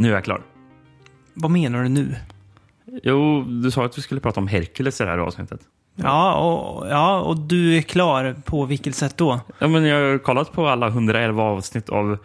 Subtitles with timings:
[0.00, 0.42] Nu är jag klar.
[1.34, 2.16] Vad menar du nu?
[3.02, 5.60] Jo, du sa att du skulle prata om Hercules i det här avsnittet.
[5.94, 8.36] Ja, och, ja, och du är klar.
[8.44, 9.40] På vilket sätt då?
[9.58, 12.18] Ja, men jag har kollat på alla 111 avsnitt av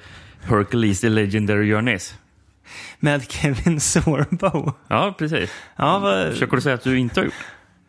[0.43, 2.15] Hercules The Legendary Journeys.
[2.99, 4.73] Med Kevin Sorbo?
[4.87, 5.51] Ja, precis.
[5.75, 7.33] Ja, vad, Försöker du säga att du inte har gjort?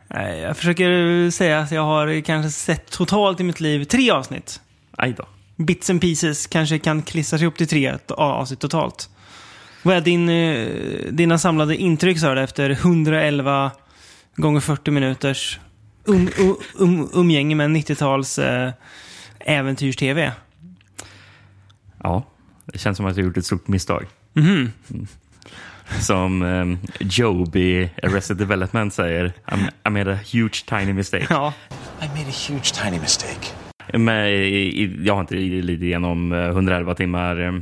[0.09, 4.61] Nej, jag försöker säga att jag har kanske sett totalt i mitt liv tre avsnitt.
[4.97, 5.25] Aj då.
[5.57, 9.11] Bits and pieces kanske kan klissa sig ihop till tre avsnitt totalt.
[9.87, 13.71] Vad är din, eh, dina samlade intryck så här, efter 111
[14.37, 15.61] gånger 40 minuters
[16.05, 18.73] um, um, um, umgänge med 90-tals eh,
[19.41, 20.33] äventyrs-tv?
[22.03, 22.27] Ja,
[22.65, 24.07] det känns som att jag har gjort ett stort misstag.
[24.33, 24.73] Mhm.
[26.01, 29.33] Som um, Job i Arrested Development säger,
[29.87, 31.27] I made a huge tiny mistake.
[31.31, 31.53] Ja,
[32.03, 33.66] I made a huge tiny mistake.
[33.95, 37.55] Men jag har inte lidit igenom eh, 111 timmar, eh,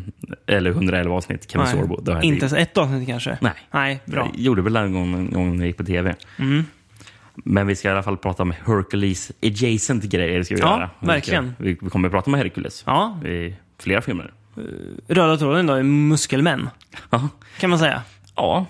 [0.56, 1.66] eller 111 avsnitt Kevin.
[1.66, 2.20] Sorbo.
[2.22, 3.38] Inte ens ett avsnitt kanske?
[3.40, 3.52] Nej.
[3.70, 4.30] Nej, bra.
[4.34, 6.14] Jag gjorde väl en gång, en gång när jag gick på tv.
[6.38, 6.64] Mm.
[7.34, 10.42] Men vi ska i alla fall prata om Hercules adjacent grejer.
[10.42, 10.90] Ska vi Ja, göra.
[11.00, 11.54] Vi verkligen.
[11.54, 14.32] Ska, vi, vi kommer att prata om Hercules Ja, i flera filmer.
[15.08, 16.68] röda tråden då är muskelmän,
[17.10, 17.28] Ja,
[17.60, 18.02] kan man säga.
[18.36, 18.66] ja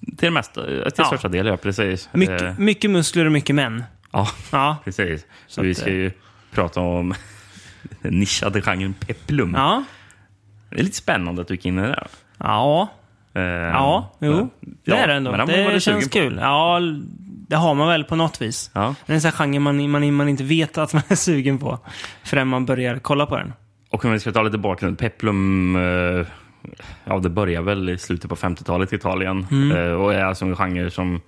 [0.00, 0.64] till det mesta.
[0.64, 1.04] Till Ja.
[1.04, 1.56] största del, ja.
[1.56, 2.08] Precis.
[2.12, 3.84] Mycket, Eh, mycket muskler och mycket män.
[4.12, 5.26] ja, Ja, precis.
[5.46, 6.10] Så, vi ska ju
[6.54, 7.14] prata om
[8.02, 9.54] den nischade genren peplum.
[9.56, 9.84] ja,
[10.70, 12.06] Det är lite spännande att du gick in i det där.
[12.38, 12.88] ja,
[13.34, 14.48] Eh, ja, jo.
[14.60, 15.30] Det ja, är det ändå.
[15.30, 16.10] men Det sugen känns på.
[16.10, 16.38] kul.
[16.42, 16.80] Ja,
[17.48, 18.70] det har man väl på något vis.
[18.74, 18.94] Ja.
[19.06, 21.78] Det är en sån genre man, man, man inte vet att man är sugen på
[22.24, 23.52] förrän man börjar kolla på den.
[23.90, 24.98] Och om vi ska ta lite bakgrund.
[24.98, 26.26] Peplum, eh,
[27.04, 29.46] ja det börjar väl i slutet på 50-talet i Italien.
[29.50, 29.76] Mm.
[29.76, 31.20] Eh, och är alltså en genre som,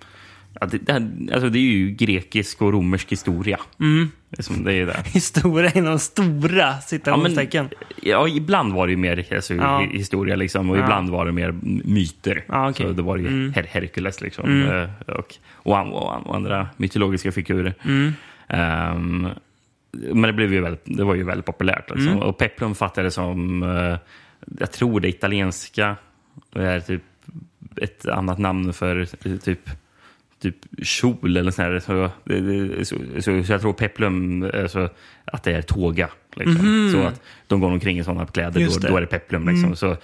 [0.71, 0.93] ja, det,
[1.35, 3.61] alltså det är ju grekisk och romersk historia.
[3.81, 4.11] Mm.
[4.31, 5.03] Det är, som, det är det.
[5.07, 7.69] Historia inom stora citationstecken.
[8.03, 9.81] Ja, ibland var det ju mer alltså, Ja.
[9.81, 10.83] hi- historia liksom, och Ja.
[10.83, 12.45] ibland var det mer myter.
[12.49, 12.87] Ja, okej.
[12.87, 13.53] Så det var ju Mm.
[13.53, 17.75] Her Herkules liksom, eh, och, och, och, och andra mytologiska figurer.
[17.85, 18.13] Mm.
[18.49, 19.29] Ehm,
[19.93, 21.91] men det, blev ju väldigt, det var ju väldigt populärt.
[21.91, 22.09] Liksom.
[22.13, 22.23] Mm.
[22.23, 23.99] Och Peplum fattade som, eh,
[24.59, 25.97] jag tror det italienska,
[26.53, 27.03] det är typ
[27.77, 29.05] ett annat namn för
[29.39, 29.71] typ
[30.43, 31.81] typ kjol eller sånt här.
[31.81, 32.11] Så,
[32.85, 34.89] så, så, så jag tror peplum, alltså,
[35.25, 36.09] att det är tåga.
[36.37, 36.91] Liksom.
[36.93, 38.77] Så att de går omkring i sådana kläder, då, det.
[38.77, 38.91] Mm.
[38.91, 39.49] då är det peplum.
[39.49, 39.77] Liksom.
[39.77, 39.97] Så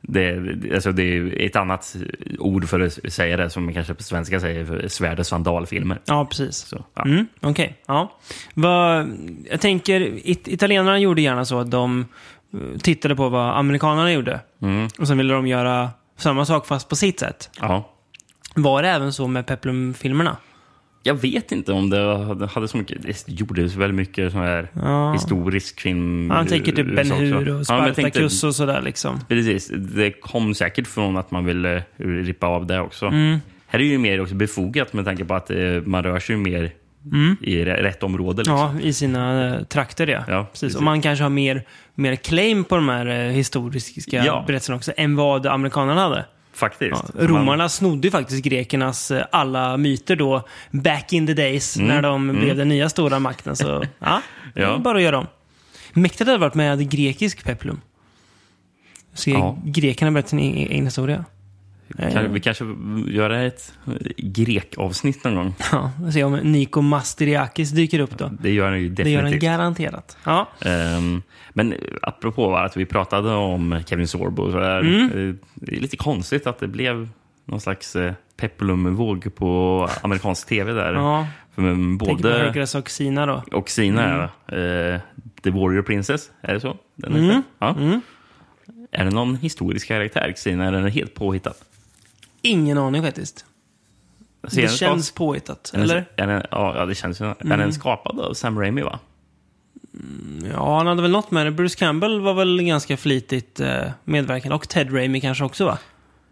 [0.00, 0.38] det,
[0.74, 1.96] alltså, det är ett annat
[2.38, 5.98] ord för att säga det, som man kanske på svenska säger svärdets vandalfilmer.
[6.04, 6.56] Ja, precis.
[6.56, 7.02] Så, ja.
[7.02, 8.18] Mm, Okej, ja.
[8.54, 9.12] Vad,
[9.50, 12.06] jag tänker, it, italienarna gjorde gärna så att de
[12.54, 14.40] eh, tittade på vad amerikanerna gjorde.
[14.62, 14.88] Mm.
[14.98, 17.50] Och sen ville de göra samma sak fast på sitt sätt.
[17.60, 17.91] ja.
[18.54, 20.36] Var det även så med Peplum-filmerna?
[21.02, 25.12] Jag vet inte om det hade, så mycket, det gjordes väldigt mycket sån här Ja.
[25.12, 26.30] historisk film.
[26.30, 27.10] Ja, jag tänker typ Ben.
[27.10, 29.20] Hur och Ja, Spartacus och sådär liksom.
[29.28, 33.06] Precis, det kom säkert från att man ville rippa av det också.
[33.06, 33.38] Mm.
[33.66, 36.72] Här är ju mer också befogat med tanke på att eh, man rör sig mer
[37.40, 38.38] i re- rätt område.
[38.38, 38.58] Liksom.
[38.60, 38.76] Mm.
[38.80, 40.24] Ja, i sina eh, trakter ja.
[40.28, 40.60] Ja, precis.
[40.60, 40.76] precis.
[40.76, 41.62] Och man kanske har mer,
[41.94, 44.44] mer claim på de här eh, historiska Ja.
[44.46, 46.24] berättelserna också än vad amerikanerna hade.
[46.54, 46.92] Faktiskt.
[47.18, 52.02] Ja, romarna snodde ju faktiskt grekernas eh, alla myter då, back in the days, när
[52.02, 53.56] de blev den nya stora makten.
[53.56, 54.22] Så ja,
[54.56, 54.70] Mm.
[54.70, 54.78] Ja.
[54.78, 55.26] bara att göra om.
[55.92, 57.80] Mäktigt hade varit med grekisk peplum.
[59.14, 59.58] Se Ja.
[59.64, 61.24] grekerna berätta sin egen egen historia.
[62.12, 62.64] Kan, vi kanske
[63.06, 63.72] gör ett
[64.16, 65.54] grekavsnitt någon gång.
[65.72, 68.30] Ja, se om Niko Masteriakis dyker upp då.
[68.40, 69.42] Det gör han ju Det gör han definitivt.
[69.50, 70.16] garanterat.
[70.24, 75.28] Ja, Ehm, men apropå att vi pratade om Kevin Sorbo, så där, Mm.
[75.28, 77.08] eh, det är lite konstigt att det blev
[77.44, 80.92] någon slags eh, peplum-våg på amerikansk tv där.
[80.92, 81.26] ja.
[81.54, 83.42] För både Hercules och Sina då.
[83.52, 85.00] och Sina, eh,
[85.42, 86.76] The Warrior Princess, är det så?
[86.96, 87.24] Den heter?
[87.30, 87.42] Mm.
[87.58, 87.76] Ja.
[88.92, 91.52] Är det någon historisk karaktär, Sina, eller är den helt påhittad?
[92.42, 93.44] Ingen aning faktiskt.
[94.48, 95.94] Ser Det känns skap- påhittat, eller?
[95.96, 96.04] Mm.
[96.16, 97.24] Är den, ja, ja, det känns ju.
[97.26, 98.98] Är den skapad av Sam Raimi, va?
[100.52, 101.50] Ja, han hade väl något med det.
[101.50, 104.54] Bruce Campbell var väl ganska flitigt eh, medverkande.
[104.54, 105.78] Och Ted Raimi kanske också va?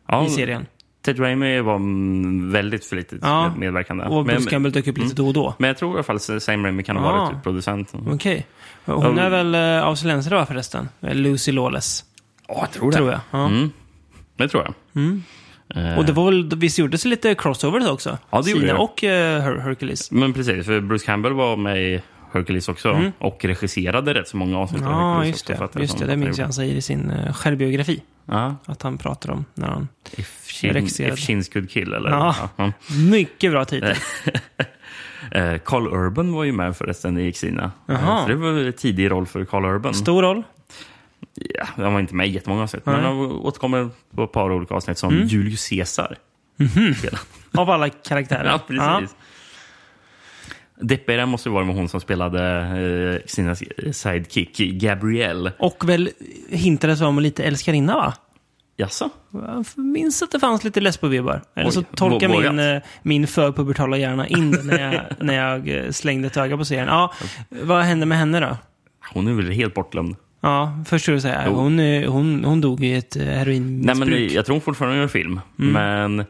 [0.08, 0.66] Ja, I serien.
[1.02, 3.48] Ted Raimi var mm, väldigt flitigt Ja.
[3.48, 4.04] med- medverkande.
[4.04, 5.54] Och Bruce men, Campbell dök upp lite då och då.
[5.58, 7.24] men jag tror i alla fall Sam Raimi kan ha Ah.
[7.24, 7.92] varit producent.
[8.06, 8.46] Okej.
[8.84, 9.22] Och Hon Ja.
[9.22, 9.54] är väl
[9.84, 10.88] australiensare va förresten?
[11.00, 12.04] Lucy Lawless.
[12.48, 13.20] Ja, jag tror Tror jag.
[13.30, 13.46] Ja.
[13.46, 13.70] Mm.
[14.36, 15.04] Det tror jag.
[15.04, 15.10] Eh,
[15.98, 18.18] Och det var väl, visst gjordes lite crossovers också?
[18.30, 18.78] Ja, det gjorde Sina det.
[18.78, 20.10] och eh, Her- Hercules.
[20.10, 22.02] Men precis, för Bruce Campbell var med i
[22.32, 24.98] Hercules också och regisserade rätt så många avsnitt av Mm.
[25.00, 25.80] Ja, Hercules just också, det.
[25.82, 28.02] Just det, det minns jag han säger i sin uh, självbiografi.
[28.26, 28.56] Ja.
[28.66, 29.88] Att han pratar om när han...
[30.16, 31.12] If, Chin, Regisserad.
[31.12, 32.10] if Chins Could Kill, eller?
[32.10, 32.34] Ja.
[32.56, 32.72] Ja.
[33.10, 33.96] Mycket bra titel.
[35.32, 37.70] Eh, Carl Urban var ju med förresten i Xina.
[37.86, 37.98] Jaha.
[38.18, 39.94] Eh, Så det var en tidig roll för Carl Urban.
[39.94, 40.42] Stor roll.
[41.34, 43.04] Ja, han var inte med i jättemånga avsnitt, men Nej.
[43.04, 46.16] han återkommer på ett par olika avsnitt som Julius Caesar.
[46.98, 47.20] Spelar.
[47.62, 48.44] Av alla karaktärer.
[48.44, 49.16] Ja, precis.
[50.80, 52.42] Deppigare måste ju vara med hon som spelade
[53.22, 53.54] eh, sina
[53.92, 55.52] sidekick, Gabrielle.
[55.58, 56.10] Och väl
[56.48, 58.14] hintades om lite älskarinna, va?
[58.76, 59.10] Jaså?
[59.32, 61.40] Jag minns att det fanns lite lesbo-vibbar.
[61.54, 65.90] Eller så tolkar min, eh, min förpubertala hjärna in det när jag, när jag eh,
[65.90, 66.88] slängde ett öga på serien.
[66.88, 67.12] Ja,
[67.48, 68.56] vad hände med henne då?
[69.12, 70.16] Hon är väl helt bortglömd.
[70.40, 74.08] Ja, först skulle du säga hon, hon, hon dog i ett eh, Nej, heroinmissbruk.
[74.08, 75.40] men jag tror hon fortfarande gör film.
[75.58, 75.72] Mm.
[75.72, 76.24] Men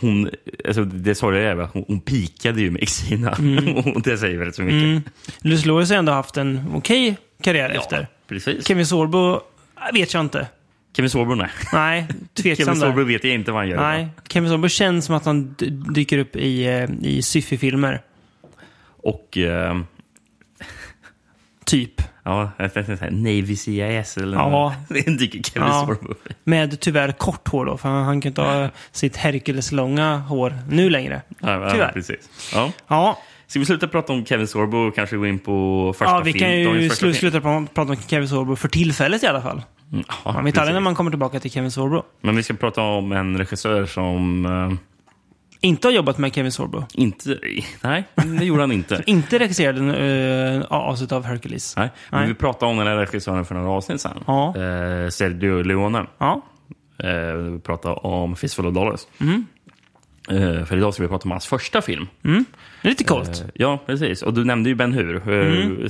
[0.00, 0.30] hon,
[0.66, 3.30] alltså det sorgliga är att hon, hon pikade ju med Xina.
[3.94, 4.82] och det säger väldigt så mycket.
[4.82, 5.02] Mm.
[5.40, 8.06] Lucy Lawless har ändå haft en okej karriär efter.
[8.28, 8.66] precis.
[8.66, 9.40] Kevin Sorbo äh,
[9.94, 10.46] vet jag inte.
[10.96, 11.50] Kevin Sorbo, nej.
[11.72, 13.04] Nej, Kevin tveksam Sorbo där.
[13.04, 13.76] vet jag inte vad han gör.
[13.76, 15.54] Nej, Kevin Sorbo känns som att han
[15.94, 18.00] dyker upp i, eh, i syfy-filmer.
[18.84, 19.78] Och eh,
[21.64, 22.02] Typ.
[22.24, 24.48] Ja, jag tänkte säga Navy CIS eller Ja.
[24.48, 24.72] något.
[24.88, 25.86] Det dyker Kevin Ja.
[25.86, 26.28] Sorbo upp.
[26.44, 30.90] Med tyvärr kort hår då, för han, han kan inte ha sitt Hercules-långa hår nu
[30.90, 31.22] längre.
[31.40, 31.92] Ja, ja, Tyvärr.
[31.92, 32.28] precis.
[32.54, 32.72] Ja.
[32.88, 36.20] Ja, Ska vi sluta prata om Kevin Sorbo och kanske gå in på första ja
[36.24, 36.44] vi film?
[36.44, 37.14] kan ju film?
[37.14, 39.62] sluta pra- prata om Kevin Sorbo för tillfället i alla fall.
[39.92, 42.02] Mm, ja, Man vet aldrig när man kommer tillbaka till Kevin Sorbo.
[42.20, 44.72] Men vi ska prata om en regissör som eh,
[45.64, 46.84] Inte har jobbat med Kevin Sorbo.
[46.94, 47.38] inte...
[47.82, 48.04] Nej,
[48.38, 49.02] det gjorde han inte.
[49.06, 51.76] Inte regisserade uh, avsnitt av Hercules.
[51.76, 52.28] Nej, men Nej.
[52.28, 54.24] vi pratade om den här regissören för några avsnitt sedan.
[54.26, 54.48] Ja.
[54.56, 56.06] Eh, Sergio Leone.
[56.18, 56.40] Ja.
[56.98, 59.00] Eh, vi pratade om Fistful of Dollars.
[59.20, 59.46] Mm.
[60.30, 62.06] Eh, för idag ska vi prata om hans första film.
[62.22, 62.28] Det
[62.82, 63.40] är lite coolt.
[63.40, 64.22] Eh, ja, precis.
[64.22, 65.16] Och du nämnde ju Ben Hur.
[65.16, 65.22] Eh,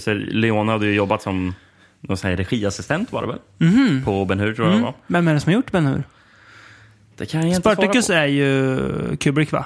[0.07, 0.23] Mm.
[0.29, 1.55] Leone hade ju jobbat som
[2.01, 3.39] någon regiassistent var det väl?
[3.59, 4.03] Mhm.
[4.05, 4.95] På Ben Hur tror jag det var.
[5.07, 6.03] Vem är det som har gjort Ben Hur?
[7.23, 8.13] Det kan jag inte Spartacus på.
[8.13, 9.65] är ju Kubrick, va?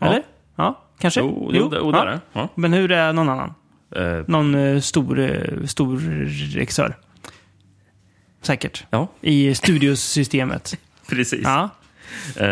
[0.00, 0.22] Eller?
[0.56, 1.20] Ja, kanske?
[1.20, 2.20] Jo, jo, jo, det är det.
[2.32, 2.48] Ja.
[2.54, 3.54] Ben Hur är någon annan.
[3.96, 5.98] Eh, Någon eh, stor, eh, stor
[6.56, 6.96] regissör.
[8.42, 8.84] Säkert.
[8.90, 10.78] ja, I studiosystemet.
[11.08, 11.40] precis.
[11.44, 11.70] ja.
[12.36, 12.46] Eh,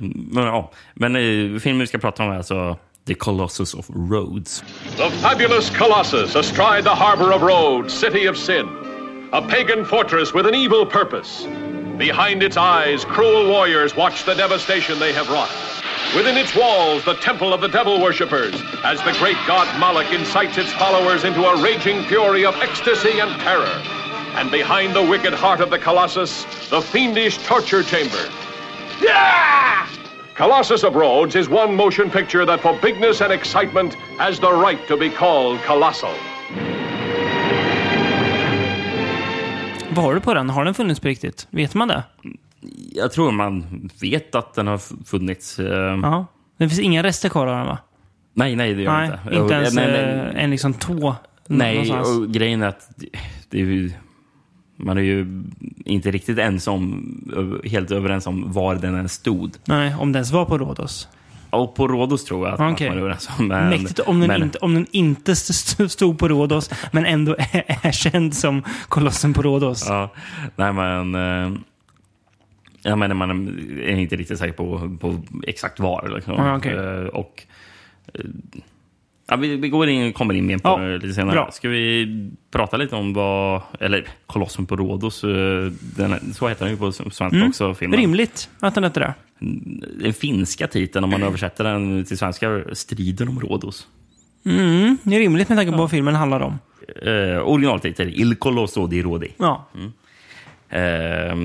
[0.00, 0.70] men ja.
[0.94, 2.76] men eh, filmen vi ska prata om är alltså
[3.06, 4.64] The Colossus of Rhodes.
[4.96, 8.66] The fabulous Colossus astride the harbor of Rhodes, city of sin.
[9.32, 11.48] A pagan fortress with an evil purpose.
[11.98, 15.50] Behind its eyes, cruel warriors watch the devastation they have wrought.
[16.14, 18.54] Within its walls, the temple of the devil worshippers,
[18.84, 23.32] as the great god Moloch incites its followers into a raging fury of ecstasy and
[23.40, 23.82] terror.
[24.36, 28.30] And behind the wicked heart of the Colossus, the fiendish torture chamber.
[29.02, 29.88] Yeah!
[30.36, 34.86] Colossus of Rhodes is one motion picture that for bigness and excitement has the right
[34.86, 36.14] to be called colossal.
[39.98, 40.50] Vad har du på den?
[40.50, 41.46] Har den funnits på riktigt?
[41.50, 42.02] Vet man det?
[42.94, 43.64] Jag tror man
[44.00, 45.58] vet att den har funnits.
[45.58, 46.26] eh, Ja.
[46.58, 47.78] Det finns inga rester kvar av den, va?
[48.34, 49.36] Nej, nej, det gör Nej, inte.
[49.36, 50.02] inte ens nej, nej,
[50.36, 51.16] eh, en liksom tå.
[51.46, 52.08] nej, någonstans.
[52.18, 52.90] och grejen är att
[53.50, 53.92] det är ju,
[54.76, 55.42] man är ju
[55.84, 59.52] inte riktigt ensam, helt överens om var den ens stod.
[59.64, 61.08] Nej, om den ens var på Rhodos.
[61.58, 62.88] Och på Rhodos tror jag att Okej.
[62.88, 63.48] man är överens om.
[63.48, 67.36] Men, Mäktigt om den, men, inte, om den inte st- stod på Rhodos, men ändå
[67.38, 69.86] är, är känd som Kolossen på Rhodos.
[69.88, 70.12] Ja,
[70.56, 71.14] nej men...
[72.84, 73.30] eh, menar, man
[73.82, 76.12] är inte riktigt säker på, på exakt var.
[76.14, 76.34] Liksom.
[76.34, 76.72] Ja, okej.
[76.74, 77.42] Eh, och,
[78.14, 78.20] eh,
[79.28, 81.34] ja, vi, vi går in, kommer in mer på Ja, det lite senare.
[81.34, 81.50] bra.
[81.50, 83.62] Ska vi prata lite om vad...
[83.80, 85.24] Eller Kolossen på Rhodos.
[85.24, 87.48] eh, Den, så heter den ju på svenska Mm.
[87.48, 87.74] också.
[87.74, 87.98] Filmen.
[88.00, 89.14] Rimligt att den hette det.
[90.00, 93.86] Den finska titeln, om man översätter den till svenska, Striden om Rhodos.
[94.44, 96.58] Mm, det är rimligt med tanke på vad filmen handlar om.
[97.02, 99.34] Eh, originaltitel, Il Colosso di Rodi.
[99.38, 99.68] Ja.
[100.68, 101.36] Eh,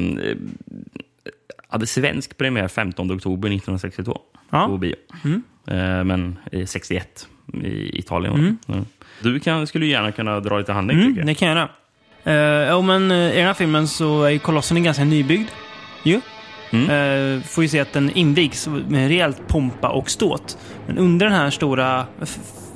[1.67, 4.67] hade svensk premiär 15 oktober 1962 Ja.
[4.67, 4.95] på bio.
[5.67, 7.27] Eh, men eh, 61
[7.63, 8.57] i Italien.
[8.67, 8.73] det.
[8.73, 8.85] Mm.
[9.19, 11.27] Du kan, skulle gärna kunna dra lite handling Mm, tycker jag.
[11.27, 11.69] det kan jag göra.
[12.27, 15.49] Uh, ja, men eh, i den här filmen så är Kolossen ganska nybyggd.
[16.03, 16.21] Ju.
[16.71, 16.89] Mm.
[17.37, 20.57] Eh, får ju se att den invigs med rejält pompa och ståt.
[20.87, 22.05] Men under den här stora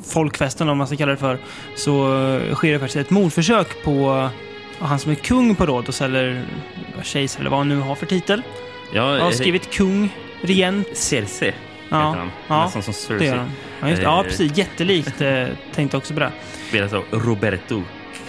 [0.06, 1.38] folkfesten, om man ska kalla det för,
[1.76, 4.30] så eh, sker det faktiskt ett mordförsök på
[4.80, 6.44] han som är kung på Rhodos, eller
[7.04, 8.42] kejsare, eller vad han nu har för titel.
[8.94, 10.10] Ja, Jag har skrivit kung,
[10.42, 10.88] regent.
[10.98, 11.54] Cersei
[11.90, 12.32] Ja, heter han.
[12.48, 13.40] ja, Nästan som Cersei.
[13.82, 14.58] Ja, just ja Eh, precis.
[14.58, 15.22] Jättelikt.
[15.22, 16.32] Eh, tänkte också på det.
[16.70, 17.84] Spelas av Roberto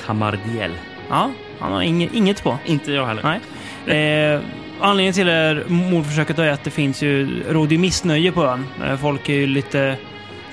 [0.06, 0.70] Camardiel.
[1.10, 2.58] Ja, han har inget, inget på.
[2.64, 3.40] Inte jag heller.
[3.86, 4.34] Nej.
[4.34, 4.40] Eh,
[4.80, 8.66] anledningen till det här mordförsöket är att det finns ju, råder ju missnöje på ön.
[8.84, 9.96] Eh, folk är ju lite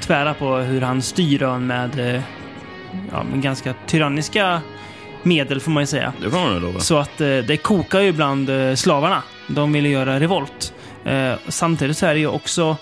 [0.02, 2.22] tvära på hur han styr ön med,
[3.12, 4.62] ja, med ganska tyranniska
[5.24, 6.14] medel får man ju säga.
[6.22, 6.80] Det får man lova.
[6.80, 9.24] Så att eh, det kokar ju bland eh, slavarna.
[9.48, 10.72] De vill göra revolt.
[11.48, 12.78] Samtidigt så är det ju också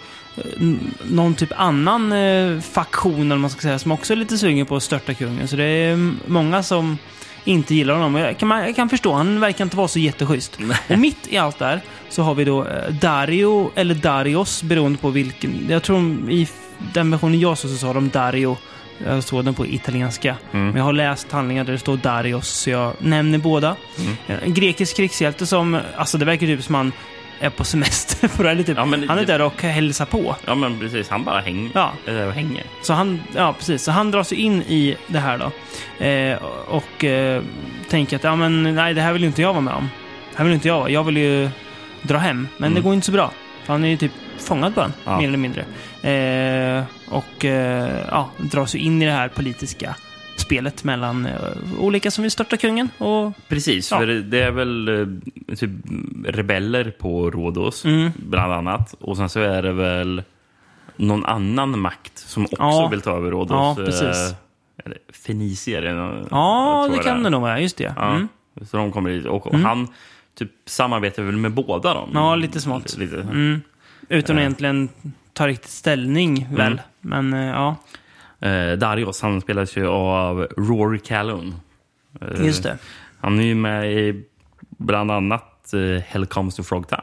[1.03, 4.75] någon typ annan eh, faktion, eller man ska säga, som också är lite sugen på
[4.75, 5.47] att störta kungen.
[5.47, 6.97] Så det är mm, många som
[7.43, 8.15] inte gillar honom.
[8.15, 10.59] Jag kan, jag kan förstå, han verkar inte vara så jätteschysst.
[10.89, 15.09] Och mitt i allt där så har vi då eh, Dario, eller Darius, beroende på
[15.09, 15.65] vilken.
[15.69, 16.47] Jag tror i
[16.93, 18.57] den versionen jag såg så sa de Dario.
[19.05, 20.35] Jag såg den på italienska.
[20.51, 23.75] Men jag har läst handlingar där det står Darius, så jag nämner båda.
[24.43, 26.91] En grekisk krigshjälte som, alltså det verkar typ som han
[27.45, 28.27] är på semester.
[28.37, 30.35] För eller typ, Ja, men han är där och hälsar på.
[30.45, 31.09] Ja, men precis.
[31.09, 31.91] Han bara häng, Ja.
[32.07, 32.63] äh, hänger.
[32.81, 33.83] Så han, ja, precis.
[33.83, 35.51] Så han dras ju in i det här då.
[36.05, 37.43] Eh, och eh,
[37.89, 39.89] tänker att ja, men, nej, det här vill inte jag vara med om.
[40.31, 40.89] Det här vill inte jag vara.
[40.89, 41.49] Jag vill ju
[42.01, 42.47] dra hem.
[42.57, 43.31] Men det går inte så bra.
[43.63, 45.17] För han är ju typ fångad bara, Ja.
[45.17, 45.61] mer eller mindre.
[46.01, 49.95] Eh, och eh, ja, dras ju in i det här politiska
[50.43, 51.33] spelet mellan eh,
[51.79, 52.89] olika som vill störta kungen.
[52.97, 53.97] Och, Precis, Ja.
[53.99, 55.69] för det är väl eh, typ
[56.25, 58.11] rebeller på Rhodos, Mm.
[58.15, 58.93] bland annat.
[58.99, 60.23] Och sen så är det väl
[60.95, 62.87] någon annan makt som också Ja.
[62.91, 63.51] vill ta över Rhodos.
[63.77, 64.01] Ja, precis.
[64.31, 64.35] eh,
[64.85, 64.97] eller
[65.27, 65.83] Fenicier.
[66.31, 67.59] ja, det kan det nog vara.
[67.59, 67.93] Just det.
[67.95, 68.27] Ja, Mm.
[68.61, 69.25] Så de kommer dit.
[69.25, 69.87] Och, och han
[70.37, 72.09] typ samarbetar väl med båda dem?
[72.13, 72.97] Ja, lite smått.
[72.97, 73.21] Lite.
[73.21, 73.61] Mm.
[74.09, 74.89] Utan att egentligen
[75.33, 76.81] ta riktigt ställning, väl.
[77.03, 77.29] Mm.
[77.29, 77.75] Men ja,
[78.49, 81.55] Eh, Darius, han spelas ju av Rory Calhoun.
[82.21, 82.77] Eh, just det.
[83.21, 84.23] Han är ju med i
[84.77, 86.99] bland annat eh, Hell Comes to Frogtown.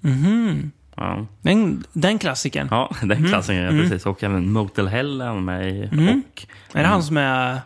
[0.00, 0.70] Mhm.
[0.96, 1.26] Ja.
[1.42, 2.68] Den, den klassikern.
[2.70, 4.06] Ja, den klassen, ja, precis.
[4.06, 5.86] Och även Motel Hell är han med i.
[5.86, 6.46] Och,
[6.78, 7.58] Är det han som är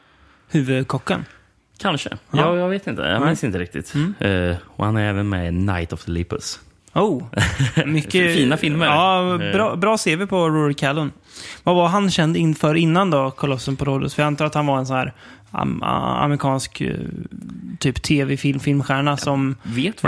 [0.51, 1.25] huvudkocken?
[1.81, 2.11] kanske.
[2.11, 2.19] Ja.
[2.39, 3.03] Ja, jag vet inte.
[3.03, 3.95] Jag minns inte riktigt.
[4.21, 6.61] Eh, och han är även med i Night of the Lepus.
[6.95, 7.23] Oh,
[7.87, 8.35] mycket...
[8.35, 8.87] Fina filmer.
[8.87, 9.53] Ja, Eh.
[9.53, 11.13] bra, bra CV på Rory Calhoun.
[11.63, 14.15] Vad var han känd inför innan då, Kolossen på Rhodos?
[14.15, 15.13] För jag antar att han var en sån här
[15.51, 16.95] amerikansk eh,
[17.79, 19.57] typ tv-film, filmstjärna som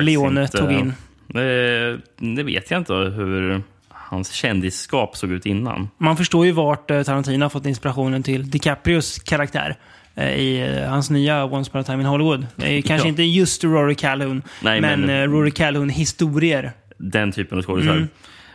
[0.01, 0.59] Leone inte.
[0.59, 0.93] tog in.
[1.27, 5.89] Det, det vet jag inte hur hans kändisskap såg ut innan.
[5.99, 9.77] Man förstår ju vart eh, Tarantino har fått inspirationen till DiCaprios karaktär
[10.15, 12.47] eh, i eh, hans nya Once upon a time in Hollywood.
[12.57, 13.07] Kanske Ja.
[13.07, 16.73] inte just Rory Calhoun, Nej, men, men- eh, Rory Calhoun-historier.
[16.99, 18.09] Den typen av skådisar.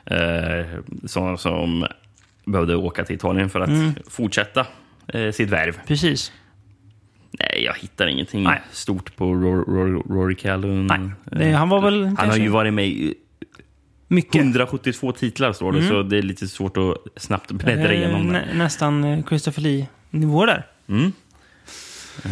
[0.05, 0.59] Mm.
[0.59, 0.65] Eh,
[1.05, 1.85] som, som
[2.45, 3.91] behövde åka till Italien för att Mm.
[4.09, 4.67] fortsätta
[5.07, 5.79] eh, sitt värv.
[5.87, 6.31] Precis.
[7.39, 8.61] Nej, jag hittar ingenting Nej.
[8.71, 10.87] stort på Rory, Calhoun.
[10.87, 13.15] Nej, det- han var väl Han har ju varit med i
[14.07, 14.35] Mycket.
[14.41, 18.31] 172 titlar, står det, så det är lite svårt att snabbt bläddra Eh, igenom det.
[18.33, 20.65] nä, nästan eh, Christopher Lee-nivå där.
[20.87, 21.11] Mm.
[22.25, 22.31] Uh,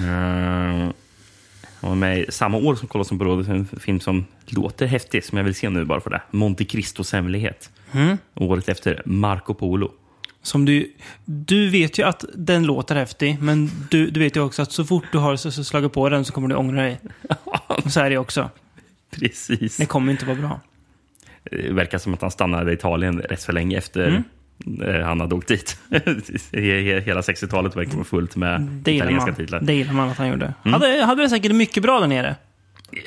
[1.81, 5.37] han var med samma år som Kolossen på rådet, en film som låter häftig, som
[5.37, 6.21] jag vill se nu bara för det.
[6.31, 7.69] Monte Cristos hemlighet.
[7.91, 8.17] Mm.
[8.35, 9.91] Året efter Marco Polo.
[10.43, 10.91] Som du,
[11.25, 14.85] du vet ju att den låter häftig, men du, du vet ju också att så
[14.85, 16.99] fort du har slagit på den så kommer du ångra dig.
[17.67, 18.49] Och så är det också.
[19.11, 19.77] Precis.
[19.77, 20.59] Det kommer inte vara bra.
[21.51, 24.23] Det verkar som att han stannade i Italien rätt för länge efter
[24.65, 24.81] Mm.
[24.95, 25.77] eh, han hade åkt dit.
[25.89, 29.35] He- Hela 60-talet verkar vara fullt med Det gillar, italienska man.
[29.35, 29.59] titlar.
[29.61, 30.53] det gillar man att han gjorde.
[30.65, 30.73] Mm.
[30.73, 32.35] Hade, hade det säkert mycket bra där nere.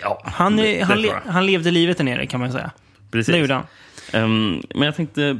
[0.03, 2.71] Ja, Han, det- han, det han levde livet där nere kan man säga.
[3.11, 3.33] Precis.
[3.35, 3.65] Det gjorde han.
[4.13, 5.39] Ehm, men jag tänkte,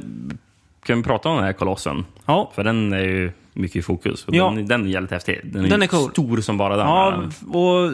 [0.87, 2.05] kan vi prata om den här kolossen?
[2.25, 4.25] Ja, För den är ju mycket i fokus.
[4.27, 4.49] Ja.
[4.49, 5.41] den, den är jävligt häftig.
[5.43, 6.11] Den är, Den är cool.
[6.11, 6.87] stor som bara den.
[6.87, 7.91] ja och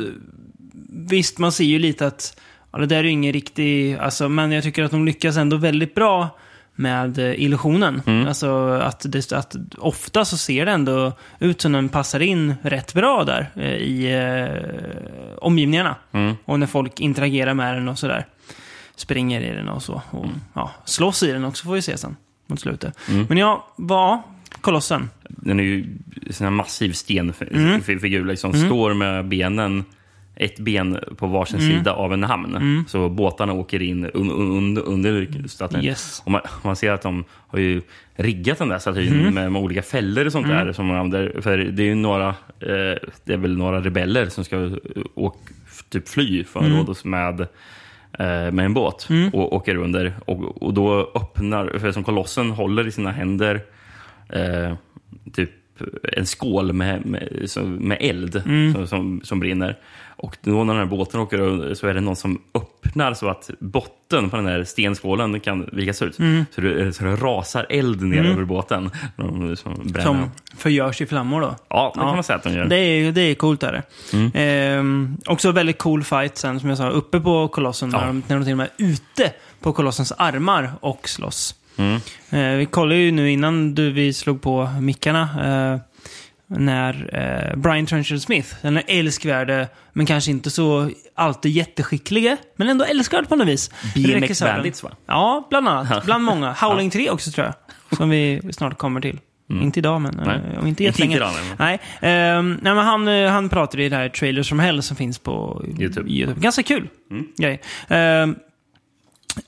[0.90, 2.40] visst man ser ju lite att
[2.72, 5.58] ja, det där är ju ingen riktig, alltså, men jag tycker att de lyckas ändå
[5.58, 6.30] väldigt bra
[6.76, 8.02] med eh, illusionen.
[8.06, 8.28] Mm.
[8.28, 12.94] Alltså att, det, att ofta så ser det ändå ut som den passar in rätt
[12.94, 15.96] bra där eh, i eh, omgivningarna.
[16.12, 16.36] Mm.
[16.46, 18.26] Och när folk interagerar med den och sådär.
[18.96, 20.02] Springer i den och så.
[20.10, 22.16] Och ja, slåss i den också får vi se sen.
[22.48, 22.98] Mot slutet.
[23.10, 23.26] Mm.
[23.30, 24.20] Men ja, vad?
[24.62, 25.10] Kolossen.
[25.30, 25.86] Den är ju
[26.42, 27.82] en massiv Mm.
[27.82, 28.26] stenfigur.
[28.26, 29.86] Liksom, Står med benen,
[30.36, 31.78] ett ben på varsin Mm.
[31.78, 32.86] sida av en hamn.
[32.88, 35.84] Så båtarna åker in un, un, under statyn.
[35.84, 36.22] Yes.
[36.26, 37.82] Och man, man ser att de har ju
[38.16, 39.34] riggat den där statyn Mm.
[39.34, 40.74] med, med olika fällor och sånt där.
[40.74, 41.42] Som de använder.
[41.42, 44.72] För det är ju några, eh, det är väl några rebeller som ska
[45.16, 45.38] åka,
[45.90, 46.78] typ fly från Mm.
[46.78, 47.48] Rhodos med eh,
[48.20, 50.13] med en båt och åker under.
[50.25, 53.62] Och, och då öppnar, för som kolossen håller i sina händer
[54.29, 54.74] eh,
[55.34, 55.51] typ
[56.03, 58.43] en skål med, med, med eld
[58.74, 59.77] som, som, som brinner.
[60.24, 63.50] Och då när den här båten åker så är det någon som öppnar så att
[63.60, 66.15] botten på den här stenskålen kan vikas ut.
[66.56, 68.92] Så, det, så det rasar eld ner över båten.
[69.15, 70.01] Som, som bränner.
[70.01, 71.56] Som förgörs i flammor då.
[71.70, 72.65] ja, det kan man säga att de gör.
[72.65, 73.63] Det är, det är coolt.
[73.63, 73.84] Är det.
[74.39, 77.89] Ehm, också väldigt cool fight sen, som jag sa, uppe på kolossen.
[77.94, 78.00] Ja.
[78.00, 81.56] När, de, när de till och med är ute på kolossens armar och slåss.
[81.77, 81.96] Mm.
[82.30, 85.22] Eh, vi kollade ju nu innan du, vi slog på mickarna.
[85.74, 85.80] eh,
[86.57, 87.10] när
[87.51, 92.86] eh, Brian Trenchard Smith, den är älskvärde, men kanske inte så alltid jätteskicklige, men ändå
[92.86, 93.72] älskvärd på något vis.
[93.95, 94.41] BMX.
[94.41, 94.91] Bandits, va?
[95.05, 96.05] Ja, bland annat.
[96.05, 96.51] Bland många.
[96.62, 97.98] Howling 3 också tror jag.
[97.98, 99.19] Som vi snart kommer till.
[99.50, 100.25] Inte idag, men Mm.
[100.27, 100.51] Nej.
[100.53, 101.15] eh, och inte Inte jättelänge.
[101.15, 101.79] idag, nej.
[102.01, 102.12] nej.
[102.13, 105.19] Ehm, nej, men han, eh, han pratade i det här Trailers from Hell som finns
[105.19, 106.39] på YouTube.
[106.41, 106.88] Ganska kul
[107.38, 107.62] grej.
[107.88, 108.36] Ehm,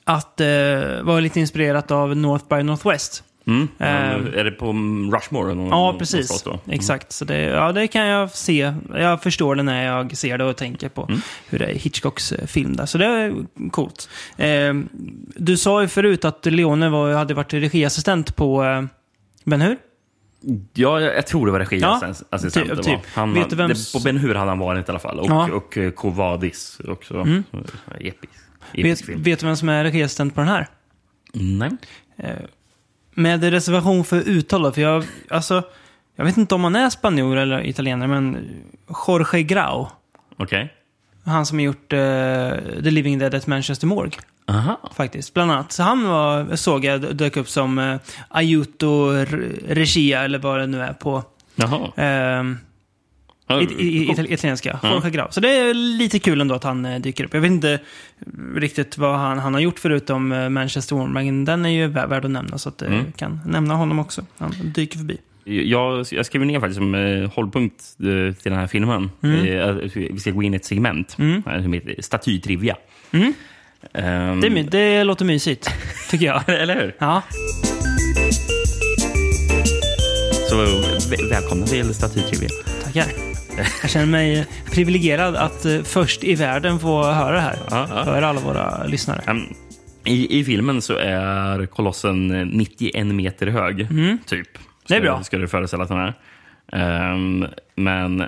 [0.04, 0.48] att eh,
[1.02, 3.24] vara lite inspirerat av North by Northwest.
[3.48, 3.68] Mm.
[3.80, 4.28] Ehm.
[4.36, 4.66] är det på
[5.14, 5.54] Rushmore?
[5.54, 6.46] Någon, Ja, precis.
[6.46, 6.60] Mm.
[6.70, 7.12] Exakt.
[7.12, 8.74] Så det, ja, det kan jag se.
[8.94, 11.20] Jag förstår det när jag ser det och tänker på Mm.
[11.50, 12.86] hur det är Hitchcocks eh, film där.
[12.86, 13.34] Så det är
[13.72, 14.10] coolt.
[14.38, 14.74] Eh,
[15.36, 18.84] du sa ju förut att Leone var, hade varit regiassistent på eh,
[19.44, 19.78] Ben Hur.
[20.74, 22.54] Ja, jag, tror det var Ja, regiassistent.
[22.54, 22.84] typ- var.
[22.84, 23.00] typ.
[23.16, 25.20] Han, Vet du vem det, s- på Ben Hur hade han varit i alla fall.
[25.20, 25.44] Och, Ja.
[25.46, 25.56] Mm.
[25.58, 27.22] och Kovadis också.
[27.22, 28.34] Episk,
[28.74, 29.24] Vet, episk film.
[29.24, 30.68] vet du vem som är regiassistent på den här?
[31.34, 31.70] Nej.
[33.18, 35.64] Med reservation för uttal för jag, alltså,
[36.16, 38.48] jag vet inte om han är spanjor eller italienare, men
[39.08, 39.88] Jorge Grau.
[40.38, 40.74] Okej.
[41.26, 42.00] Han som har gjort eh,
[42.84, 44.20] The Living Dead at Manchester Morgue.
[44.48, 44.80] Aha.
[44.96, 45.72] Faktiskt, bland annat.
[45.72, 47.98] Så han var, såg jag dök upp som uh,
[48.30, 51.24] Aiuto R- Regia, eller vad det nu är på
[51.56, 51.92] Jaha.
[51.96, 52.58] ehm,
[53.48, 53.72] I, coolt.
[54.20, 54.80] itali- italienska.
[54.84, 55.28] Jorge Grau.
[55.30, 57.34] Så det är lite kul ändå att han eh, dyker upp.
[57.34, 57.80] Jag vet inte
[58.56, 62.08] riktigt vad han, han har gjort förutom uh, Manchester Morgue, men den är ju vä-
[62.10, 63.12] värd att nämna, så att jag Mm.
[63.12, 64.26] kan nämna honom också.
[64.38, 65.18] Han dyker förbi.
[65.44, 69.12] Jag, jag skrev ner faktiskt som eh, hållpunkt eh, till den här filmen.
[69.24, 69.46] Mm.
[69.46, 72.76] Eh, vi ska gå in i ett segment eh, som heter statytrivia.
[73.12, 73.34] Mm.
[73.94, 74.00] Det,
[74.48, 75.70] är my- det låter mysigt,
[76.10, 76.44] tycker jag.
[76.50, 76.96] Eller hur?
[77.00, 77.22] Ja,
[80.50, 82.50] Så vä- välkomna till statytrivia.
[82.84, 83.35] tackar.
[83.82, 87.58] Jag känner mig privilegierad att eh, först i världen få höra det här.
[87.70, 88.04] Ja, ja.
[88.06, 89.22] För alla våra lyssnare.
[89.28, 89.42] Ehm,
[90.04, 93.90] I, I filmen så är kolossen eh, 91 meter hög, typ.
[93.92, 94.18] Mm.
[94.88, 95.24] Det är bra.
[95.24, 96.14] Ska du föreställa att den är.
[96.72, 98.24] Ehm, men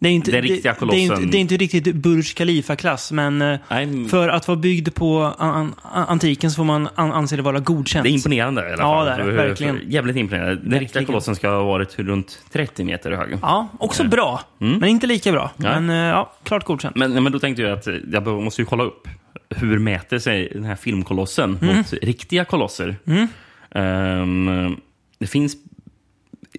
[0.00, 2.22] Det är inte, Den riktiga det, det, är inte, kolossen- det är inte riktigt Burj
[2.22, 6.88] Khalifa-klass, men eh, nej, för att vara byggd på an, an, antiken så får man
[6.94, 8.04] an, anse det vara godkänt.
[8.04, 9.06] det är imponerande i alla Ja, fall.
[9.06, 9.24] det är det.
[9.24, 9.80] För- Verkligen.
[9.86, 10.54] Jävligt imponerande.
[10.54, 11.06] Den riktiga Verkligen.
[11.06, 13.38] kolossen ska ha varit runt 30 meter hög.
[13.42, 14.40] Ja, också bra.
[14.58, 15.50] Men inte lika bra.
[15.56, 15.80] Nej.
[15.80, 16.96] Men eh, ja, klart godkänt.
[16.96, 19.08] Men, men då tänkte jag att jag måste ju kolla upp
[19.56, 21.76] hur mäter sig den här filmkolossen Mm.
[21.76, 22.96] mot riktiga kolosser.
[23.74, 24.76] Ehm,
[25.18, 25.56] det finns,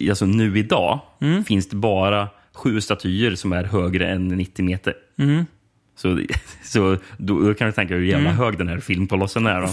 [0.09, 1.43] alltså nu idag, Mm.
[1.43, 2.27] finns det bara
[2.59, 4.93] sju statyer som är högre än 90 meter.
[5.19, 5.45] Mm.
[5.95, 6.19] Så,
[6.63, 9.61] så då, då kan du tänka hur jävla hög den här filmkolossen är.
[9.61, 9.67] Då.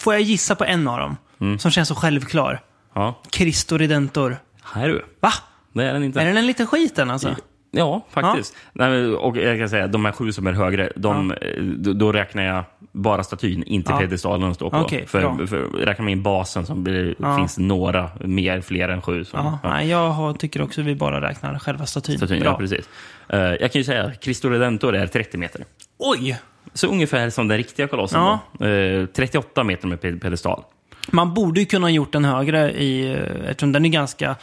[0.00, 1.16] Får jag gissa på en av dem?
[1.40, 1.58] Mm.
[1.58, 2.60] Som känns så självklar.
[2.94, 4.36] Ja, Cristo Redentor.
[4.62, 5.04] här är du.
[5.20, 5.32] Va?
[5.72, 6.20] Det är den inte.
[6.20, 7.36] Är den en liten skit den alltså?
[7.70, 8.56] Ja, faktiskt.
[8.72, 11.92] Nej, men- och jag kan säga, de här sju som är högre, de, eh, då,
[11.92, 13.98] då räknar jag bara statyn, inte Ja.
[13.98, 14.76] pedestalen de står på.
[14.78, 15.36] Bra.
[15.36, 17.36] för, för räknar man in basen så blir, Ja.
[17.36, 19.24] finns några mer, fler än sju.
[19.24, 19.82] Som, Ja, ja.
[19.82, 22.16] Jag har, tycker också vi bara räknar själva statyn.
[22.18, 22.50] Statyn, Bra.
[22.50, 22.88] ja, precis.
[23.28, 25.64] Eh, jag kan ju säga att Cristo Redentor är 30 meter.
[25.98, 26.38] Oj!
[26.74, 28.20] Så ungefär som den riktiga kolossen.
[28.20, 28.38] Ja.
[28.58, 28.66] då.
[28.66, 30.62] Eh, 38 meter med pedestal.
[31.10, 34.36] Man borde ju kunna ha gjort den högre i, eh, eftersom den är ganska,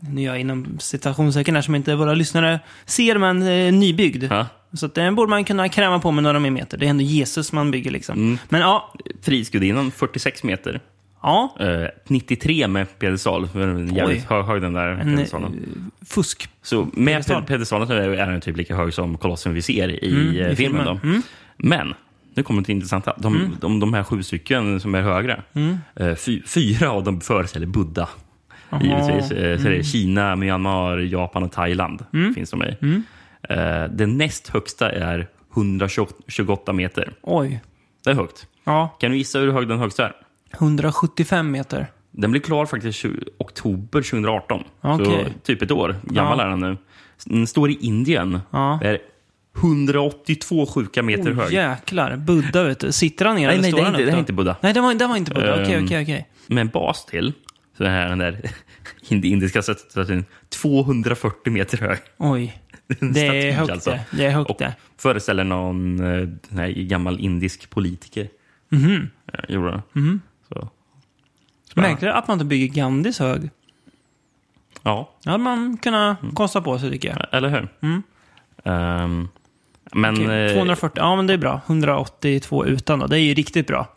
[0.00, 4.24] nu är jag inom citationstecken här som inte våra lyssnare ser, men eh, nybyggd.
[4.30, 4.46] Ja.
[4.72, 6.78] Så att den borde man kunna kräma på med några mer meter.
[6.78, 8.18] Det är ändå Jesus man bygger liksom.
[8.18, 8.38] Mm.
[8.48, 10.80] Men ja, Frihetsgudinnan 46 meter.
[11.22, 12.86] ja, Eh, 93 med
[13.68, 15.52] en jävligt hög, hög den där en pedestalen.
[15.52, 16.48] eh, fusk.
[16.62, 17.34] Så med så
[17.92, 20.56] är den typ lika hög som kolossen vi ser i, Mm, eh, filmen.
[20.56, 20.84] filmen.
[20.86, 21.08] Då.
[21.08, 21.22] Mm.
[21.56, 21.94] Men,
[22.34, 23.14] nu kommer det intressanta.
[23.18, 25.78] De, de, de här sju stycken som är högre, Mm.
[25.96, 28.08] eh, fy, fyra av dem föreställer Buddha.
[28.70, 28.80] Jaha.
[28.82, 29.30] Givetvis.
[29.30, 29.78] Eh, Så det Mm.
[29.78, 32.04] är Kina, Myanmar, Japan och Thailand
[32.34, 32.76] finns de i.
[32.82, 33.02] Mm.
[33.48, 37.12] Eh, Den näst högsta är 128 meter.
[37.22, 37.60] Oj.
[38.04, 38.46] Det är högt.
[38.64, 40.12] Ja, Kan du gissa hur hög den högsta är?
[40.58, 41.86] 175 meter.
[42.10, 43.04] Den blev klar faktiskt
[43.38, 44.64] oktober 2018.
[44.80, 45.06] Okej.
[45.06, 46.44] Så typ ett år gammal Ja.
[46.44, 46.76] är den nu.
[47.26, 48.40] Den står i Indien.
[48.50, 48.78] Ja.
[48.82, 48.98] Det är
[49.60, 51.52] 182 sjuka meter Oh, hög.
[51.52, 52.16] jäklar.
[52.16, 52.92] Buddha, vet du.
[52.92, 54.32] Sitter han ner Nej, eller nej, står det är han inte, upp det är inte
[54.32, 54.56] Buddha.
[54.60, 55.62] Nej, det var, det var inte Buddha.
[55.62, 56.28] Okej, Ehm, okej, okej.
[56.46, 57.32] Med en bas till,
[57.80, 58.40] så är den där
[59.08, 61.98] ind- indiska statyn 240 meter hög.
[62.18, 62.62] Oj.
[63.00, 63.90] Det är högt alltså.
[63.90, 64.04] det.
[64.12, 64.74] Det är högt Och det.
[64.96, 68.28] föreställer någon eh, nej, gammal indisk politiker.
[68.68, 69.10] Mhm.
[69.32, 69.82] Eh, Gjorde det.
[70.48, 70.68] Så.
[71.74, 73.50] Märkligt att man inte bygger Gandhis hög.
[74.82, 76.34] Ja, Det hade man kunnat Mm.
[76.34, 77.26] kosta på sig, tycker jag.
[77.32, 77.68] eller hur?
[78.64, 79.28] Ehm,
[79.92, 81.60] men Okej, eh, 240, ja men det är bra.
[81.66, 83.06] 182 utan då.
[83.06, 83.88] Det är ju riktigt bra.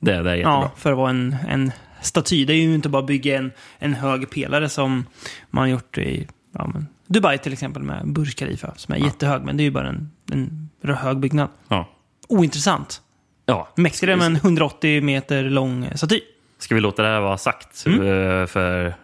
[0.00, 0.52] det, det är jättebra.
[0.62, 1.72] Ja, för att vara en, en
[2.02, 2.44] staty.
[2.44, 5.06] Det är ju inte bara att bygga en, en hög pelare som
[5.50, 6.72] man har gjort i ja,
[7.06, 8.74] Dubai till exempel med Burj Khalifa.
[8.76, 11.48] Som är jättehög, men det är ju bara en, en hög byggnad.
[11.68, 11.88] Ja.
[12.28, 13.02] Ointressant.
[13.46, 13.68] ja.
[13.76, 16.20] Mäktigare med en 180 meter lång staty.
[16.58, 18.00] Ska vi låta det här vara sagt Mm.
[18.00, 18.94] eh, för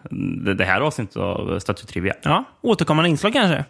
[0.53, 2.13] det, här avsnittet av Statue Trivia?
[2.23, 3.65] Ja, återkommande inslag kanske?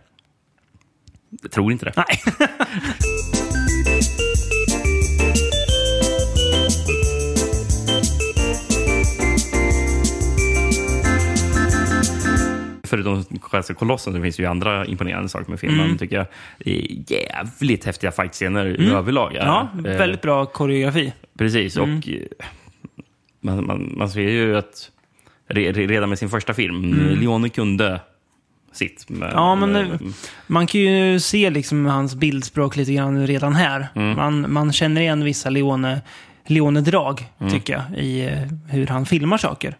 [1.41, 1.93] Jag tror inte det.
[1.97, 2.47] Nej.
[12.95, 15.85] Förutom själva kolossen så finns det ju andra imponerande saker med filmen.
[15.85, 15.97] Mm.
[15.97, 16.27] tycker jag.
[17.07, 19.31] Jävligt häftiga fightscener överlag.
[19.35, 21.13] Ja, Eh, väldigt bra koreografi.
[21.37, 21.97] Precis, Mm.
[21.97, 22.21] och eh,
[23.41, 24.91] man, man, man ser ju att
[25.49, 27.99] re, re, redan med sin första film, Leone kunde
[28.71, 29.09] sitt.
[29.09, 29.33] Med, Mm.
[29.35, 29.99] Ja, men med,
[30.47, 33.87] Man kan ju se liksom hans bildspråk lite grann redan här.
[33.95, 34.15] Mm.
[34.17, 36.01] Man, man känner igen vissa Leone,
[36.47, 37.51] Leone-drag, Mm.
[37.51, 39.77] tycker jag, i eh, hur han filmar saker.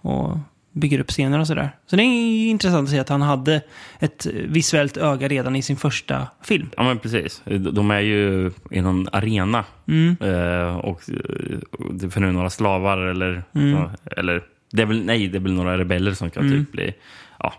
[0.00, 0.38] Och
[0.72, 1.70] bygger upp scener och sådär.
[1.86, 3.62] Så det är intressant att se att han hade
[3.98, 6.70] ett visuellt öga redan i sin första film.
[6.76, 7.42] Ja, men precis.
[7.72, 9.64] De är ju i någon arena.
[9.88, 10.16] Mm.
[10.20, 11.58] Eh, och eh,
[11.90, 13.42] det för nu några slavar eller...
[13.54, 13.88] Mm.
[14.16, 16.94] eller det är väl, nej, det är väl några rebeller som ska typ bli
[17.38, 17.54] ja,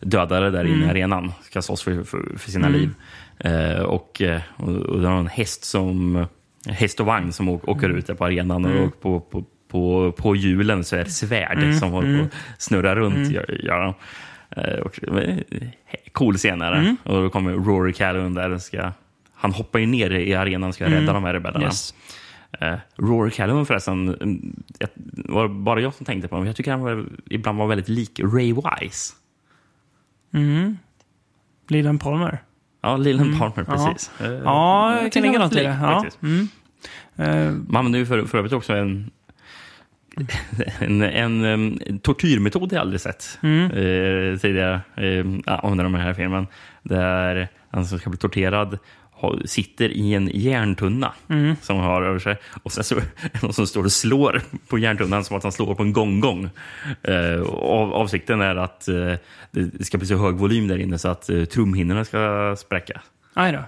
[0.00, 0.74] dödade där Mm.
[0.74, 1.32] inne i arenan.
[1.42, 2.90] Ska slåss för, för, för sina liv.
[3.38, 4.22] Eh, och,
[4.56, 6.26] och, och det är en häst som...
[6.66, 8.84] Häst och vagn som åker, åker ut där på arenan Mm.
[8.84, 12.96] och på, på, på, på hjulen så är det svärd som håller på att snurra
[12.96, 13.16] runt.
[13.16, 13.30] Mm.
[13.30, 13.94] Gör, gör.
[14.50, 15.44] Eh, och, men,
[16.12, 16.78] cool scen är det.
[16.78, 16.96] Mm.
[17.02, 18.92] Och då kommer Rory Calhoun där och ska...
[19.34, 21.58] Han hoppar ju ner i arenan och ska rädda de här rebellerna.
[21.64, 21.66] Mm.
[21.68, 21.94] Yes.
[22.62, 24.88] Uh, Rory Calhoun förresten, mm, jag-
[25.34, 26.46] var bara jag som tänkte på honom.
[26.46, 29.14] Jag tycker han var, ibland var väldigt lik Ray Wise.
[31.68, 32.38] Leland Palmer.
[32.82, 34.10] Ja, Leland Palmer, precis.
[34.20, 34.42] Eh, Mm.
[34.44, 35.78] Ja, jag kan lägga något i det.
[35.82, 36.04] Ja.
[36.22, 36.48] Mm.
[37.16, 39.10] Eh, Man ju för, för övrigt också en,
[40.80, 43.64] en, en, em, tortyrmetod jag aldrig sett Mm.
[43.64, 46.46] eh, tidigare eh, ja, under den här filmen.
[46.82, 48.78] Där han som ska bli torterad
[49.44, 51.56] sitter i en järntunna Mm.
[51.62, 52.36] som han har över sig.
[52.62, 53.00] Och sen så är
[53.32, 56.50] det någon som står och slår på järntunnan som att han slår på en gonggong.
[57.02, 59.14] Eh, av, avsikten är att eh,
[59.50, 63.00] det ska bli så hög volym där inne så att eh, trumhinnorna ska spräcka.
[63.34, 63.58] aj då.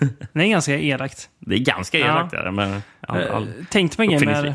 [0.32, 1.28] Det är ganska elakt.
[1.38, 2.32] Det är ganska elakt.
[2.32, 2.50] Ja.
[2.50, 4.54] Men, all, all, Eh, Tänkte på en med uppfinningsrik.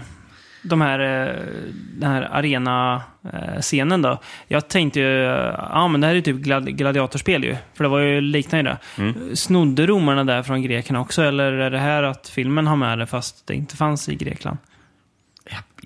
[0.65, 1.35] De här, eh,
[1.99, 4.19] den här arena-scenen då.
[4.47, 5.07] Jag tänkte ju,
[5.69, 7.55] ja men det här är typ glad, gladiatorspel ju.
[7.73, 8.77] För det var ju liknande.
[8.97, 9.35] Mm.
[9.35, 11.23] Snodde romarna där från grekerna också?
[11.23, 14.57] Eller är det här att filmen har med det fast det inte fanns i Grekland?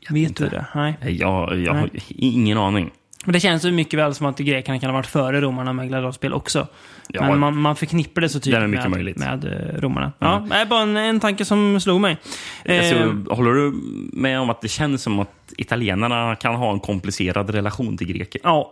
[0.02, 0.44] jag vet Vet inte.
[0.44, 0.66] du det?
[0.76, 0.98] Nej.
[1.02, 2.04] Jag, jag har Nej.
[2.10, 2.92] ingen aning.
[3.26, 5.88] Men det känns ju mycket väl som att grekerna kan ha varit före romarna med
[5.88, 6.68] gladiatorspel också.
[7.08, 7.28] Ja.
[7.28, 10.12] Men man, man förknippar det så Det tydligt mycket med, med eh, romarna.
[10.20, 12.18] Ja, det är bara en, en tanke som slog mig.
[12.66, 13.74] Eh, Alltså, håller du
[14.14, 18.42] med om att det känns som att italienarna kan ha en komplicerad relation till greker?
[18.44, 18.72] Ja,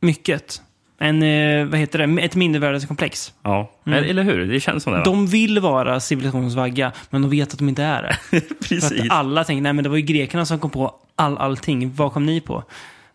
[0.00, 0.62] mycket.
[1.00, 3.32] En, eh, vad heter det, ett mindervärdeskomplex.
[3.42, 4.46] Ja, eller hur?
[4.46, 4.98] Det känns som det.
[4.98, 5.04] va?
[5.06, 5.18] Mm.
[5.18, 6.56] De vill vara civilisationens
[7.10, 8.40] men de vet att de inte är det.
[8.68, 9.10] Precis.
[9.10, 11.92] alla tänker, nej men det var ju grekerna som kom på all, allting.
[11.94, 12.64] Vad kom ni på?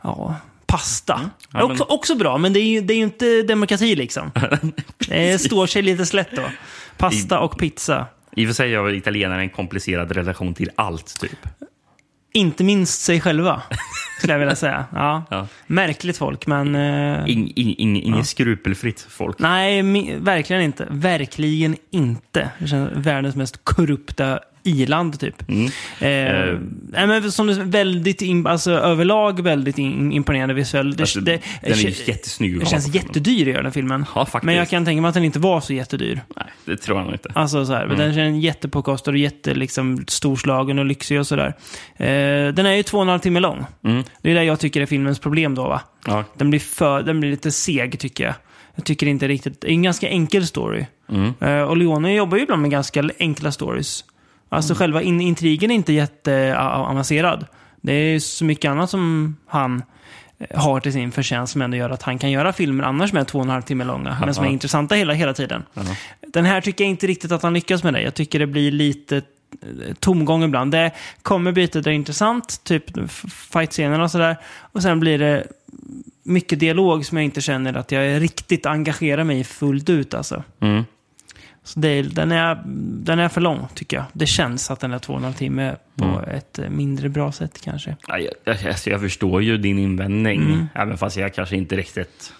[0.04, 0.36] Ja,
[0.66, 1.30] pasta.
[1.52, 4.32] Ja, men- också, också bra, men det är ju, det är ju inte demokrati liksom.
[5.08, 6.44] det står sig lite slätt då.
[6.98, 8.06] Pasta och pizza.
[8.36, 11.38] I och för sig har italienarna en komplicerad relation till allt, typ.
[12.34, 13.62] Inte minst sig själva,
[14.18, 14.86] skulle jag vilja säga.
[14.94, 15.24] Ja.
[15.30, 15.48] Ja.
[15.68, 16.76] Märkligt folk, men...
[16.76, 19.39] eh, In, in, in, inget skrupelfritt folk.
[19.39, 19.82] Nej,
[20.20, 20.88] verkligen inte.
[20.89, 22.50] Verkligen inte.
[22.60, 25.49] Det känns världens mest korrupta iland, typ.
[25.49, 25.65] Mm.
[25.99, 30.95] Eh, nej, men som du, väldigt, in, alltså, överlag väldigt in, imponerande visuell.
[30.99, 32.60] Alltså, det, den är ju jättesnygg.
[32.60, 34.06] det känns jättedyr i den filmen.
[34.15, 34.28] Ja.
[34.41, 36.21] Men jag kan tänka mig att den inte var så jättedyr.
[36.36, 37.32] Nej, det tror jag nog inte.
[37.36, 37.97] Alltså så här, Mm.
[37.97, 41.54] Den känns jättepåkostad och jätte, liksom, storslagen och lyxig och sådär.
[41.97, 43.65] Eh, den är ju två och en halv timme lång.
[43.86, 44.04] Mm.
[44.21, 45.82] Det är det jag tycker är filmens problem då va.
[46.06, 46.23] Ja.
[46.38, 48.34] Den blir, för, den blir lite seg tycker jag.
[48.76, 49.62] Jag tycker inte riktigt...
[49.62, 50.86] Det är en ganska enkel story.
[51.12, 51.34] Mm.
[51.39, 54.04] Eh, och Leone jobbar ju ibland med ganska enkla stories.
[54.54, 57.46] Alltså själva in, intrigen är inte jätteavancerad.
[57.82, 59.84] Det är så mycket annat som han
[60.38, 63.24] eh, har till sin förtjänst som ändå gör att han kan göra filmer annars är
[63.24, 64.18] två och en halv timme långa.
[64.26, 65.63] Men som är intressanta hela, hela tiden.
[66.28, 68.02] Den här tycker jag inte riktigt att han lyckas med det.
[68.02, 70.72] Jag tycker det blir lite eh, tomgång ibland.
[70.72, 72.84] Det kommer bitar där det är intressant, typ
[73.30, 74.38] fight-scenerna och sådär.
[74.58, 75.44] Och sen blir det
[76.24, 80.44] mycket dialog som jag inte känner att jag riktigt engagerar mig i fullt ut alltså.
[80.60, 80.84] Mm.
[81.65, 82.62] Så det, den, är,
[83.04, 84.06] den är för lång, tycker jag.
[84.13, 86.23] Det känns att den är två och en halv timme på Mm.
[86.30, 87.95] ett eh, mindre bra sätt kanske.
[88.08, 90.65] Ja, jag, jag, alltså, jag förstår ju din invändning, Mm.
[90.76, 92.34] även fast jag kanske inte riktigt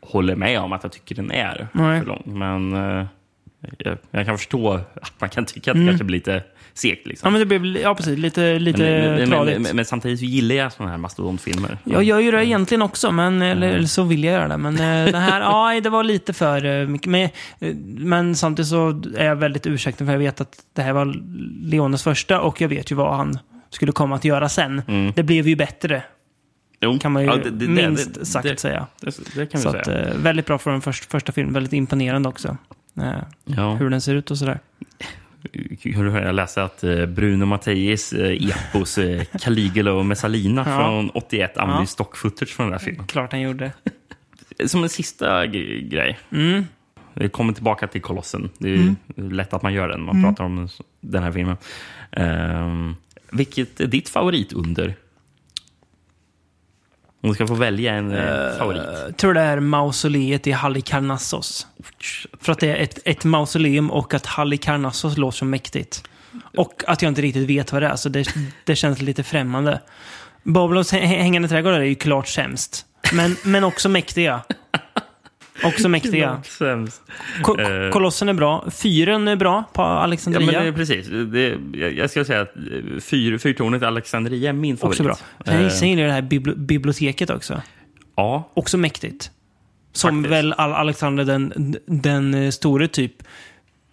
[0.00, 2.00] håller med om att jag tycker den är Nej.
[2.00, 2.22] för lång.
[2.26, 3.06] Men eh,
[3.78, 4.72] jag, jag kan förstå
[5.02, 5.88] att man kan tycka att det Mm.
[5.92, 6.42] kanske blir lite
[6.74, 7.06] segt.
[7.06, 7.26] Liksom.
[7.26, 9.60] Ja, men det blir ja, precis, lite, lite men, men, tradigt.
[9.60, 11.78] men, men samtidigt så gillar jag sådana här mastodontfilmer.
[11.84, 14.56] Jag gör ju det egentligen också, men, eller, eller så vill jag göra det.
[14.56, 15.40] Men eh, det här,
[15.74, 17.06] ja, det var lite för eh, mycket.
[17.10, 17.22] Men,
[17.60, 21.14] eh, men samtidigt så är jag väldigt ursäktad för jag vet att det här var
[21.70, 23.38] Leones första och jag vet ju vad han
[23.70, 24.82] skulle komma att göra sen.
[25.14, 26.02] Det blev ju bättre,
[26.80, 26.98] Jo.
[26.98, 28.86] kan man ju Ja, det- det- minst det- sagt säga.
[29.00, 29.10] Det,
[29.46, 30.08] kan vi Så säga.
[30.08, 31.54] att, väldigt bra för den första, första filmen.
[31.54, 32.56] Väldigt imponerande också.
[33.44, 33.74] Ja.
[33.74, 34.58] Hur den ser ut och sådär.
[35.82, 40.76] Jag läst att eh, Bruno Mattei's eh, epos eh, Caligula och Messalina Ja.
[40.76, 41.86] från 81 använde Ja.
[41.86, 43.06] stock footage från den här filmen.
[43.06, 43.72] Klart han gjorde.
[44.66, 46.18] Som en sista grej.
[46.30, 46.64] Mm.
[47.14, 48.50] Vi kommer tillbaka till Kolossen.
[48.58, 48.94] Det är ju
[49.30, 50.30] lätt att man gör det när man Mm.
[50.30, 50.68] pratar om
[51.00, 51.56] den här filmen.
[52.16, 52.96] Um,
[53.30, 54.94] vilket är ditt favoritunder?
[57.24, 58.82] Om du ska få välja en eh, favorit.
[59.06, 61.66] Jag tror det är mausoleet i Halikarnassos.
[62.40, 66.08] För att det är ett, ett mausoleum och att Halikarnassos låter så mäktigt.
[66.56, 68.28] Och att jag inte riktigt vet vad det är, så det,
[68.64, 69.80] det känns lite främmande.
[70.42, 72.86] Babylons hä- hängande trädgårdar är ju klart sämst.
[73.12, 74.40] Men, men också mäktiga.
[75.64, 76.42] Också mäktiga.
[77.42, 77.90] Ko- Eh.
[77.90, 78.70] Kolossen är bra.
[78.70, 80.46] Fyren är bra på Ja, Alexandria.
[80.46, 81.06] men det, är precis.
[81.32, 81.58] Det,
[81.94, 85.00] jag, skulle säga att eh, fyr, Fyrtornet Alexandria är min favorit.
[85.00, 85.16] också bra.
[85.44, 87.62] Sen, Eh, sen gillar jag det här bibli- biblioteket också.
[88.16, 89.30] ja, Också mäktigt.
[89.92, 90.32] Som Faktiskt.
[90.32, 93.12] väl Al- Alexander den, den store typ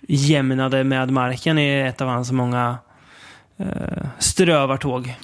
[0.07, 2.77] jämnade med marken i ett av hans många
[3.57, 3.65] eh,
[4.19, 5.15] strövartåg.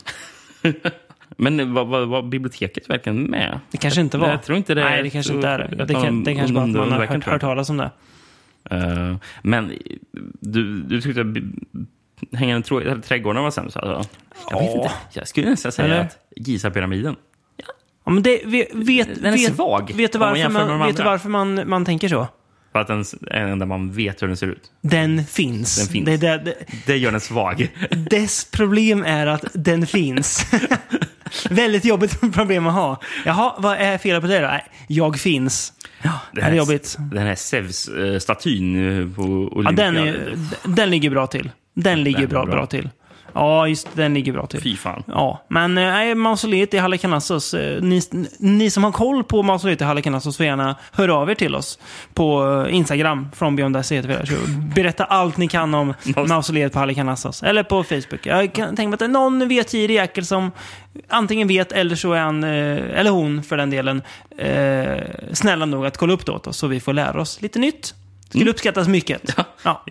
[1.38, 3.60] men var, var, var biblioteket verkligen med?
[3.72, 4.30] Det kanske inte var.
[4.30, 5.86] Jag tror inte det Nej, det kanske inte är det.
[5.86, 7.92] Det, kan, det kanske bara att man har hört, hört talas om det.
[8.72, 9.72] Eh, men
[10.40, 11.28] du, du tyckte att
[12.40, 13.78] hängande trå- trädgården var sämst?
[13.78, 14.10] Alltså.
[14.52, 14.92] Jag vet inte.
[15.14, 16.00] Jag skulle nästan säga Eller?
[16.02, 17.16] att Giza-pyramiden.
[18.06, 20.88] Ja, men det, vet, vet, Den är vet, svag Vet du man varför, man, de
[20.88, 22.28] vet du varför man, man tänker så?
[22.72, 23.00] För att den
[23.32, 24.72] är den enda man vet hur den ser ut.
[24.82, 25.78] Den finns.
[25.78, 26.06] Den finns.
[26.06, 27.70] Det, det, det, Det gör den svag.
[28.10, 30.52] dess problem är att den finns.
[31.50, 33.02] Väldigt jobbigt problem att ha.
[33.26, 34.48] Jaha, vad är felet på det då?
[34.48, 35.74] Nej, jag finns.
[36.04, 36.96] Ja, det är jobbigt.
[37.00, 39.86] Den här Zeus-statyn eh, på Ja, Olympia.
[39.86, 41.52] den, är, den ligger bra till.
[41.74, 42.56] Den ligger är bra, bra.
[42.56, 42.90] bra till.
[43.38, 44.62] Ja, just den ligger bra till.
[44.62, 45.04] Fy fan.
[45.08, 47.54] Ja, men eh, nej, mausoleet i Halikarnassos.
[47.54, 48.02] eh, Ni,
[48.40, 51.80] ni som har koll på mausoleet i Halikarnassos får gärna höra av er till oss
[52.14, 53.78] på eh, Instagram, från Beyond
[54.76, 55.94] Berätta allt ni kan om
[56.28, 57.44] mausoleet på Halikarnassos.
[57.44, 58.26] Eller på Facebook.
[58.26, 60.52] Jag kan tänka mig att det är någon vetgirig jäkel som
[61.10, 64.02] antingen vet eller så är han, eller hon för den delen,
[65.34, 67.94] snälla nog att kolla upp det åt oss så vi får lära oss lite nytt.
[68.30, 69.36] Skulle uppskattas mycket.
[69.64, 69.84] Ja.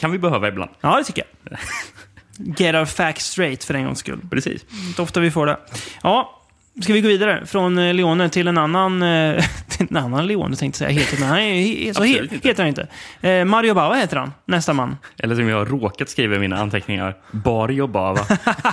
[0.00, 0.70] kan vi behöva ibland.
[0.80, 1.58] ja, det tycker jag.
[2.38, 4.20] Get our facts straight för en gångs skull.
[4.30, 4.64] Precis.
[4.88, 5.58] Inte ofta vi får det.
[6.02, 6.40] Ja,
[6.82, 9.44] ska vi gå vidare från eh, Leone till en annan, eh,
[9.90, 10.90] en annan Leone tänkte säga.
[10.90, 12.86] Heter, nej, he, så he, heter han inte.
[13.20, 14.96] Eh, Mario Bava heter han, nästa man.
[15.18, 17.14] Eller som jag har råkat skriva i mina anteckningar.
[17.30, 18.26] Barrio Bava.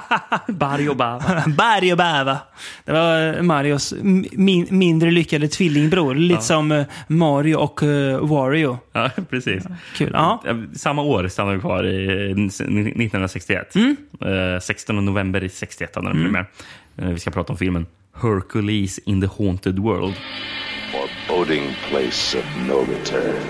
[0.47, 1.43] Barrio Bava.
[1.57, 2.37] Mario Bava.
[2.85, 6.15] Det var eh, Marios min, mindre lyckade tvillingbror.
[6.15, 8.79] Lite som eh, Mario och uh, Wario.
[8.93, 9.63] Ja, precis.
[9.95, 10.09] Kul.
[10.13, 10.41] Ja.
[10.45, 13.75] Ja, Samma år stannade vi kvar i eh, 1961.
[13.75, 13.95] Mm.
[14.21, 16.45] Eh, 16 november i 61 hade den premiär.
[16.97, 17.85] Eh, Vi ska prata om filmen
[18.21, 20.15] Hercules in the Haunted World.
[21.45, 23.41] Place of no return,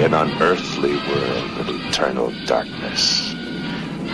[0.00, 3.34] an unearthly world of eternal darkness,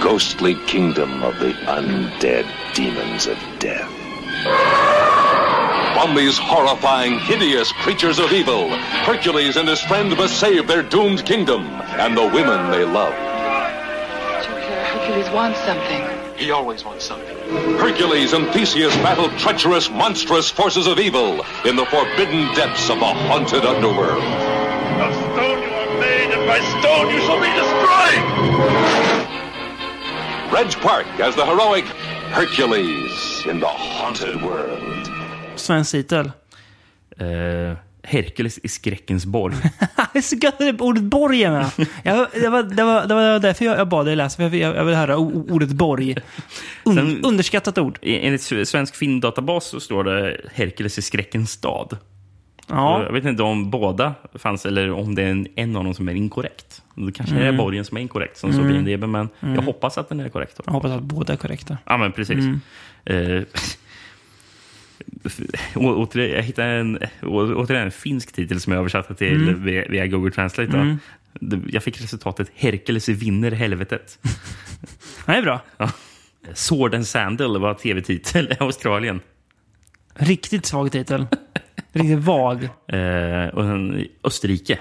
[0.03, 3.91] ghostly kingdom of the undead demons of death.
[5.95, 8.69] From these horrifying, hideous creatures of evil,
[9.07, 11.63] Hercules and his friend must save their doomed kingdom
[11.99, 13.15] and the women they love.
[14.45, 16.14] Jupiter, uh, Hercules wants something.
[16.37, 17.37] He always wants something.
[17.79, 23.07] Hercules and Theseus battle treacherous, monstrous forces of evil in the forbidden depths of the
[23.07, 24.23] haunted underworld.
[24.23, 28.25] Of stone you are made, and by stone you shall be destroyed!
[30.53, 31.85] Reg Park as the heroic
[32.35, 35.09] Hercules in the haunted world.
[35.57, 36.35] Svensk titel.
[37.19, 39.55] Eh, Hercules i skräckens borg.
[40.13, 41.71] Det så gött ordet borg är med.
[42.03, 44.77] Jag, det, var, det, var, det var därför jag, jag bad dig läsa, för jag,
[44.77, 46.17] jag vill höra ordet borg.
[46.85, 47.99] Un, Sen- underskattat ord.
[48.03, 51.97] I- Enligt Svensk filmdatabas så står det Hercules i skräckens stad.
[52.69, 53.03] Ja.
[53.03, 56.09] Jag vet inte om båda fanns eller om det är en, en av dem som
[56.09, 56.83] är inkorrekt.
[56.95, 57.55] Det kanske Mm.
[57.55, 60.29] är borgen som är inkorrekt som står på IMDB, men jag hoppas att den är
[60.29, 60.57] korrekt.
[60.57, 60.63] Då.
[60.67, 61.79] Jag hoppas att båda är korrekta.
[61.87, 62.45] Ja, men precis.
[63.05, 63.45] Eh, å-
[65.75, 70.31] återigen, jag hittade en, återigen en finsk titel som jag översatte till via, via Google
[70.31, 70.99] Translate.
[71.41, 74.19] Det- Jag fick resultatet Hercules vinner helvetet.
[75.27, 75.61] Det är bra.
[75.77, 75.91] Ja.
[76.55, 79.21] Sword and Sandal var tv-titel i Australien.
[80.15, 81.27] Riktigt svag titel.
[81.93, 82.65] Riktigt vag.
[82.89, 84.79] Eh, och sen Österrike.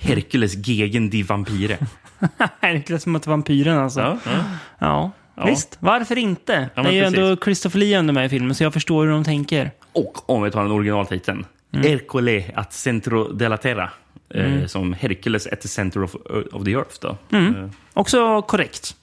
[0.00, 1.78] Hercules gegen die Vampire.
[2.60, 4.00] Hercules mot vampyren alltså.
[4.00, 4.44] Ja, Ja.
[4.78, 5.10] ja.
[5.40, 5.46] Ja.
[5.46, 6.70] Visst, varför inte?
[6.74, 7.36] Ja, det är ju ändå.
[7.44, 9.70] Christopher Lee under med i filmen, så jag förstår hur de tänker.
[9.92, 11.44] Och om vi tar den originaltiteln.
[11.72, 13.90] Hercule at centro de la terra.
[14.34, 16.14] Eh, som Hercules at the center of,
[16.52, 16.94] of the earth.
[17.00, 17.16] Då.
[17.36, 17.52] Eh,
[17.94, 18.96] Också korrekt.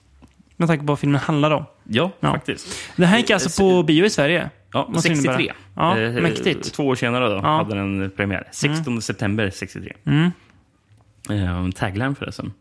[0.57, 1.65] Med tanke på vad filmen handlar om.
[1.83, 2.31] Ja, Ja.
[2.33, 2.67] faktiskt.
[2.95, 4.49] Det här gick alltså på bio i Sverige.
[4.73, 5.33] Ja, Måste 63.
[5.43, 5.55] innebära.
[5.75, 6.73] Ja, Eh, mäktigt.
[6.73, 7.37] Två år senare då Ja.
[7.39, 7.43] Mm.
[7.43, 8.47] hade den premiär.
[8.51, 9.93] 16 september 63.
[11.29, 12.53] Eh, tagline förresten.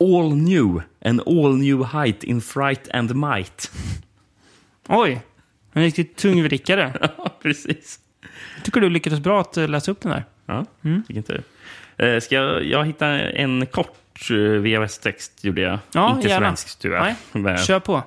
[0.00, 3.70] All new, an all new height in fright and might.
[4.88, 5.20] Oj,
[5.72, 6.92] en riktigt tungvrickare.
[7.18, 8.00] Ja, precis.
[8.56, 10.24] Jag tycker du lyckades bra att eh, läsa upp den här.
[10.46, 11.02] Ja, Mm.
[11.08, 11.32] inte
[11.96, 12.06] det.
[12.14, 15.78] Eh, Ska jag, jag hitta en kort eh, VHS-text, gjorde jag.
[15.92, 16.46] Ja, inte gärna.
[16.46, 17.14] svensk, jag.
[17.34, 18.02] Nej, kör på.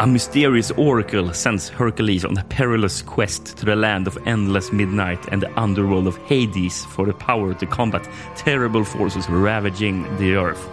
[0.00, 5.28] A mysterious oracle sends Hercules on a perilous quest to the land of endless midnight
[5.30, 10.70] and the underworld of Hades for the power to combat terrible forces ravaging the earth.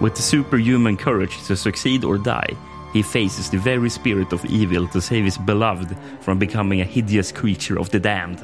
[0.00, 2.56] With the superhuman courage to succeed or die,
[2.92, 7.30] he faces the very spirit of evil to save his beloved from becoming a hideous
[7.30, 8.40] creature of the damned.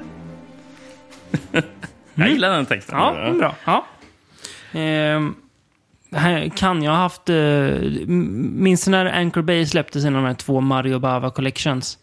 [2.14, 2.98] Jag gillar den texten.
[2.98, 3.54] Ja, mm, bra.
[3.64, 3.84] Ja.
[4.72, 5.43] Ehm, det
[6.14, 7.28] här kan jag ha haft...
[7.28, 7.36] Eh,
[8.06, 11.98] minns när Anchor Bay släppte sina de här två Mario Bava Collections?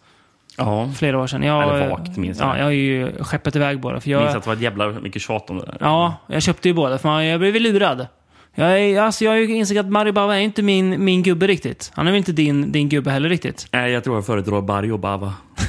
[0.57, 0.89] ja.
[0.95, 1.43] Flera år sedan.
[1.43, 2.47] Jag, Eller vagt, minns jag.
[2.49, 3.99] Ja, jag har ju skeppat iväg båda.
[3.99, 5.77] För jag, minns att det var ett jävla mycket tjat om det där.
[5.79, 8.07] Ja, jag köpte ju båda för jag blev lurad.
[8.55, 11.47] Jag, är, alltså, jag har ju insett att Mario Bava är inte min, min gubbe
[11.47, 11.91] riktigt.
[11.95, 13.67] Han är väl inte din, din gubbe heller riktigt.
[13.71, 15.33] Nej, jag tror jag föredrar Barrio Bava.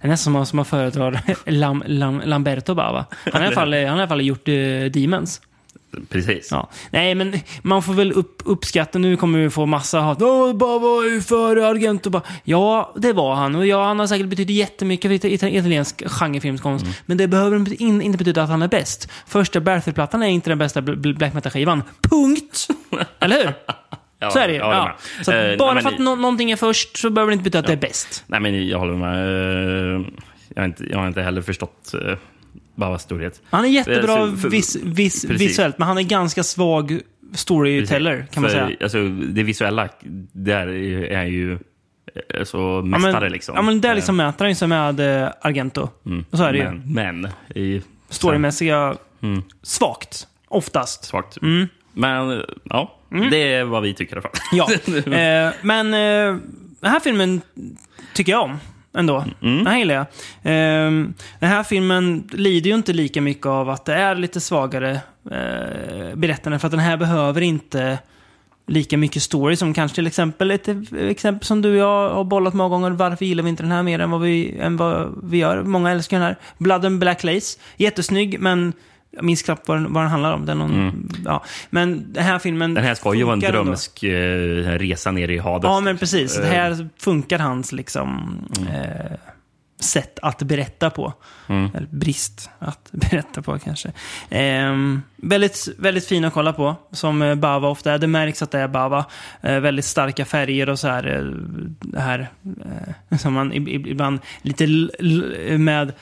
[0.00, 3.04] Det är nästan som att- som man föredrar Lam, Lam, Lamberto Bava.
[3.32, 5.40] Han har i alla fall, han har i alla fall gjort uh, Demons.
[6.08, 6.48] Precis.
[6.50, 6.70] Ja.
[6.90, 8.98] Nej, men man får väl upp, uppskatta.
[8.98, 10.22] Nu kommer vi få massa hat.
[10.22, 12.10] Åh, Bava var ju före Argento.
[12.10, 12.22] Bara.
[12.44, 13.54] Ja, det var han.
[13.54, 16.86] Och ja, han har säkert betytt jättemycket för ita- italiensk genrefilmskonst.
[17.06, 19.08] Men det behöver inte- in, inte betyda att han är bäst.
[19.26, 21.82] Första Battlefield-plattan är inte den bästa bl- bl- black metal-skivan.
[22.10, 22.68] Punkt!
[23.20, 23.52] Eller hur?
[24.18, 24.96] Ja, Så är det Ja.
[25.22, 27.42] Så att Eh, bara nej, för att nå- någonting är först så behöver det inte
[27.44, 28.24] betyda att det är bäst.
[28.26, 29.96] Nej, men jag håller med.
[29.96, 30.06] Eh,
[30.54, 32.16] Jag har inte, jag har inte heller förstått uh,
[32.74, 33.42] Bavas storhet.
[33.50, 37.00] Han är jättebra så- för- vis, vis, visuellt, men han är ganska svag
[37.34, 38.76] storyteller, kan man För, säga.
[38.82, 39.88] Alltså, det visuella,
[40.32, 40.66] där
[41.12, 43.54] är ju eh, så Ja, mästare men, liksom.
[43.56, 45.88] ja, men där liksom Eh, mäter han ju sig med eh, Argento.
[46.30, 46.64] Och så är det ju.
[46.64, 49.42] men, men i, Storymässiga, Mm.
[49.62, 50.26] svagt.
[50.48, 51.04] Oftast.
[51.04, 51.42] svagt.
[51.42, 51.66] Mm.
[51.92, 52.94] Men ja,
[53.30, 54.32] det är vad vi tycker i alla fall.
[54.52, 54.72] Ja.
[55.46, 56.40] eh, men eh,
[56.80, 57.40] den här filmen
[58.14, 58.56] tycker jag om.
[58.96, 59.24] Ändå.
[59.42, 59.64] Mm.
[59.64, 60.06] Den gillar jag.
[60.42, 60.90] Eh,
[61.38, 64.90] den här filmen lider ju inte lika mycket av att det är lite svagare
[65.30, 66.58] eh, berättande.
[66.58, 67.98] För att den här behöver inte
[68.66, 72.54] lika mycket story som kanske till exempel ett exempel som du och jag har bollat
[72.54, 72.90] många gånger.
[72.90, 75.62] Varför gillar vi inte den här mer än vad vi, än vad vi gör?
[75.62, 76.36] Många älskar den här.
[76.58, 77.58] Blood and Black Lace.
[77.76, 78.72] Jättesnygg, men
[79.14, 80.46] jag minns knappt vad den, vad den handlar om.
[80.46, 81.44] Den någon, ja.
[81.70, 82.74] Men den här filmen Mm.
[82.74, 85.64] Den här ska ju vara en drömsk eh, resa ner i Hades.
[85.68, 86.36] Ja, men precis.
[86.36, 88.38] Det Eh, här funkar hans liksom,
[88.72, 89.16] eh,
[89.80, 91.12] sätt att berätta på.
[91.46, 93.92] Eller brist att berätta på kanske.
[94.28, 94.72] Eh,
[95.16, 97.98] väldigt, väldigt fin att kolla på, som eh, Bava ofta är.
[97.98, 99.04] Det märks att det är Bava.
[99.42, 101.16] Eh, väldigt starka färger och så här.
[101.16, 101.24] Eh,
[101.80, 102.28] det här
[103.10, 104.66] eh, som man ib- ib- ibland lite
[105.58, 105.92] med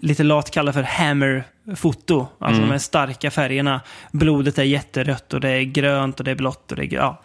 [0.00, 2.26] lite lat kallar för hammer-foto.
[2.38, 3.80] Alltså de här starka färgerna.
[4.12, 6.94] Blodet är jätterött och det är grönt och det är blått och det är...
[6.94, 7.22] Ja.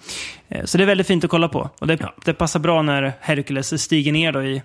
[0.50, 1.70] Eh, Så det är väldigt fint att kolla på.
[1.80, 2.14] Och det, Ja.
[2.26, 4.62] det passar bra när Hercules stiger ner då i,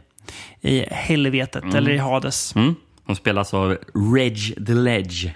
[0.60, 2.54] i helvetet, eller i Hades.
[2.56, 2.74] Mm.
[3.04, 3.76] Hon spelas av
[4.14, 5.30] Reg the Ledge.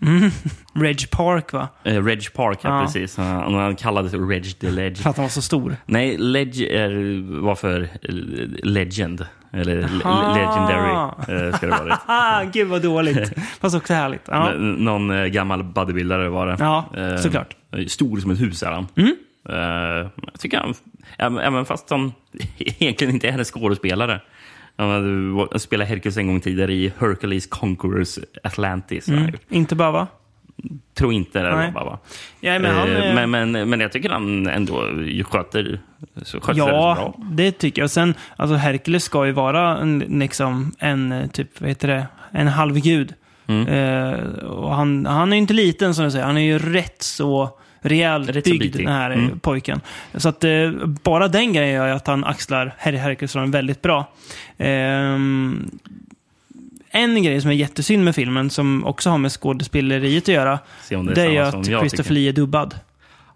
[0.74, 1.68] Reg Park va?
[1.84, 2.84] Eh, Reg Park, ja, Ja.
[2.84, 3.16] precis.
[3.16, 5.02] Han, han kallades Reg the Ledge.
[5.02, 5.76] För att han var så stor.
[5.86, 7.88] Nej, Ledge är, var för eh,
[8.62, 9.26] Legend.
[9.52, 10.34] Eller le- Aha.
[10.36, 11.72] Legendary eh, ska det
[12.06, 12.44] vara.
[12.52, 13.32] Gud vad dåligt.
[13.60, 14.22] Fast också härligt.
[14.28, 14.50] Ja.
[14.52, 16.56] N- Någon eh, gammal bodybuildare var det.
[16.60, 17.56] Ja, Eh, såklart.
[17.88, 18.86] Stor som ett hus är han.
[18.96, 19.16] Mm.
[19.48, 19.56] Eh,
[20.32, 20.58] jag tycker
[21.18, 22.12] han, även, fast han
[22.58, 24.20] egentligen inte är skådespelare.
[24.76, 29.08] Han hade spelat Hercules en gång tidigare i Hercules Conquerors Atlantis.
[29.08, 29.32] Mm.
[29.48, 30.06] Inte bara va?
[30.94, 31.72] Tror inte det Nej.
[31.72, 31.98] bara.
[32.40, 34.74] Ja, men han, Eh, eh, men, men, men jag tycker han ändå
[35.24, 35.80] sköter,
[36.22, 37.14] så sköter det Ja, bra.
[37.30, 37.90] det tycker jag.
[37.90, 42.48] Sen, alltså Hercules ska ju vara en, liksom, en eh, typ, vad heter det, en
[42.48, 43.14] halvgud.
[43.46, 43.66] Mm.
[43.68, 47.02] Eh, och han, han är ju inte liten som du säger, han är ju rätt
[47.02, 47.58] så
[47.88, 49.38] rejält Rätt byggd, den här eh, Mm.
[49.38, 49.80] pojken.
[50.14, 50.70] Så att eh,
[51.02, 54.04] bara den grejen gör ju att han axlar Her Hercules-rollen väldigt bra.
[54.58, 55.70] Ehm,
[56.90, 60.96] en grej som är jättesynd med filmen, som också har med skådespeleriet att göra, Se
[60.96, 62.14] om det är det är ju att Christopher.
[62.14, 62.74] Lee är dubbad.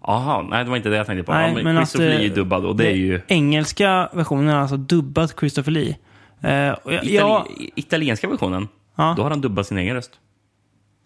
[0.07, 1.31] Jaha, nej det var inte det jag tänkte på.
[1.31, 3.21] Nej, ja, men men att, Christopher Lee är eh, dubbad och det är ju...
[3.27, 5.95] Engelska versionen har alltså dubbat Christopher Lee.
[6.43, 7.45] Eh, jag, Itali jag,
[7.75, 9.13] Italienska versionen, Ja.
[9.17, 10.11] då har han dubbat sin egen röst.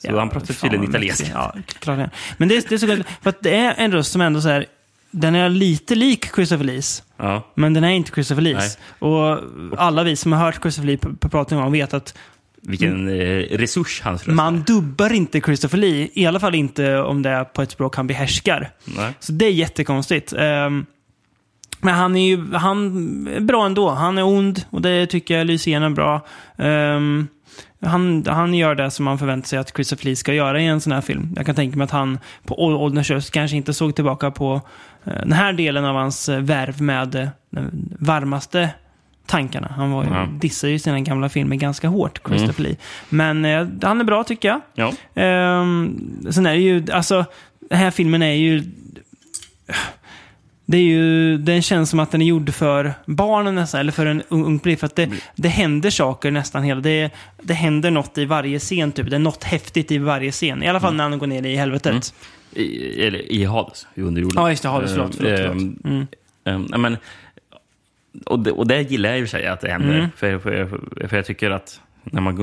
[0.05, 1.27] Så Ja, han pratar tydligen italienska.
[1.33, 2.09] Ja, klart det är.
[2.37, 4.41] Men det, är- det är så gott, för att det är en röst som ändå
[4.41, 4.65] så här,
[5.11, 7.03] den är lite lik Christopher Lees.
[7.17, 7.51] Ja.
[7.55, 8.77] Men den är inte Christopher Lees.
[8.99, 9.39] Och
[9.77, 12.17] alla vi som har hört Christopher Lee pr- pr- prata någon gång vet att
[12.61, 17.21] vilken eh, resurs hans röst Man dubbar inte Christopher Lee, i alla fall inte om
[17.21, 18.71] det är på ett språk han behärskar.
[18.85, 19.13] Nej.
[19.19, 20.33] Så det är jättekonstigt.
[20.37, 20.85] Ehm,
[21.81, 23.89] men han är ju han är bra ändå.
[23.89, 26.25] Han är ond och det tycker jag lyser igenom bra.
[26.57, 27.27] Ehm,
[27.85, 30.81] han, han gör det som man förväntar sig att Christopher Lee ska göra i en
[30.81, 31.33] sån här film.
[31.35, 34.61] Jag kan tänka mig att han på ålderns höst kanske inte såg tillbaka på
[35.03, 38.69] eh, den här delen av hans eh, värv med eh, den varmaste
[39.25, 39.73] tankarna.
[39.77, 40.27] Han var, Ja.
[40.39, 42.75] dissade ju sina gamla filmer ganska hårt, Christopher Lee.
[43.09, 44.61] Men eh, han är bra tycker jag.
[44.73, 45.21] Ja.
[45.21, 45.99] Ehm,
[46.31, 47.25] sen är det ju, alltså,
[47.69, 48.63] den här filmen är ju...
[50.65, 54.05] Det är ju, den känns som att den är gjord för barnen nästan, eller för
[54.05, 54.79] en ung, publik.
[54.79, 56.81] För att det, det händer saker nästan hela...
[56.81, 57.09] Det,
[57.41, 59.09] det händer något i varje scen, typ.
[59.09, 60.63] Det är något häftigt i varje scen.
[60.63, 62.13] I alla fall när han går ner i helvetet.
[62.53, 64.41] I, eller i Hades, i underjorden.
[64.43, 64.69] Ja, just det.
[64.69, 64.91] Hades.
[64.91, 65.15] Förlåt.
[65.15, 65.55] förlåt, förlåt.
[65.55, 66.07] Ehm, Mm.
[66.45, 66.97] ehm, ja, men,
[68.25, 69.95] och, det, och det gillar jag i och för sig att det händer.
[69.97, 70.09] Mm.
[70.15, 72.35] För, för, för jag tycker att när man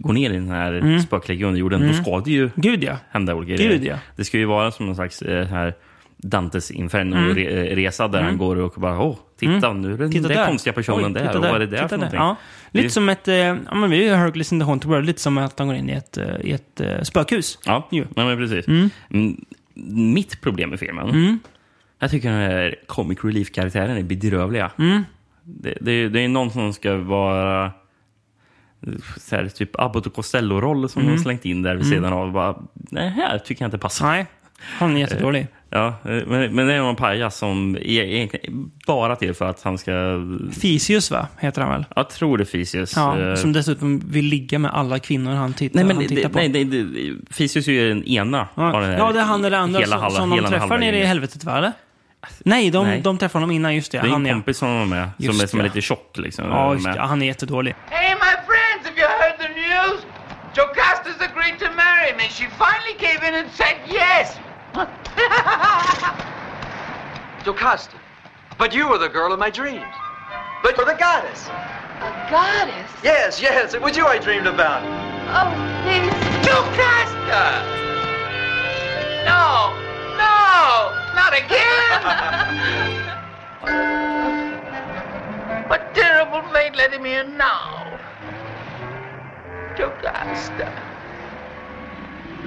[0.00, 1.00] går- ner i den här Mm.
[1.00, 2.96] spökliga underjorden, då ska det ju Gud ja.
[3.10, 3.92] hända olika Gud, grejer.
[3.92, 3.98] ja.
[4.16, 5.74] Det ska ju vara som någon slags eh, här
[6.16, 6.82] Dantes Mm.
[6.82, 10.46] Inferno-resa där han går och bara åh, titta nu är det Titta den där där.
[10.46, 11.36] konstiga personen Oj, där.
[11.36, 12.20] Och vad är det där för någonting?
[12.20, 12.36] Ja.
[12.70, 13.28] Lite Det- som ett...
[13.28, 15.06] Eh, ja, men vi är ju Hercules in the Haunted World.
[15.06, 17.58] Lite som att han går in i ett, eh, i ett eh, spökhus.
[17.66, 18.04] Ja, Jo.
[18.16, 18.68] nej, men precis.
[18.68, 18.90] Mm.
[20.14, 21.38] Mitt problem med filmen,
[21.98, 24.70] jag tycker den här comic relief-karaktären är bedrövliga.
[25.42, 27.72] Det, det, det är någon som ska vara
[29.20, 32.32] så här, typ Abbott och Costello-roll som de slängt in där vid sidan av.
[32.32, 34.06] Bara, nej, här tycker jag inte passar.
[34.06, 34.26] Nej,
[34.60, 35.46] han är jättedålig.
[35.70, 35.92] Ja, eh,
[36.26, 39.92] men, men det är någon pajas som är egentligen bara till för att han ska...
[40.60, 41.84] Fisius va, heter han väl?
[41.96, 42.96] Jag tror det är Fisius.
[42.96, 46.28] Ja, Eh, som dessutom vill ligga med alla kvinnor han tittar, Nej, men han tittar
[46.28, 46.38] på.
[46.38, 46.86] nej, det,
[47.34, 48.48] Fisius är ju den ena.
[48.54, 48.72] ja.
[48.74, 50.76] av den här ja, det är han eller andra hela som, som de träffar halva
[50.76, 51.72] nere i helvetet va, eller?
[52.38, 53.00] Nej, de, Nej.
[53.00, 53.98] de träffar honom innan, just det.
[54.00, 56.18] Det är han en kompis som är med, som är, som är lite tjock.
[56.18, 57.00] Liksom, ja, just det.
[57.00, 57.74] Han är jättedålig.
[57.90, 59.08] Hey, my friends, have you
[67.46, 67.96] Jocasta.
[68.58, 69.94] But you were the girl of my dreams.
[70.64, 71.46] But you're the goddess.
[71.46, 72.90] A goddess?
[73.04, 74.82] Yes, yes, it was you I dreamed about.
[75.30, 76.10] Oh, please.
[76.44, 77.62] Jocasta!
[79.24, 79.70] No,
[80.18, 82.02] no, not again.
[85.68, 88.00] what terrible fate let him in now?
[89.76, 90.72] Jocasta.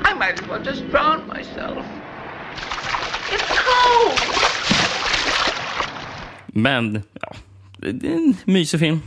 [0.02, 1.86] I might as well just drown myself.
[3.32, 4.49] It's cold.
[6.62, 7.32] Men, ja,
[7.78, 9.00] det är en mysig film.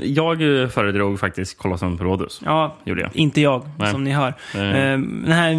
[0.00, 2.42] Jag eh, föredrog faktiskt Colosseum Rhodos.
[2.44, 3.16] Ja, Gjorde jag.
[3.16, 3.92] inte jag, Nej.
[3.92, 4.28] som ni hör.
[4.54, 4.60] Eh,
[4.98, 5.54] Den här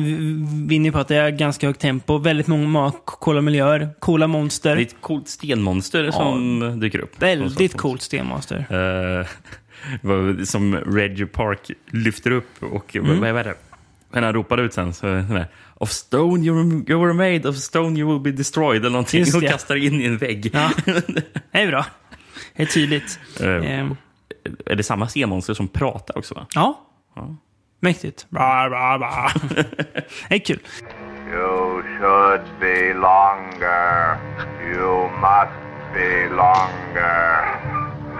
[0.67, 4.75] vinner på att det är ganska högt tempo, väldigt många coola miljöer, coola monster.
[4.75, 7.21] Det är ett coolt stenmonster som dyker upp.
[7.21, 8.65] Väldigt coolt stenmonster.
[9.19, 9.25] Eh,
[10.45, 13.19] som Reggie Park lyfter upp och Mm.
[13.19, 13.53] vad är det?
[14.13, 15.07] När han ropar ut sen så
[15.79, 19.19] Of stone you were, you were made, of stone you will be destroyed eller någonting
[19.19, 19.47] Just och det.
[19.47, 20.49] kastar in i en vägg.
[20.53, 20.69] Ja.
[20.85, 21.85] Det är bra.
[22.55, 23.19] Det är tydligt.
[23.41, 23.95] Eh, Ehm,
[24.65, 26.35] Är det samma stenmonster som pratar också?
[26.35, 26.45] Va?
[26.53, 26.83] ja.
[27.79, 28.29] Mäktigt.
[28.29, 29.29] Bra, bra, bra.
[30.29, 30.59] Det är kul.
[31.33, 34.17] You should be longer.
[34.73, 37.47] You must be longer.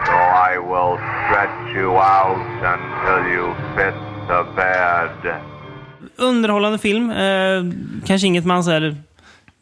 [0.05, 0.13] So
[0.51, 3.95] I will stretch you out until you fit
[4.27, 5.41] the bed.
[6.17, 7.11] Underhållande film.
[7.11, 7.63] Eh,
[8.05, 8.95] kanske inget man så här,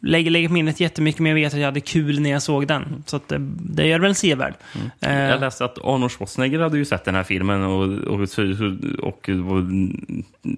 [0.01, 2.67] lägger, lägger på minnet jättemycket, men jag vet att jag hade kul när jag såg
[2.67, 3.03] den.
[3.05, 4.53] Så att, eh, det gör väl sevärd.
[4.99, 8.21] Eh, Jag läste att Arnold Schwarzenegger hade ju sett den här filmen och, och,
[8.99, 9.63] och, och,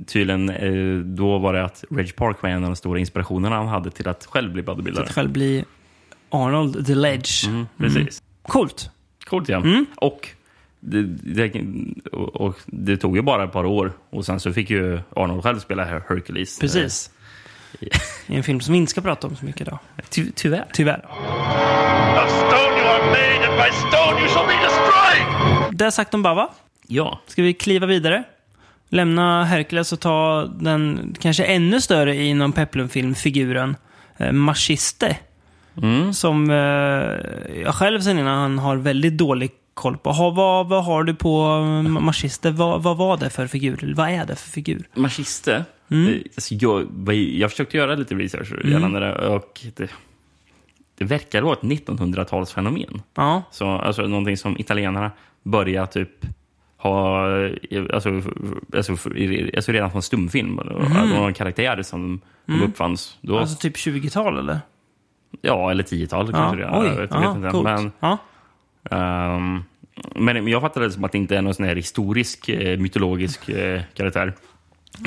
[0.07, 3.67] tydligen eh, då var det att Reg Park var en av de stora inspirationerna han
[3.67, 5.05] hade till att själv bli bodybuildare.
[5.05, 5.65] att själv bli
[6.29, 7.47] Arnold the Ledge.
[7.47, 8.21] Mm, precis.
[8.41, 8.89] Coolt.
[9.25, 9.63] Coolt ja.
[9.95, 10.29] Och
[10.87, 11.61] det, det,
[12.11, 15.59] och, det tog ju bara ett par år och sen så fick ju Arnold själv
[15.59, 16.59] spela Her- Hercules.
[16.59, 17.11] Precis.
[18.27, 19.79] I en film som vi inte ska prata om så mycket idag.
[19.97, 20.65] Eh, Ty, tyvärr.
[20.73, 21.05] Tyvärr.
[21.05, 25.77] Of stone you are made, and by stone you shall be destroyed!
[25.77, 26.49] Det sagt om Bava.
[26.87, 27.19] Ja.
[27.27, 28.23] Ska vi kliva vidare?
[28.89, 33.75] Lämna Hercules och ta den kanske ännu större inom Peplum-film-figuren
[34.17, 35.17] eh, Machiste.
[36.13, 36.55] Som eh,
[37.61, 40.11] jag själv sen innan han har väldigt dålig koll på.
[40.11, 41.43] Ha, vad, vad har du på
[41.85, 42.51] eh, Machiste?
[42.51, 43.93] Vad, vad var det för figur?
[43.97, 44.83] Vad är det för figur?
[44.93, 45.65] Machiste.
[45.91, 46.13] Mm.
[46.13, 49.89] Eh, Alltså jag, jag försökte göra lite research gällande det och det,
[50.97, 53.01] det verkar vara ett 1900-talsfenomen.
[53.15, 55.11] Ja, Så, alltså någonting som italienarna
[55.43, 56.09] börjar typ
[56.77, 58.21] ha, eh, alltså,
[58.75, 58.91] alltså,
[59.55, 60.59] alltså redan från stumfilm.
[60.59, 61.11] Mm.
[61.19, 63.37] Var en karaktär som de uppfanns då.
[63.39, 64.59] alltså typ 20-tal eller?
[65.41, 66.87] ja, eller 10-tal Ja, kanske det oj.
[66.87, 67.49] Jag vet, ja, vet inte.
[67.49, 67.63] coolt.
[67.63, 68.17] Men ja.
[68.91, 69.63] Ehm,
[70.15, 73.49] men jag fattar det som att det inte är någon sån här historisk, eh, mytologisk
[73.49, 74.33] eh, karaktär.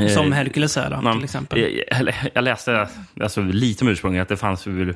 [0.09, 1.85] Som Eh, Hercules är då, till exempel.
[1.91, 2.89] Jag, jag läste
[3.21, 4.95] alltså, lite om ursprunget att det fanns väl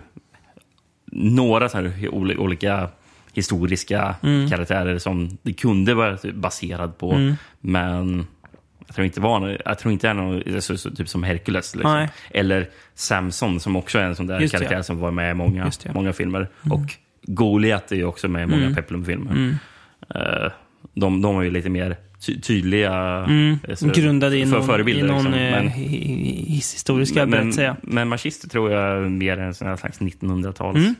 [1.12, 1.90] några så
[2.38, 2.88] olika
[3.32, 4.50] historiska Mm.
[4.50, 7.12] karaktärer som det kunde vara baserad på.
[7.12, 7.34] Mm.
[7.60, 8.26] Men
[8.86, 11.74] jag tror inte var jag tror inte är någon så, så, typ som Hercules.
[11.74, 12.08] Liksom.
[12.30, 14.82] Eller Samson som också är en sån där Just det, karaktär ja.
[14.82, 16.48] som var med i många, det, många filmer.
[16.70, 16.94] Och
[17.26, 18.74] Goliat är ju också med i många Mm.
[18.74, 19.30] Peplum-filmer.
[19.32, 19.56] Mm.
[20.14, 20.52] Eh,
[20.94, 21.96] de, de var ju lite mer
[22.26, 22.92] ty tydliga
[23.28, 23.58] Mm.
[23.68, 25.34] eh, så- Grundade i för- någon, förebilder, i någon liksom.
[25.34, 27.76] eh, Men- hi- hi- historiska men, berättelse.
[27.82, 30.94] men, Machister tror jag är mer en sån här slags 1900-tals Mm.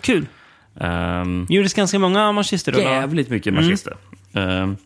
[0.00, 0.26] Kul.
[0.74, 2.32] Um, Gjordes ganska många
[2.72, 2.78] då?
[2.80, 3.64] jävligt mycket Mm.
[3.64, 3.94] machister.
[4.32, 4.76] Ehm,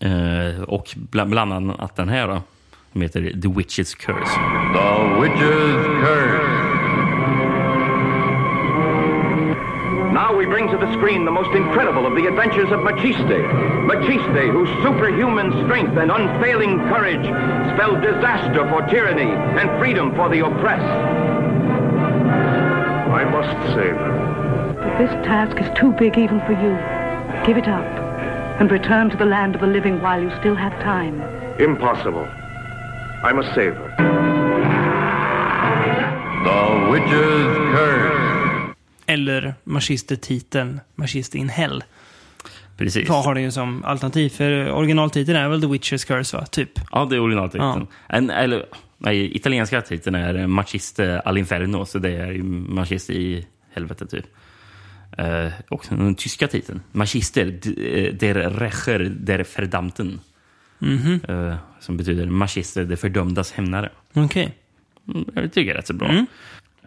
[0.00, 2.42] eh, och bland, bland annat den här då,
[2.92, 4.34] som heter The Witch's Curse.
[4.74, 4.80] The
[5.20, 6.47] Witch's Curse.
[10.58, 13.38] Now bring to the screen the most incredible of the adventures of Machiste.
[13.86, 17.24] Machiste, whose superhuman strength and unfailing courage
[17.74, 20.82] spell disaster for tyranny and freedom for the oppressed.
[23.14, 24.74] I must save her.
[24.80, 26.76] But this task is too big even for you.
[27.46, 27.86] Give it up
[28.60, 31.22] and return to the land of the living while you still have time.
[31.60, 32.26] Impossible.
[33.22, 33.94] I must save her.
[36.42, 38.17] The Witch's Curse.
[39.08, 41.84] Eller marschister-titeln Marschister in Hell.
[42.76, 43.08] Precis.
[43.08, 44.28] Vad har den ju som alternativ?
[44.28, 46.46] För originaltiteln är väl The Witcher's Curse, va?
[46.46, 46.70] Typ.
[46.92, 47.86] Ja, det är originaltiteln.
[48.08, 48.66] En, eller,
[48.98, 54.26] nej, italienska titeln är Machiste all'inferno, så det är ju Machiste i helvete, typ.
[55.18, 60.20] Eh, och den tyska titeln, Machister eh, der Rächer der Verdammten.
[60.78, 61.20] Mhm.
[61.28, 63.90] Eh, som betyder Machister, det fördömdas hämnare.
[64.14, 64.54] Okej.
[65.14, 66.08] Mm, Jag tycker det är rätt så bra.
[66.08, 66.26] Mm.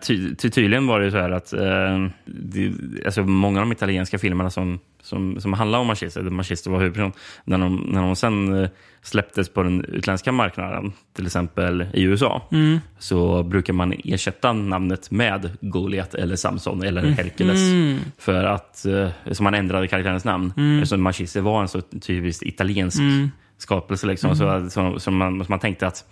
[0.02, 2.72] Ty, ty, tydligen var det så här att eh, det,
[3.06, 6.80] alltså många av de italienska filmerna som, som, som handlar om Machister, där Machister var
[6.80, 7.12] huvudperson,
[7.44, 8.70] när de, när de sen eh,
[9.02, 12.80] släpptes på den utländska marknaden, till exempel i USA, Mm.
[13.00, 17.14] så brukar man ersätta namnet med Goliat eller Samson eller Mm.
[17.14, 17.60] Hercules.
[17.72, 17.98] Mm.
[18.18, 20.54] För att, eh, så man ändrade karaktärens namn.
[20.58, 20.78] Mm.
[20.78, 23.32] Eftersom Machister var en så typiskt italiensk Mm.
[23.58, 24.08] skapelse.
[24.08, 24.70] Liksom, Mm.
[24.70, 26.06] så, så, så, man, så man tänkte att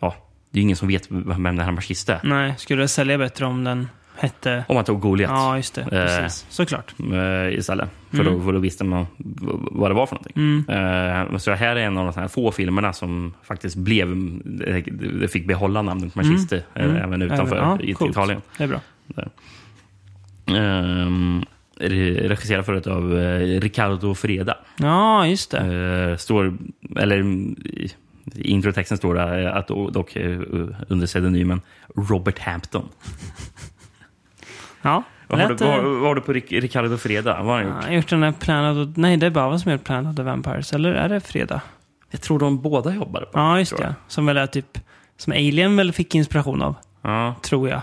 [0.00, 0.14] ja,
[0.54, 2.20] det är ingen som vet vem den här Machister är.
[2.24, 4.64] Nej, skulle det sälja bättre om den hette...
[4.68, 5.30] Om man tog Goliat.
[5.30, 5.84] Ja, just det.
[5.90, 6.46] Precis.
[6.48, 6.94] Såklart.
[7.12, 7.88] Eh, istället.
[8.10, 8.34] För, Mm.
[8.34, 9.06] då, för då visste man
[9.70, 10.64] vad det var för någonting.
[10.68, 11.30] Mm.
[11.32, 14.08] Eh, så det här är en av de här få filmerna som faktiskt blev...
[14.44, 16.90] Det, fick behålla namnet Machister Mm.
[16.90, 17.08] eh, Mm.
[17.08, 18.10] även utanför Även- ja, i coolt.
[18.10, 18.40] Italien.
[18.58, 18.80] Det är bra.
[21.80, 24.56] Re- regisserad förut av eh, Riccardo Freda.
[24.78, 25.58] Ja, just det.
[26.10, 26.54] Eh, står,
[26.96, 27.16] eller
[28.34, 30.38] i introtexten står det att do- dock eh,
[30.88, 31.60] under pseudonymen
[31.96, 32.88] Robert Hampton.
[34.82, 35.02] Ja.
[35.28, 37.42] Vad har, du, vad, eh, vad har du på Ric- Riccardo Freda?
[37.42, 37.84] Vad har han Han gjort?
[37.88, 38.96] har gjort den där Planet of...
[38.96, 40.72] Nej, det är Bava som gjort Planet of the Vampires.
[40.72, 41.60] Eller är det Fredag?
[42.10, 43.94] Jag tror de båda jobbar på Ja, just det.
[44.08, 44.78] Som väl är typ...
[45.16, 46.74] Som Alien väl fick inspiration av.
[47.02, 47.34] Ja.
[47.42, 47.80] Tror jag.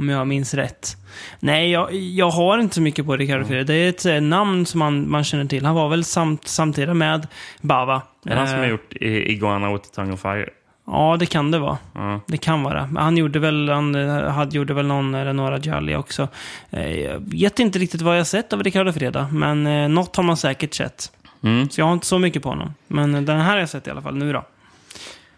[0.00, 0.96] Om jag minns rätt.
[1.40, 3.64] Nej, jag, jag har inte så mycket på Ricardo Freire.
[3.64, 5.64] Det är ett eh, namn som man, man känner till.
[5.66, 7.26] Han var väl samt, samtida med
[7.60, 8.02] Bava.
[8.26, 10.48] Är det han som Eh, har gjort I- Iguana with the Tongue of Fire?
[10.86, 11.78] Ja, det kan det vara.
[11.94, 12.20] Ja.
[12.26, 12.86] Det kan vara.
[12.86, 16.28] Men Han gjorde väl, han eh, hade, gjorde väl någon eller några Jolly också.
[16.70, 20.16] Eh, Jag vet inte riktigt vad jag har sett av Ricardo Freda, men eh, något
[20.16, 21.12] har man säkert sett.
[21.42, 21.70] Mm.
[21.70, 22.74] Så jag har inte så mycket på honom.
[22.86, 24.44] Men eh, den här har jag sett i alla fall nu då.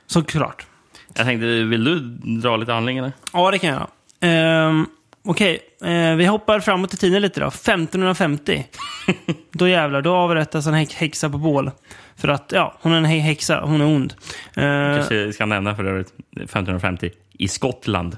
[0.06, 0.66] Såklart.
[1.14, 1.98] Jag tänkte, vill du
[2.40, 3.12] dra lite handling eller?
[3.32, 3.86] Ja, det kan jag.
[4.22, 4.86] Ehm,
[5.24, 7.46] Okej, eh, vi hoppar framåt i tiden lite då.
[7.46, 8.66] 1550.
[9.52, 11.70] då jävlar, då avrättas en häx- häxa på bål.
[12.16, 14.14] För att, ja, hon är en hä- häxa, hon är ond.
[14.56, 18.16] Eh, Kanske ska nämna för övrigt 1550 i Skottland.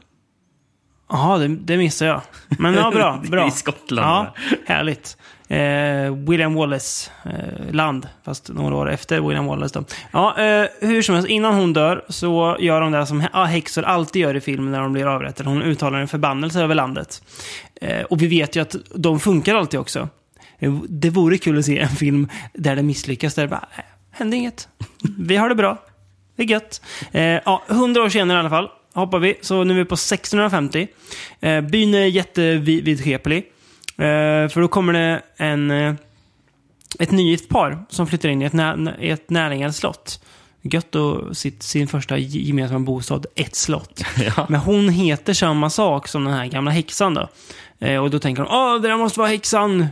[1.10, 2.20] Jaha, det, det missade jag.
[2.58, 3.22] Men ja, bra.
[3.30, 3.48] bra.
[3.48, 4.28] I Skottland.
[4.28, 4.34] Ja,
[4.66, 5.16] härligt.
[5.54, 9.84] Eh, William Wallace eh, land, fast några år efter William Wallace då.
[10.12, 13.86] Ja, eh, hur som helst, innan hon dör så gör de det som häxor ah,
[13.86, 15.48] alltid gör i film när de blir avrättade.
[15.48, 17.22] Hon uttalar en förbannelse över landet.
[17.80, 20.08] Eh, och vi vet ju att de funkar alltid också.
[20.58, 23.84] Eh, det vore kul att se en film där det misslyckas, där det bara, äh,
[24.10, 24.68] hände inget.
[25.18, 25.82] Vi har det bra.
[26.36, 26.82] Det är gött.
[27.12, 29.34] Eh, ja, 100 år senare i alla fall hoppar vi.
[29.40, 30.88] Så nu är vi på 1650.
[31.40, 33.44] Eh, byn är jättevidskeplig.
[33.96, 35.94] Eh, för då kommer det en, eh,
[36.98, 40.20] ett nygift par som flyttar in i ett, nä, ett närliggande slott.
[40.62, 44.02] Gött att sitt, sin första ge- gemensamma bostad, ett slott.
[44.36, 44.46] Ja.
[44.48, 47.28] Men hon heter samma sak som den här gamla häxan då.
[47.78, 49.86] Eh, och då tänker de, åh, det där måste vara häxan.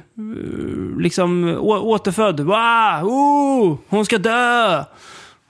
[0.98, 2.40] Liksom återfödd.
[2.40, 3.08] Wow!
[3.12, 4.84] Oh, hon ska dö!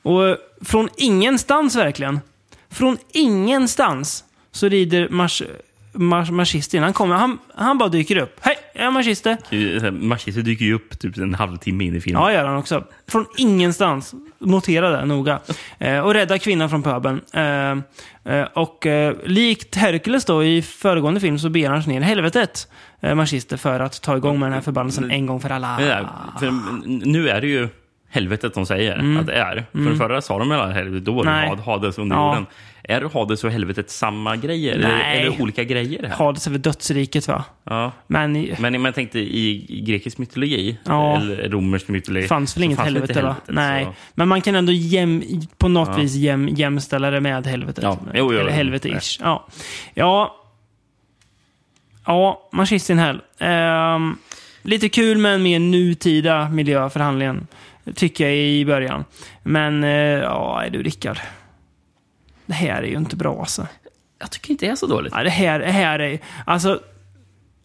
[0.03, 2.21] Och från ingenstans verkligen.
[2.71, 5.49] Från ingenstans så rider Mars, mar-
[5.95, 6.83] marxist in.
[6.83, 8.37] Han kommer, han, han bara dyker upp.
[8.41, 9.37] Hej, jag är marxiste.
[9.93, 12.23] Marxisten dyker ju upp typ en halvtimme in i filmen.
[12.23, 12.85] Ja, gör han också.
[13.09, 14.15] Från ingenstans.
[14.39, 15.41] Notera det noga.
[15.79, 17.21] Eh, och räddar kvinnan från pöbeln.
[17.33, 22.01] Eh, eh, och eh, likt Hercules då i föregående film så ber han sig ner
[22.01, 22.69] i helvetet,
[23.01, 25.81] eh, marxister, för att ta igång med den här förbannelsen en gång för alla.
[25.81, 26.07] Är-
[26.41, 26.51] för
[27.07, 27.69] nu är det ju
[28.11, 29.17] helvetet de säger Mm.
[29.17, 29.65] att det är.
[29.73, 29.99] För Mm.
[29.99, 32.45] förra sa de hela helvetet, då var det had, Hades under Ja.
[32.85, 34.75] Är Hades och helvetet samma grejer?
[34.75, 35.19] Eller Nej.
[35.19, 36.03] är det olika grejer?
[36.03, 36.17] Här?
[36.17, 37.45] Hades är väl dödsriket va?
[37.65, 37.93] Ja.
[38.07, 41.17] Men Men men jag tänkte i grekisk mytologi, Ja.
[41.17, 43.37] eller romersk mytologi, fanns väl inget fanns helvete, inte va?
[43.49, 43.85] Nej.
[43.85, 45.23] så- Men man kan ändå jäm,
[45.59, 45.95] på något Ja.
[45.97, 47.85] vis jäm, jämställa det med helvetet.
[47.85, 47.99] Ja.
[48.15, 49.21] Jo, jo, Eller helvete-ish.
[49.23, 49.47] Ja.
[49.95, 50.37] ja.
[52.07, 53.21] Ja, Marxist in Hell.
[53.39, 54.17] Ehm,
[54.63, 57.47] lite kul med en mer nutida miljö för handlingen.
[57.95, 59.05] Tycker jag i början.
[59.43, 61.19] Men, eh, ja, är du Rickard.
[62.47, 63.67] Det här är ju inte bra alltså.
[64.19, 65.13] Jag tycker inte det är så dåligt.
[65.17, 66.81] Ja, det här, det här är alltså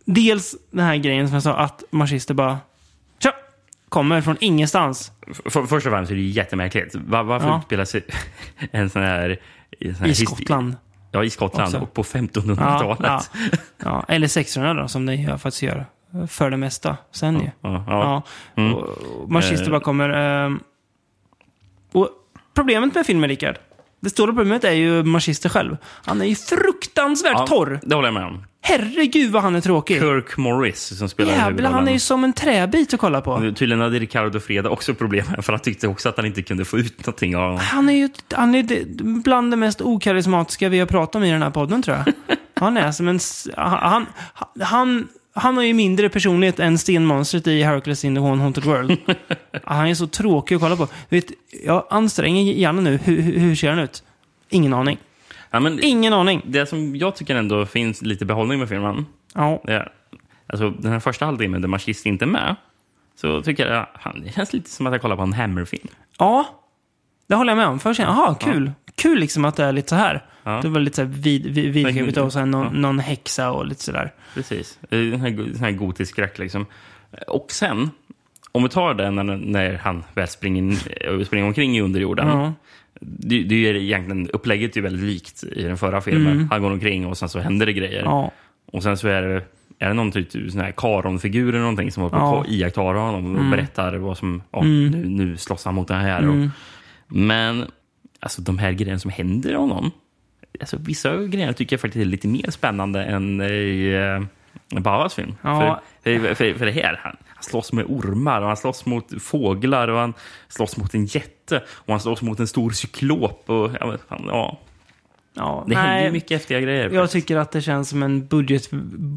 [0.09, 2.57] Dels den här grejen som jag sa, att marxister bara
[3.19, 3.33] Tja!
[3.89, 5.11] Kommer från ingenstans.
[5.45, 6.95] För, först och främst är det jättemärkligt.
[6.95, 7.57] Var, varför Ja.
[7.59, 8.05] utspelar sig
[8.71, 9.39] en sån här...
[9.79, 10.75] en sån här I Skottland.
[11.11, 11.79] Ja, i Skottland Också.
[11.79, 12.99] och på 1500-talet.
[13.03, 13.57] Ja, ja.
[13.77, 15.85] ja, eller 600 då, som det gör faktiskt gör.
[16.27, 16.97] För det mesta.
[17.11, 17.49] Sen ju.
[17.61, 18.23] Ja, ja.
[18.55, 18.61] Ja.
[18.61, 18.77] Mm.
[19.63, 19.69] Eh.
[19.69, 20.09] bara kommer...
[20.09, 20.59] ehm,
[21.91, 22.09] och
[22.53, 23.55] problemet med filmen, Rickard.
[24.07, 25.77] Det stora problemet är ju marxister själv.
[26.05, 27.79] Han är ju fruktansvärt Ja, torr.
[27.83, 28.43] Det håller jag med om.
[28.61, 29.99] Herregud vad han är tråkig.
[29.99, 33.39] Kirk Morris som spelar Jävlar, han är ju som en träbit att kolla på.
[33.39, 36.65] Tydligen hade Ricardo Freda också problem med för han tyckte också att han inte kunde
[36.65, 37.59] få ut någonting av honom.
[37.59, 38.85] Han är ju han är
[39.23, 42.13] bland det mest okarismatiska vi har pratat om i den här podden, tror jag.
[42.59, 43.19] Han är som en...
[43.57, 44.05] Han,
[44.59, 45.07] han,
[45.37, 48.97] han har ju mindre personlighet än stenmonstret i Hercules in the One Haunted World.
[49.63, 50.87] Han är så tråkig att kolla på.
[51.09, 51.25] Vet,
[51.65, 52.97] jag anstränger hjärnan nu.
[53.03, 54.03] Hur, hur, hur ser han ut?
[54.49, 54.97] Ingen aning.
[55.51, 56.41] Ja, men Ingen aning.
[56.45, 59.61] det som jag tycker ändå finns lite behållning med filmen, Ja.
[59.67, 59.91] är,
[60.47, 62.55] alltså den här första halvtimmen där Marxist inte är med,
[63.21, 65.87] så tycker jag han, det känns lite som att jag kollar på en Hammer-film.
[66.19, 66.45] Ja,
[67.27, 67.79] det håller jag med om.
[67.79, 68.71] Först jag, jaha, kul.
[68.95, 70.25] Kul liksom att det är lite så här.
[70.47, 70.59] Ja.
[70.61, 72.79] Det var lite så här vid, vid, vidskrivet och sen någon, Ja.
[72.79, 74.13] någon häxa och lite sådär.
[74.33, 74.79] Precis.
[74.89, 76.65] Den här, den här gotisk skräck liksom.
[77.27, 77.89] Och sen,
[78.51, 82.27] om vi tar den när, när han väl springer, in- eh, springer omkring i underjorden.
[82.27, 82.53] Ja.
[83.01, 86.31] Det, det är egentligen, upplägget är ju väldigt likt i den förra filmen.
[86.33, 86.47] Mm.
[86.51, 88.03] Han går omkring och sen så händer det grejer.
[88.03, 88.31] Ja.
[88.71, 89.41] Och sen så är det,
[89.79, 92.41] är det någon typ sån här Karon-figur eller någonting som håller på Ja.
[92.41, 93.51] att iaktta honom och Mm.
[93.51, 94.85] berättar vad som, ja, Mm.
[94.91, 96.19] nu, nu slåss han mot det här.
[96.23, 96.41] Mm.
[96.43, 96.49] Och,
[97.15, 97.65] men
[98.19, 99.91] alltså de här grejerna som händer honom,
[100.59, 103.93] alltså, vissa grejer tycker jag faktiskt är lite mer spännande än i
[104.71, 105.35] eh, Bavas film.
[105.41, 105.81] Ja.
[106.03, 109.21] För, för, för, för det här, han, han slåss med ormar och han slåss mot
[109.21, 110.13] fåglar och han
[110.47, 113.49] slåss mot en jätte och han slåss mot en stor cyklop.
[113.49, 114.59] Och, ja, ja.
[115.33, 116.11] Ja, Det händer ju nej.
[116.11, 116.89] mycket häftiga grejer.
[116.89, 118.71] Jag tycker att det känns som en budget,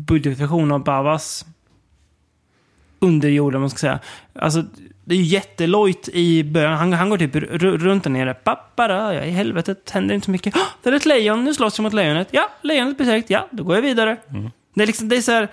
[0.07, 1.47] budgetversion av Bavas
[2.99, 3.99] underjord, om man ska säga.
[4.35, 4.65] Alltså,
[5.05, 6.73] det är ju jättelojt i början.
[6.73, 7.35] Han, han går typ
[7.83, 8.35] runt där nere.
[8.35, 10.57] Pappara, ja, i helvetet, händer inte så mycket.
[10.57, 12.29] Oh, det är ett lejon, nu slåss jag mot lejonet.
[12.31, 13.31] Ja, lejonet besökt.
[13.31, 14.17] Ja, då går jag vidare.
[14.75, 15.49] Det är liksom, det är så här...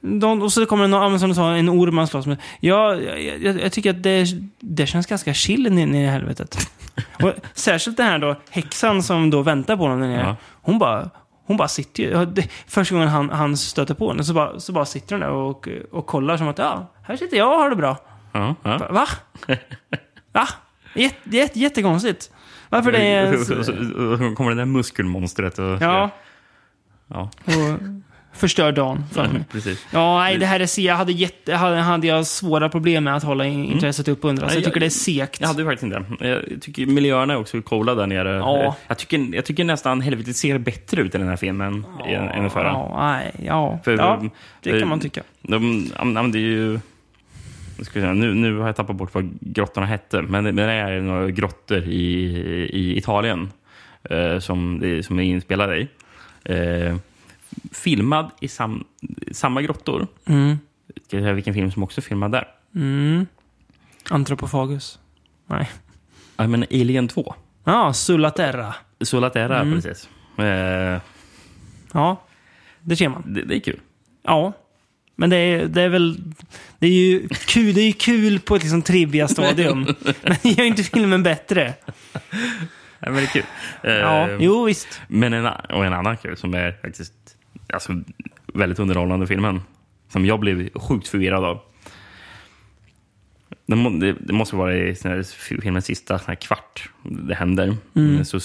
[0.00, 2.36] De, och så kommer det någon, som du sa, en orm man slåss med.
[2.60, 4.26] Ja, jag, jag, jag tycker att det,
[4.60, 6.70] det känns ganska chill nere i helvetet.
[7.22, 10.20] Och särskilt det här då, häxan som då väntar på honom där nere.
[10.20, 10.36] Ja.
[10.62, 11.10] Hon bara...
[11.46, 12.42] Hon bara sitter ju...
[12.66, 15.68] Första gången han, han stöter på henne så bara, så bara sitter hon där och,
[15.92, 17.96] och kollar som att ja, här sitter jag och har det bra.
[18.32, 18.78] Ja, ja.
[18.90, 19.06] Va?
[20.32, 20.48] Va?
[20.94, 22.30] Jätte, jätte, jättekonstigt.
[22.68, 23.36] Varför det är...
[23.36, 25.82] Så- kommer det där muskelmonstret och...
[25.82, 26.10] Ja,
[27.08, 27.30] ja.
[27.44, 27.80] och
[28.32, 29.44] förstör dagen för mig.
[29.52, 29.86] Precis.
[29.90, 30.82] Ja, nej, det här är se.
[30.82, 34.48] Jag hade, jätte, hade, hade jag svåra problem med att hålla in- intresset upp under.
[34.48, 35.40] Så jag tycker det är segt.
[35.40, 36.04] Jag hade faktiskt inte.
[36.28, 38.30] Jag tycker miljöerna är också coola där nere.
[38.36, 38.76] Ja.
[38.88, 42.40] Jag, tycker, jag tycker nästan helvetet ser bättre ut i den här filmen än, än
[42.42, 42.66] den förra.
[42.68, 43.78] Ja, nej, ja.
[43.84, 44.22] För- ja,
[44.62, 45.22] det kan man tycka.
[45.42, 46.72] De, ja, men det är ju...
[46.72, 46.80] jag
[47.82, 50.72] Ska säga, nu, nu har jag tappat bort vad grottorna hette, men det, men det
[50.72, 52.24] är några grottor i,
[52.72, 53.52] i Italien
[54.10, 55.88] eh, som, det, som är inspelade i.
[56.44, 56.96] Eh,
[57.72, 58.84] filmad i sam,
[59.32, 60.06] samma grottor.
[60.26, 60.58] Mm.
[61.06, 62.48] Ska jag säga vilken film som också är filmad där?
[62.74, 63.26] Mm.
[64.10, 64.98] Antropofagus.
[65.46, 65.70] Nej.
[66.36, 67.34] Ja, men Alien 2.
[67.64, 68.74] Ja, Sulla Terra.
[69.00, 69.74] Solaterra, Mm.
[69.80, 70.08] precis.
[70.38, 71.00] Eh,
[71.92, 72.22] Ja,
[72.80, 73.22] det ser man.
[73.34, 73.80] det, det är kul.
[74.22, 74.52] Ja.
[75.20, 76.16] Men det är, det är väl...
[76.78, 79.84] Det är ju kul, det är ju kul på ett liksom trivia-stadium.
[80.22, 81.74] men det gör inte filmen bättre.
[83.00, 83.42] Ja, men det är kul.
[83.82, 85.00] Eh, Ja, jo visst.
[85.08, 87.12] Men en, och en annan kul som är faktiskt
[87.72, 87.92] alltså,
[88.54, 89.60] väldigt underhållande filmen.
[90.12, 91.60] Som jag blev sjukt förvirrad av.
[93.68, 94.94] Det, må, det, det måste vara i
[95.24, 97.76] filmens sista kvart det händer.
[97.94, 98.24] Mm.
[98.24, 98.40] Så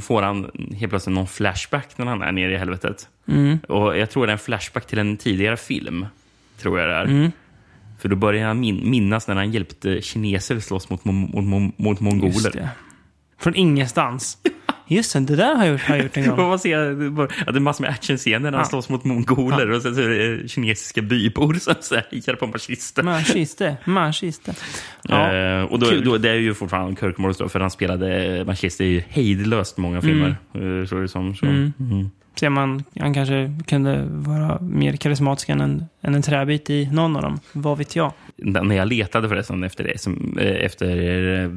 [0.00, 3.08] får han helt plötsligt någon flashback när han är nere i helvetet.
[3.28, 3.58] Mm.
[3.68, 6.06] Och jag tror det är en flashback till en tidigare film.
[6.58, 7.04] Tror jag det är.
[7.04, 7.32] Mm.
[7.98, 12.00] För då börjar han min, minnas när han hjälpte kineser slåss mot, mot, mot, mot
[12.00, 12.68] mongoler.
[13.38, 14.38] Från ingenstans.
[14.86, 16.36] Just det, det där har jag har jag gjort en gång.
[16.48, 16.78] man ser
[17.46, 18.64] att det är massor med actionscener när han Ja.
[18.64, 23.02] slåss mot mongoler och sen så är det kinesiska bybor som så här på marxister.
[23.02, 24.54] Machiste, machiste.
[25.02, 26.04] Ja, Eh, och då, kul.
[26.04, 30.36] då, det är ju fortfarande Kirk Morris för han spelade marxister i hejdlöst många filmer.
[30.54, 30.86] Mm.
[30.86, 31.46] Så det som, så.
[31.46, 31.72] Mm.
[31.80, 32.10] Mm.
[32.40, 37.16] Ser man, han kanske kunde vara mer karismatisk än en, än en träbit i någon
[37.16, 37.40] av dem.
[37.52, 38.12] Vad vet jag?
[38.36, 41.48] När jag letade förresten efter det, som, eh, efter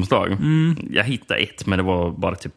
[0.00, 0.32] VHS-omslag.
[0.32, 0.76] Mm.
[0.92, 2.52] Jag hittade ett, men det var bara typ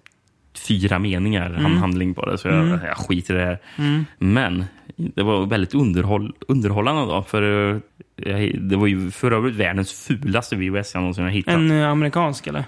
[0.67, 1.77] fyra meningar Mm.
[1.77, 2.37] handling på det.
[2.37, 2.79] Så jag, Mm.
[2.85, 3.59] jag skiter i det här.
[3.77, 4.05] Mm.
[4.17, 4.65] Men
[4.95, 7.23] det var väldigt underhåll, underhållande då.
[7.23, 7.77] För eh,
[8.15, 11.53] jag, det var ju för övrigt världens fulaste VHS jag någonsin har hittat.
[11.53, 12.63] En eh, amerikansk eller?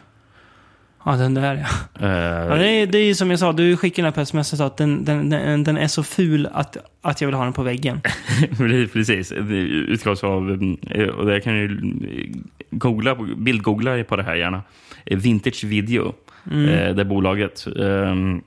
[1.05, 1.55] Ja, den där
[1.99, 2.07] ja.
[2.07, 4.21] Eh, ja det, är, det är ju som jag sa, du skickade den här på
[4.21, 7.35] sms och sa att den, den, den, den är så ful att, att jag vill
[7.35, 8.01] ha den på väggen.
[8.93, 9.31] Precis.
[9.31, 11.79] Utgavs av, eh, och det kan ju
[12.71, 14.61] googla, på- bildgoogla på det här gärna.
[15.05, 16.13] Eh, Vintage Video,
[16.51, 16.69] Mm.
[16.69, 17.67] eh, det bolaget.
[17.79, 18.41] ehm,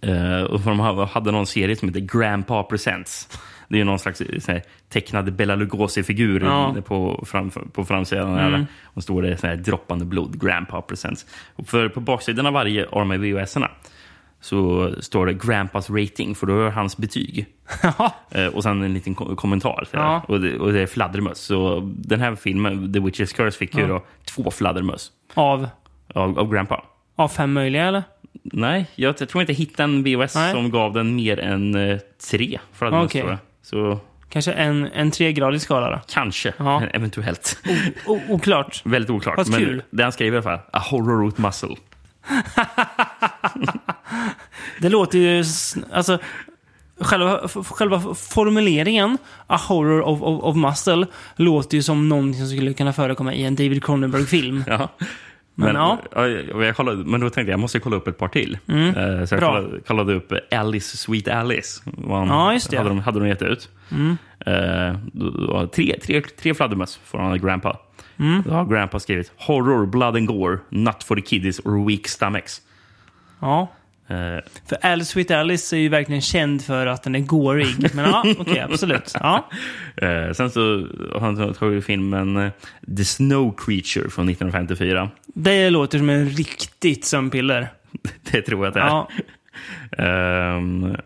[0.00, 0.80] eh, och de
[1.12, 3.28] hade någon serie som heter Grandpa Presents.
[3.72, 6.74] Det är ju någon slags eh, så här, tecknad Bela Lugosi-figur Ja.
[6.86, 8.32] på, fram, på framsidan.
[8.38, 8.46] Mm.
[8.54, 8.66] Mm.
[8.84, 11.26] Och står det så här, droppande blod, Grandpa Presents.
[11.56, 13.70] Och för på baksidan av varje av de här VHS-erna
[14.40, 17.46] så står det Grandpas rating, för då är hans betyg.
[18.30, 19.88] Eh, och sen en liten ko- kommentar.
[19.90, 20.22] Ja.
[20.28, 21.38] Och, det, och det är fladdermöss.
[21.38, 23.86] Så den här filmen, The Witch's Curse, fick ju Ja.
[23.88, 25.68] då två fladdermöss Av,
[26.14, 26.84] av, av Grandpa.
[27.16, 28.02] av fem möjliga eller?
[28.44, 30.52] Nej, jag, jag tror inte jag hittade en VHS Nej.
[30.52, 31.98] som gav den mer än eh,
[32.30, 33.04] tre fladdermöss.
[33.06, 33.36] Okej.
[33.62, 36.00] Så Kanske en, en tregradig skala då?
[36.08, 36.82] kanske, Ja.
[36.92, 37.58] eventuellt.
[38.06, 38.80] O, oklart.
[38.84, 39.36] Väldigt oklart.
[39.36, 39.82] Fast men kul.
[39.90, 41.76] det han skriver i alla fall, a horror root muscle.
[44.80, 45.44] Det låter ju...
[45.92, 46.18] Alltså,
[47.00, 51.06] själva, själva formuleringen, A horror of, of, of muscle,
[51.36, 54.64] låter ju som någonting som skulle kunna förekomma i en David Cronenberg-film.
[54.66, 54.88] Ja.
[55.54, 55.98] Men, ja.
[56.54, 58.58] och jag kollade, men då tänkte jag jag måste kolla upp ett par till.
[58.68, 58.88] Mm.
[58.96, 61.82] Eh, Så jag kollade, kollade upp Alice, Sweet Alice.
[61.84, 62.76] Vad han- Ja, just det.
[62.76, 63.68] Hade de, hade de gett ut.
[63.90, 64.16] Mm.
[65.12, 67.78] Då- tre, tre, tre fladdermöss av Grandpa.
[68.16, 68.42] Mm.
[68.46, 72.60] Då har Grandpa skrivit Horror, blood and gore, not for the kiddies or weak stomachs.
[73.40, 73.68] Ja.
[74.12, 77.94] Eh, För Alice Sweet Alice är ju verkligen känd för att den är gorig.
[77.94, 79.12] Men ja, okej, absolut.
[79.20, 79.48] Ja.
[79.96, 80.60] eh, sen så
[81.12, 82.50] har han tagit filmen eh,
[82.96, 85.10] The Snow Creature från 1954.
[85.26, 87.68] Det låter som en riktigt sömnpiller.
[88.32, 88.86] Det tror jag att det är.
[88.86, 89.08] Ja.
[90.04, 90.96] Ehm,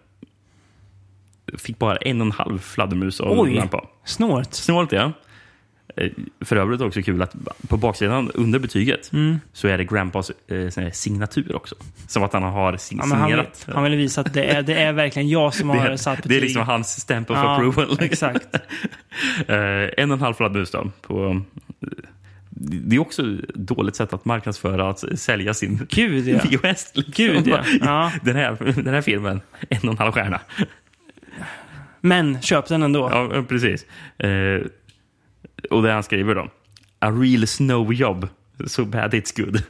[1.59, 3.55] fick bara en och en halv fladdermus av Oj.
[3.55, 3.87] Grandpa.
[4.05, 4.55] Snålt.
[4.55, 5.13] Snålt, ja.
[5.97, 7.35] Eh, För övrigt också kul att
[7.69, 9.41] på baksidan under betyget Mm.
[9.53, 11.75] så är det Grandpas eh, signatur också.
[12.09, 13.67] Som att han har sig- Ja, han, vill, signerat.
[13.75, 16.31] han vill visa att det är, det är verkligen jag som har det, satt betyg.
[16.31, 17.97] det är liksom hans stamp of Ja, approval.
[18.01, 18.55] exakt.
[19.47, 19.57] Eh,
[19.97, 20.91] en och en halv fladdermus då.
[21.03, 21.41] På,
[22.59, 26.39] det är också ett dåligt sätt att marknadsföra, att sälja sin Gud, ja.
[26.45, 26.93] VHS.
[26.95, 27.13] liksom.
[27.17, 27.65] Gud, ja.
[27.81, 28.13] Ja.
[28.23, 29.41] Den, här, den här filmen,
[29.71, 30.41] en och en halv stjärna.
[32.01, 33.09] Men köp den ändå.
[33.13, 33.87] Ja, precis.
[34.19, 34.61] Eh,
[35.71, 36.51] och det han skriver då.
[36.99, 38.29] A real snow job.
[38.67, 39.63] So bad it's good.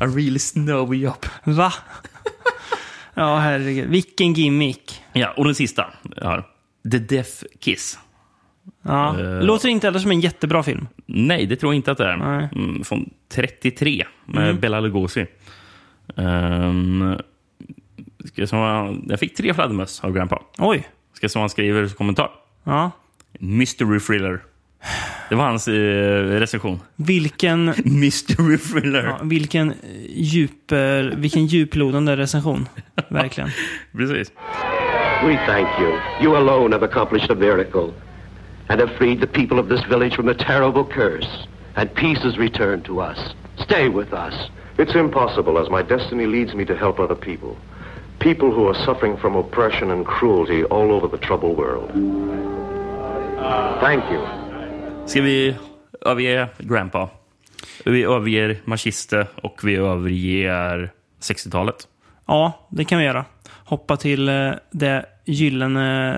[0.00, 1.26] A real snow job.
[1.44, 1.72] Va?
[3.14, 3.88] ja, herregud.
[3.90, 5.02] Vilken gimmick.
[5.12, 5.86] Ja, och den sista.
[6.22, 6.44] Har.
[6.92, 7.98] The Death Kiss.
[8.82, 9.20] Ja.
[9.20, 9.42] Eh.
[9.42, 10.88] Låter inte heller som en jättebra film.
[11.06, 12.16] Nej, det tror jag inte att det är.
[12.16, 12.48] Nej.
[12.54, 14.60] Mm, från 33 med Mm.
[14.60, 15.26] Bela Lugosi.
[16.14, 17.18] Um,
[18.24, 18.56] ska jag, så,
[19.08, 20.42] jag fick tre fladdermöss av Grandpa.
[20.58, 20.88] Oj.
[21.12, 22.30] Ska så han skriver i kommentar.
[22.64, 22.90] Ja.
[23.38, 24.42] Mystery thriller.
[25.28, 26.80] Det var hans eh, recension.
[26.96, 29.04] Vilken, Mystery thriller.
[29.04, 29.76] ja, vilken, eh,
[30.08, 30.72] djup,
[31.16, 32.68] vilken djuplodande recension.
[33.08, 33.50] Verkligen.
[33.92, 34.32] Precis.
[35.26, 35.98] We thank you.
[36.22, 37.92] You alone have accomplished a miracle
[38.68, 41.46] and have freed the people of this village from a terrible curse.
[41.74, 43.18] And peace has returned to us.
[43.58, 44.34] Stay with us.
[44.78, 47.56] It's impossible, as my destiny leads me to help other people.
[48.18, 51.90] People who are suffering from oppression and cruelty all over the troubled world.
[53.80, 54.45] Thank you.
[55.06, 55.56] Ska vi
[56.00, 57.08] överge Grandpa?
[57.84, 61.88] Vi överger Machiste och vi överger 60-talet.
[62.26, 63.24] Ja, det kan vi göra.
[63.64, 66.08] Hoppa till eh, det gyllene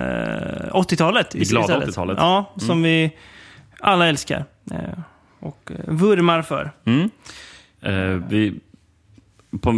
[0.73, 1.27] eh, 80-talet.
[1.31, 1.89] Det glada istället.
[1.89, 2.17] 80-talet.
[2.19, 2.83] Ja, som Mm.
[2.83, 3.17] vi
[3.79, 4.45] alla älskar.
[4.71, 4.99] eh,
[5.39, 6.71] Och eh, vurmar för.
[6.85, 7.09] Mm.
[7.81, 8.59] Eh, vi,
[9.61, 9.73] på,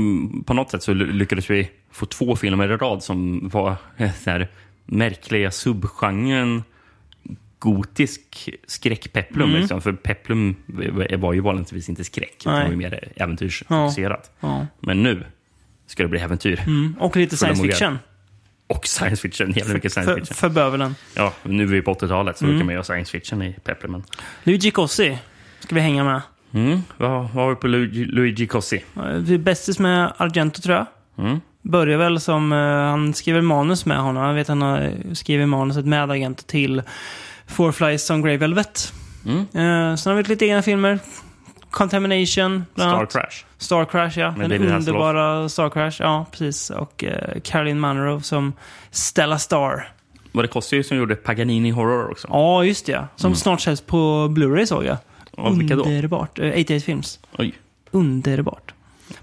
[0.45, 4.12] på något sätt så ly- lyckades vi få två filmer i rad som var eh,
[4.24, 4.47] så här,
[4.86, 6.64] märkliga subgenren
[7.62, 9.49] gotisk skräckpeplum.
[9.49, 9.62] Mm.
[9.62, 9.82] Liksom.
[9.82, 10.55] För peplum
[11.18, 12.36] var ju vanligtvis inte skräck.
[12.43, 12.70] Det var Nej.
[12.70, 14.32] ju mer äventyrsfokuserat.
[14.39, 14.68] Ja.
[14.80, 15.24] Men nu
[15.88, 16.59] ska det bli äventyr.
[16.59, 16.95] Mm.
[16.99, 17.99] Och lite science fiction.
[18.68, 19.51] Och science fiction.
[19.51, 20.36] Jävla mycket science För, fiction.
[20.36, 20.95] för bövelen.
[21.16, 22.55] Ja, nu är vi på 80-talet så Mm.
[22.55, 24.03] då kan man göra science fiction i peplumen.
[24.43, 25.18] Luigi Cossi
[25.59, 26.22] ska vi hänga med.
[26.53, 26.80] Mm.
[26.97, 28.84] Vad, vad har vi på Luigi, Luigi Cossi?
[29.20, 30.86] Vi är bästis med Argento tror jag.
[31.26, 31.39] Mm.
[31.62, 34.24] Börjar väl som, eh, han skriver manus med honom.
[34.24, 36.82] Jag vet han har skrivit manuset med Argento till
[37.52, 38.93] Four Flies on Grey Velvet.
[39.26, 39.39] Mm.
[39.39, 40.99] Eh, sen har vi lite egna filmer.
[41.70, 43.12] Contamination, bland Star annat.
[43.12, 43.45] Crash.
[43.58, 44.32] Star Crash, ja.
[44.32, 46.02] Med Den David underbara Star Crash.
[46.02, 46.70] Ja, precis.
[46.70, 48.54] Och eh, Caroline Munro som
[48.91, 49.89] Stella Star.
[50.32, 52.28] Var det Cossi som gjorde Paganini Horror också?
[52.32, 53.08] Ja, just det.
[53.16, 53.36] Som Mm.
[53.36, 54.97] snart säljs på Blu-ray såg jag.
[55.38, 55.84] Ja, vilka då?
[55.84, 56.39] Underbart.
[56.39, 57.20] Eh, 88 Films.
[57.38, 57.54] Oj.
[57.91, 58.70] Underbart.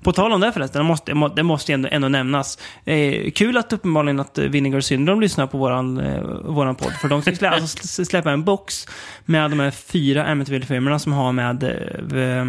[0.02, 2.58] På tal om det förresten, det måste, det måste ändå, ändå nämnas.
[2.84, 6.92] Eh, kul att uppenbarligen att eh, Vinegar Syndrome lyssnar på våran, eh, våran podd.
[6.92, 8.86] För de ska slä, alltså, sl- slläppa en box
[9.24, 12.44] med de här fyra Amityville-filmerna som har med eh,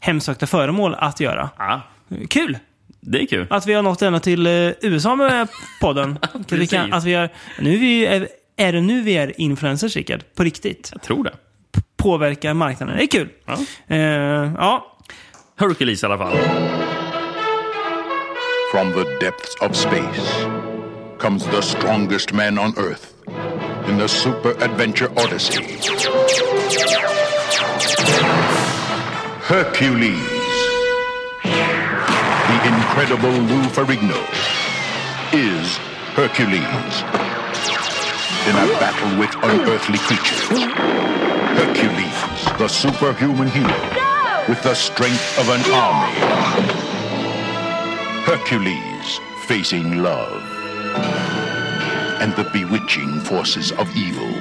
[0.00, 1.50] hemsökta föremål att göra.
[1.58, 1.80] Ja.
[2.28, 2.58] Kul!
[3.00, 3.46] Det är kul.
[3.50, 5.48] Att vi har nått ända till eh, USA med
[5.80, 6.18] podden.
[6.32, 7.28] att vi kan, att vi är,
[7.60, 10.24] nu är, vi, är, är det nu vi är influencers, Rickard?
[10.34, 10.88] På riktigt?
[10.92, 11.32] Jag tror det.
[11.96, 12.96] Påverka marknaden.
[12.96, 13.28] Det är kul.
[13.46, 13.58] Ja.
[13.86, 13.98] Eh,
[14.58, 14.93] ja.
[15.56, 16.36] Hercules i alla fall.
[18.72, 20.44] From the depths of space
[21.18, 23.14] comes the strongest man on Earth
[23.86, 25.62] in the super adventure odyssey.
[29.46, 30.18] Hercules.
[32.50, 34.18] The incredible Lou Ferrigno
[35.32, 35.76] is
[36.16, 37.04] Hercules.
[38.48, 40.48] In a battle with unearthly creatures.
[41.54, 44.03] Hercules, the superhuman hero
[44.48, 46.14] with the strength of an army.
[48.26, 50.42] Hercules facing love
[52.20, 54.32] and the bewitching forces of evil.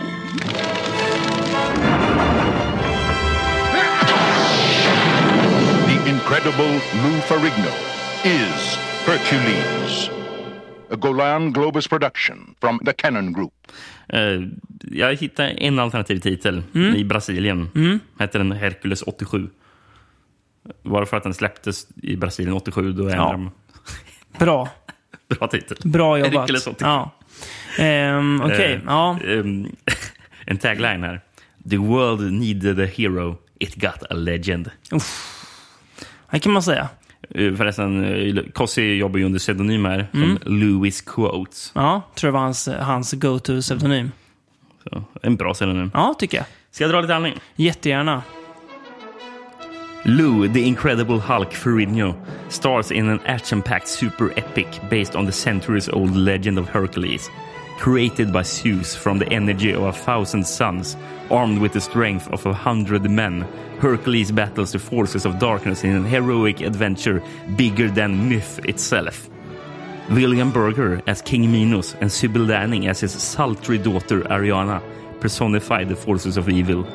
[5.88, 6.72] The incredible
[7.04, 7.74] Lou Ferrigno
[8.26, 8.62] is
[9.06, 10.10] Hercules.
[10.90, 13.54] A Golan Globus production from the Cannon Group.
[14.10, 14.40] Eh,
[14.92, 16.96] jag hittade en alternativ titel Mm.
[16.96, 17.70] i Brasilien.
[17.76, 18.00] Mm.
[18.20, 19.50] Hette den Hercules 87.
[20.84, 23.52] Bara för att den släpptes i Brasilien 87, då ändrade de.
[24.40, 24.70] Bra.
[25.40, 25.78] Bra titel.
[25.84, 26.34] Bra jobbat.
[26.34, 26.86] Hercules 87.
[26.86, 27.12] Ja.
[27.84, 29.20] Ehm, Okej, Eh, ja.
[29.28, 29.68] ehm,
[30.46, 31.22] en tagline här.
[31.70, 34.70] The world needed a hero, it got a legend.
[36.32, 36.88] Det kan man säga.
[37.40, 40.38] Uh, förresten, uh, Cossi jobbar ju under pseudonym här, Mm.
[40.38, 41.72] som Louis Quotes.
[41.76, 44.12] Ja, tror det var hans, hans go-to-pseudonym.
[45.22, 45.92] En bra pseudonym.
[45.94, 46.46] Ja, tycker jag.
[46.72, 47.36] Ska jag dra lite handling?
[47.56, 48.24] Jättegärna.
[50.06, 52.14] Lou, the Incredible Hulk Ferrigno,
[52.52, 57.30] stars in an action-packed super epic based on the centuries-old legend of Hercules.
[57.80, 60.98] Created by Zeus from the energy of a thousand suns,
[61.32, 63.48] armed with the strength of a hundred men,
[63.80, 67.24] Hercules battles the forces of darkness in an heroic adventure
[67.56, 69.30] bigger than myth itself.
[70.10, 74.84] William Berger as King Minos and Sybil Danning as his sultry daughter Ariana
[75.22, 76.86] personify the forces of evil.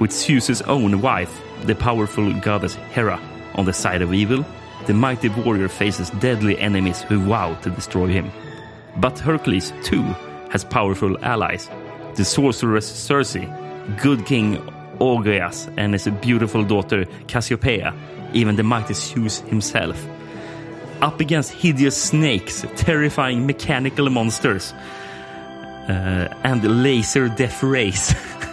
[0.00, 3.20] With Zeus's own wife, the powerful goddess Hera,
[3.54, 4.44] on the side of evil,
[4.86, 8.30] the mighty warrior faces deadly enemies who vow to destroy him.
[8.96, 10.02] But Hercules, too,
[10.50, 11.68] has powerful allies.
[12.14, 13.36] The sorceress Circe,
[14.00, 14.56] good king
[14.98, 17.94] Augeas, and his beautiful daughter Cassiopeia,
[18.32, 20.06] even the mighty Zeus himself.
[21.00, 24.72] Up against hideous snakes, terrifying mechanical monsters,
[25.88, 28.14] uh, and laser death rays.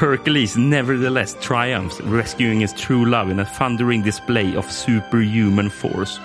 [0.00, 6.18] Hercules nevertheless triumphs, rescuing his true love in a thundering display of superhuman force.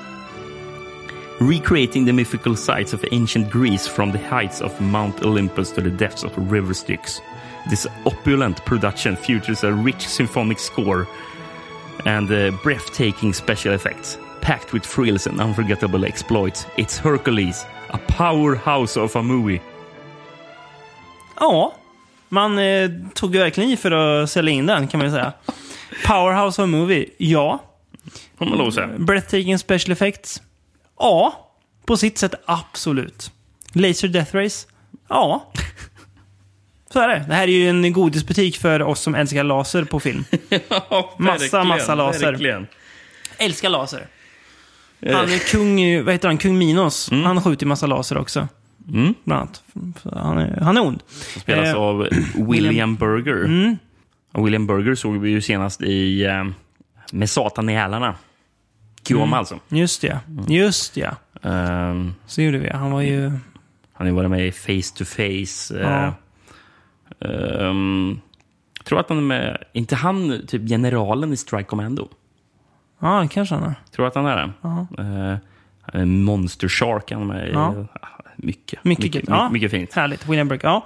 [1.41, 5.91] Recreating the mythical sites of ancient Greece from the heights of Mount Olympus to the
[5.91, 7.19] depths of river Styx,
[7.69, 11.05] this opulent production features a rich symphonic score
[12.05, 14.17] and uh, breathtaking special effects.
[14.39, 19.61] Packed with thrills and unforgettable exploits, it's Hercules, a powerhouse of a movie.
[21.41, 21.73] Ja,
[22.30, 25.34] man eh, tog verkligen i för att sälja in den kan man ju säga.
[26.05, 27.63] Powerhouse of movie, ja.
[28.38, 28.89] Får man lov att säga.
[28.97, 30.41] Breathtaking special effects,
[30.99, 31.51] ja.
[31.86, 33.32] På sitt sätt, absolut.
[33.73, 34.67] Laser Death Race,
[35.09, 35.51] ja.
[36.93, 37.26] Så är det.
[37.28, 40.26] Det här är ju en godisbutik för oss som älskar laser på film.
[40.30, 42.32] massa, verkligen, massa laser.
[42.32, 42.67] verkligen.
[43.38, 44.07] Älskar laser.
[45.01, 45.15] Eh.
[45.15, 47.09] Han är kung, vad heter han, kung Minos.
[47.11, 48.47] Han skjuter massa laser också.
[48.93, 49.13] Mm.
[49.23, 49.63] Bland annat.
[50.13, 51.03] Han är, han är ond.
[51.38, 52.07] Spelas Eh, av
[52.49, 53.45] William Burger.
[53.45, 53.77] Mm.
[54.33, 56.43] William Burger såg vi ju senast i eh,
[57.11, 58.15] Med Satan i hälarna.
[59.07, 59.33] Kioma Mm.
[59.33, 59.59] alltså.
[59.69, 60.19] Just det.
[60.47, 61.15] Just det.
[61.41, 62.69] Ehm, Så gjorde vi.
[62.69, 63.21] Han var ju...
[63.29, 63.39] Han
[63.97, 65.79] har ju varit med i Face to Face.
[65.81, 66.13] Ja.
[67.19, 68.19] Eh, ehm,
[68.83, 69.63] tror att han är med...
[69.73, 72.07] inte han typ generalen i Strike Commando?
[72.99, 73.73] Ja, det kanske han är.
[73.95, 74.51] Tror att han är det?
[74.61, 74.88] Ja.
[74.99, 75.38] Eh,
[75.81, 77.51] han är Monster Shark han är med i.
[77.51, 77.86] Ja.
[78.36, 78.83] Mycket.
[78.83, 79.49] Mycket, mycket, ja.
[79.49, 79.93] mycket fint.
[79.93, 80.27] Härligt.
[80.27, 80.67] William Burke.
[80.67, 80.86] Ja.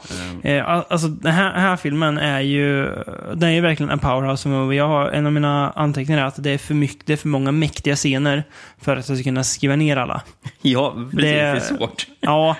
[0.65, 2.85] Al- alltså, den här, den här filmen är ju
[3.33, 4.77] den är ju verkligen en powerhouse movie.
[4.77, 7.27] Jag har, en av mina anteckningar är att det är för, mycket, det är för
[7.27, 8.43] många mäktiga scener
[8.81, 10.21] för att jag ska kunna skriva ner alla.
[10.61, 11.21] Ja, precis.
[11.21, 12.07] Det, är svårt.
[12.19, 12.55] Ja.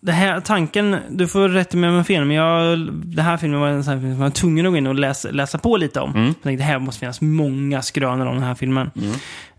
[0.00, 3.36] Det här, tanken, du får rätta mig om jag har fel, men jag, det här
[3.36, 5.58] filmen var en sån film som jag var tvungen att gå in och läsa, läsa
[5.58, 6.12] på lite om.
[6.16, 8.90] Jag tänkte, det här måste finnas många skrönor om den här filmen.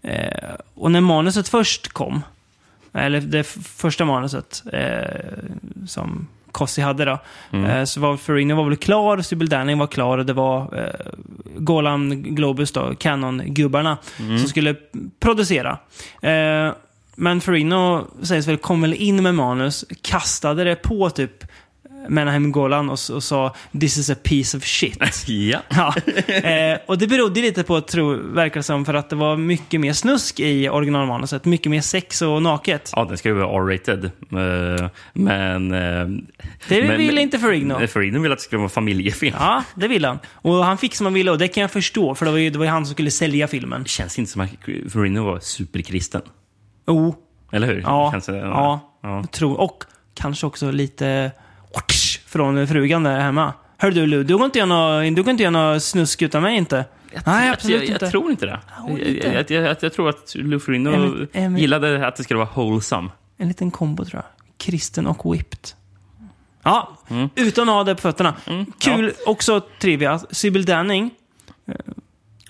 [0.01, 2.21] Eh, och när manuset först kom,
[2.97, 3.43] eller det
[3.77, 5.21] första manuset eh,
[5.87, 7.19] som Kossi hade då,
[7.57, 11.11] eh, så var Ferrigno var väl klar, Sybil Danning var klar och det var eh,
[11.57, 13.97] Golan Globus då, Canon-gubbarna,
[14.39, 14.75] som skulle
[15.19, 15.77] producera.
[16.21, 16.71] Eh,
[17.19, 21.43] men Ferrigno sägs väl kom väl in med manus, kastade det på typ
[22.09, 24.97] Menahem Golan och, och sa “This is a piece of shit”.
[25.27, 25.59] ja.
[25.69, 25.93] Ja.
[26.49, 29.93] Eh, och det berodde lite på, tro, verkar som, för att det var mycket mer
[29.93, 31.45] snusk i originalmanuset.
[31.45, 32.91] Mycket mer sex och naket.
[32.95, 34.05] Ja, den ska ju vara R-rated.
[34.05, 35.71] Eh, men...
[35.71, 36.07] eh,
[36.67, 37.87] Det men- vill inte Ferrigno.
[37.87, 39.35] Ferrigno vill att det ska vara familjefilm.
[39.39, 40.19] Ja, det vill han.
[40.33, 42.49] Och han fick som han ville och det kan jag förstå, för det var ju,
[42.49, 43.83] det var ju han som skulle sälja filmen.
[43.83, 44.49] Det känns inte som att
[44.91, 46.21] Ferrigno var superkristen.
[46.87, 47.15] Oh,
[47.51, 47.81] Eller hur?
[47.81, 48.11] ja.
[48.11, 49.17] Känns det, ja, ja.
[49.17, 49.59] jag tror.
[49.59, 49.83] Och
[50.13, 51.31] kanske också lite
[52.25, 53.53] från frugan där hemma.
[53.77, 56.41] Hör du Lu, du kan inte göra något, du kan inte göra något snusk utan
[56.43, 56.85] mig inte.
[57.25, 58.05] Nej, absolut jag, inte.
[58.05, 58.59] jag tror inte det.
[58.87, 63.09] Jag, jag, jag, jag tror att Lou En- en- gillade att det skulle vara wholesome.
[63.37, 64.47] En liten kombo tror jag.
[64.57, 65.59] Kristen och whipped.
[66.63, 67.29] Ja, Mm.
[67.35, 68.33] utan att ha det på fötterna.
[68.79, 70.19] Kul, också trivia.
[70.31, 71.11] Sybil Danning.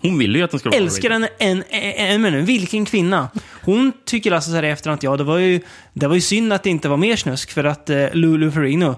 [0.01, 2.45] Hon ville ju att den skulle vara Älskar henne en, en, en minut.
[2.45, 3.29] Vilken kvinna.
[3.63, 5.61] Hon tycker alltså så här i efterhand att ja, det var ju,
[5.93, 8.95] det var ju synd att det inte var mer snusk för att uh, Lulu Ferrigno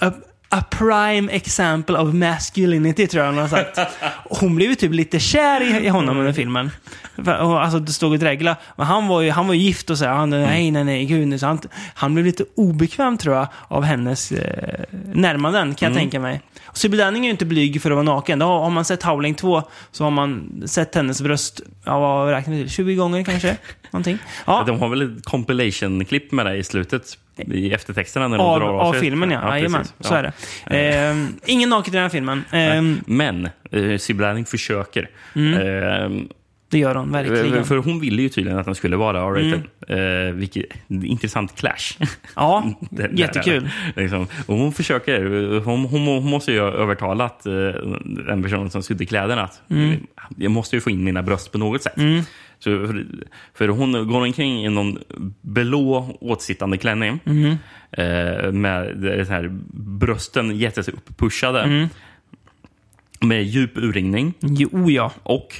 [0.00, 0.12] a,
[0.48, 3.78] a prime example of masculinity tror jag hon har sagt.
[4.24, 6.70] Hon blev ju typ lite kär i, i honom under filmen.
[7.16, 8.56] Och, Alltså det stod och dregla.
[8.76, 11.04] Men han var ju, han var ju gift och så här, han, nej, nej, nej,
[11.04, 11.40] gud.
[11.40, 11.58] Så han,
[11.94, 14.84] han blev lite obekväm tror jag av hennes eh,
[15.14, 16.40] närmanden, kan jag tänka mig.
[16.66, 18.38] Och Sybil Danning är ju inte blyg för att vara naken.
[18.38, 22.54] Då har man sett Howling 2 så har man sett hennes bröst, ja vad räknar
[22.54, 22.70] vi till?
[22.70, 23.56] 20 gånger kanske?
[23.94, 24.18] Någonting.
[24.46, 28.28] Ja, De har väl ett compilation-klipp med det i slutet, i eftertexterna.
[28.28, 29.00] När de av, drar av sig.
[29.00, 29.56] filmen ja.
[29.56, 29.94] Jajamän, precis.
[30.08, 30.76] så är det.
[30.76, 32.44] Ehm, ingen naket i den här filmen.
[32.50, 35.02] Ehm, Men eh, Sybil Lanning försöker.
[35.34, 36.10] Eh,
[36.70, 37.64] det gör hon verkligen.
[37.64, 39.62] för hon ville ju tydligen att den skulle vara R-rated.
[40.28, 41.98] Eh, vilket intressant clash.
[42.36, 43.68] Ja, det- jättekul.
[43.96, 44.26] liksom.
[44.46, 45.24] Och hon försöker.
[45.60, 47.52] Hon, hon, hon måste ju ha övertalat eh,
[48.26, 49.62] den personen som sydde kläderna att
[50.36, 51.94] jag måste ju få in mina bröst på något sätt.
[52.64, 53.06] Så, för,
[53.54, 54.98] för hon går omkring i någon
[55.40, 57.20] blå åtsittande klänning
[57.90, 59.48] eh, med det här,
[59.98, 61.88] brösten jättes upp pushade
[63.20, 64.34] med djup urringning.
[64.40, 65.12] Jo, ja.
[65.22, 65.54] och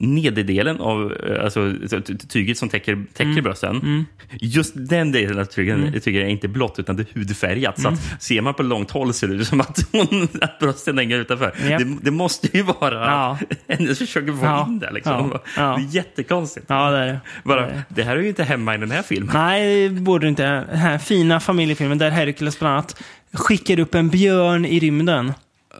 [0.00, 4.04] nederdelen av eh, alltså, ty- ty- tyget som täcker, täcker brösten.
[4.40, 5.92] Just den delen av tyget Mm.
[5.92, 7.80] tycker jag är inte blått utan det är hudfärgat.
[7.80, 10.98] Så att ser man på långt håll ser det ut som att, hon, att brösten
[10.98, 11.54] hänger utanför.
[11.68, 11.78] Japp.
[11.82, 13.38] Det, det måste ju vara Ja.
[13.68, 14.66] hennes försök att få Ja.
[14.68, 14.90] in det.
[14.92, 15.30] Liksom.
[15.32, 15.42] Ja.
[15.56, 15.76] Ja.
[15.78, 16.66] Det är jättekonstigt.
[16.68, 17.20] Ja, det är det.
[17.44, 19.30] Bara, det här är ju inte hemma i den här filmen.
[19.34, 20.42] Nej, det borde det inte.
[20.70, 25.32] Den här fina familjefilmen där Hercules bland annat skickar upp en björn i rymden.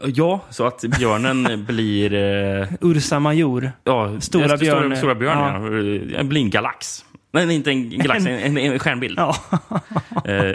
[0.05, 2.13] Ja, så att björnen blir...
[2.13, 3.71] Eh, Ursa Major.
[3.83, 4.97] ja, Stora det- björn.
[4.97, 6.17] Stora, björn, ja.
[6.17, 6.23] ja.
[6.23, 7.05] blir en galax.
[7.31, 9.19] Nej, inte en galax, en, en, en stjärnbild.
[9.19, 9.35] Ja.
[10.25, 10.53] Eh,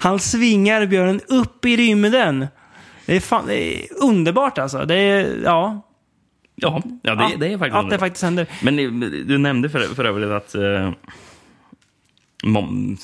[0.00, 2.46] Han svingar björnen upp i rymden.
[3.06, 4.84] Det är, fan, det är underbart alltså.
[4.84, 5.82] Det är, ja.
[6.54, 8.46] Ja, ja det, det är faktiskt Att det faktiskt händer.
[8.62, 8.90] Men eh,
[9.26, 10.90] du nämnde för, för övrigt att eh,
[12.44, 12.96] mom,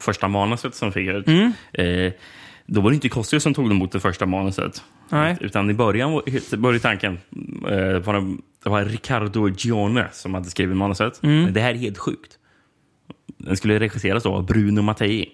[0.00, 1.52] första manuset som fick ut, Mm.
[1.72, 2.12] eh,
[2.66, 4.82] då var det inte Kostio som tog emot det första manuset.
[5.08, 5.36] Nej.
[5.40, 7.18] Utan i början var- tanken,
[7.68, 11.22] eh, var det, det var Riccardo Gione som hade skrivit manuset.
[11.22, 11.42] Mm.
[11.44, 12.38] Men det här är helt sjukt.
[13.38, 15.28] Den skulle regisseras av Bruno Mattei.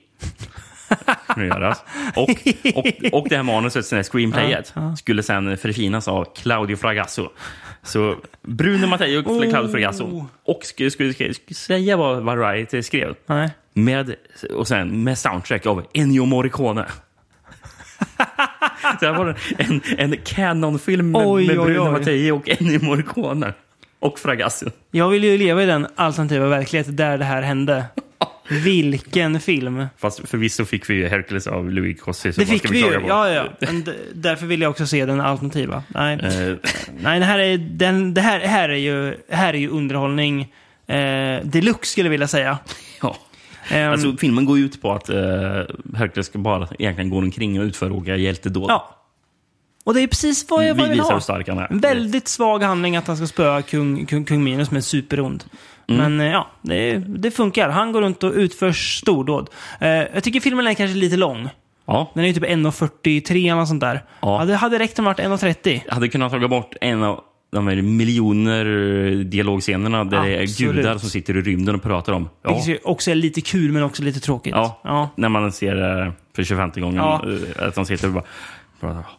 [1.36, 1.84] Göras.
[2.16, 2.30] Och,
[2.74, 7.28] och, och det här manuset, det här screenplayet, skulle sen förfinas av Claudio Fragasso.
[7.82, 10.26] Så Bruno Mattei och Claudio Fragasso.
[10.44, 13.14] Och skulle, skulle, skulle, skulle säga vad Variety skrev.
[13.26, 13.50] Nej.
[13.74, 14.14] Med,
[14.54, 16.86] och sen med soundtrack av Ennio Morricone.
[19.00, 21.90] Så här var det en, en Canon-film med, Oj, med oj, Bruno oj.
[21.92, 23.52] Mattei och Ennio Morricone.
[24.00, 24.66] Och Fragasso.
[24.90, 27.84] Jag vill ju leva i den alternativa verklighet där det här hände.
[28.48, 29.86] Vilken film.
[29.98, 32.30] Fast förvisso fick vi ju Hercules av Louis Cossi.
[32.30, 33.00] Det fick vi ju.
[33.00, 33.08] på?
[33.08, 33.44] Ja, ja.
[33.60, 35.82] Men därför vill jag också se den alternativa.
[35.88, 36.54] Nej, Eh,
[37.00, 40.40] Nej det, här är, den, det här, här, är ju, här är ju underhållning
[40.86, 42.58] eh, deluxe skulle jag vilja säga.
[43.70, 45.16] Ehm, Alltså, filmen går ut på att uh,
[45.96, 48.70] Hercules ska bara egentligen gå omkring och utföra olika hjältedåd.
[48.70, 48.98] Ja.
[49.84, 51.66] Och det är precis vad jag, vad jag Vi vill ha.
[51.70, 55.44] En väldigt svag handling att han ska spöa kung, kung, kung Minos med superond.
[55.86, 57.68] Men eh, ja, det, det funkar.
[57.68, 59.50] Han går runt och utför stordåd.
[59.80, 61.48] Eh, jag tycker filmen är kanske lite lång.
[61.86, 62.10] Ja.
[62.14, 64.04] Den är ju typ 1.43 eller sånt där.
[64.20, 64.44] Ja.
[64.44, 65.80] Det hade räckt om det varit 1.30.
[65.86, 67.20] Jag hade kunnat ta bort en av
[67.52, 68.64] de här miljoner
[69.24, 70.74] dialogscenerna där det är Absolut.
[70.76, 72.28] gudar som sitter i rymden och pratar om.
[72.42, 74.52] Ja, Vilket också är lite kul men också lite tråkigt.
[74.56, 74.80] ja.
[74.84, 75.08] ja.
[75.16, 76.96] när man ser det för 25 gången.
[76.96, 77.24] Ja.
[77.58, 78.24] eh, Att de sitter och bara...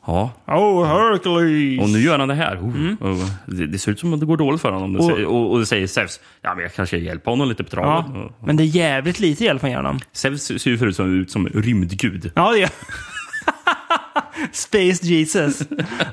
[0.06, 1.82] Ja, Oh, Hercules!
[1.82, 2.58] och nu gör han det här.
[2.58, 4.96] Oh, och det, det ser ut som att det går dåligt för honom.
[4.96, 5.26] Och, Mm.
[5.28, 8.12] Och- och, det säger Zeus, ja men jag kanske hjälper honom lite på traven.
[8.16, 10.00] Ja, men det är jävligt lite hjälp han ger honom.
[10.12, 12.32] Zeus ser ju förut som, ut som rymdgud.
[12.36, 12.70] Ja, det gör
[14.52, 15.62] Space Jesus.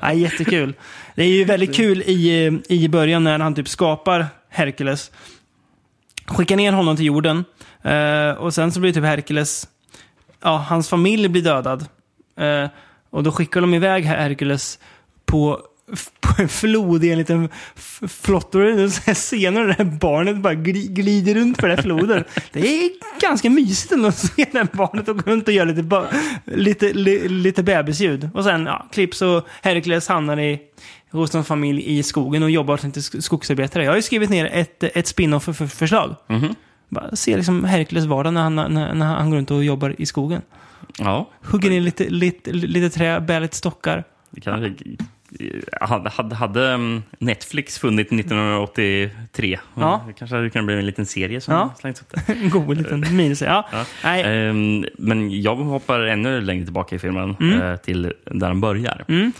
[0.01, 0.73] Ja, jättekul.
[1.15, 5.11] Det är ju väldigt kul i, i början när han typ skapar Herkules.
[6.25, 7.45] Skickar ner honom till jorden.
[7.83, 9.67] Eh, och sen så blir typ Herkules,
[10.43, 11.85] Ja, hans familj blir dödad.
[12.37, 12.69] Eh,
[13.09, 14.79] och då skickar de iväg Herkules
[15.25, 15.61] på,
[16.19, 18.61] på en flod i en liten f- flottor.
[18.61, 22.23] Och det här barnet bara gli, glider runt på den här floden.
[22.51, 22.89] Det är
[23.21, 26.07] ganska mysigt ändå att se det här barnet och gå runt och göra lite,
[26.45, 28.29] lite, li, lite bebisljud.
[28.33, 30.59] Och sen ja, klipps och Hercules hamnar i,
[31.11, 33.83] hos någon familj i skogen och jobbar som sk- skogsarbetare.
[33.83, 36.15] Jag har ju skrivit ner ett, ett spin-off-förslag.
[36.27, 36.55] Mhm.
[36.89, 40.05] Bara se liksom Hercules vardag när han, när, när han går runt och jobbar i
[40.05, 40.41] skogen.
[40.97, 44.03] Ja, Hugger ner lite, lite, lite trä, bär lite stockar.
[44.31, 44.75] det kan,
[45.81, 50.03] hade, hade, mm, Netflix funnit 1983, Ja.
[50.07, 51.73] det kanske hade kunnat bli en liten serie som Ja.
[51.79, 52.35] slängts upp där.
[52.43, 53.41] En god liten minus.
[53.41, 53.69] Ja.
[53.71, 53.85] Ja.
[54.03, 54.23] Nej.
[54.49, 57.61] Ehm, men jag hoppar ännu längre tillbaka i filmen, Mm.
[57.61, 59.05] eh, till där den börjar.
[59.07, 59.31] Mm.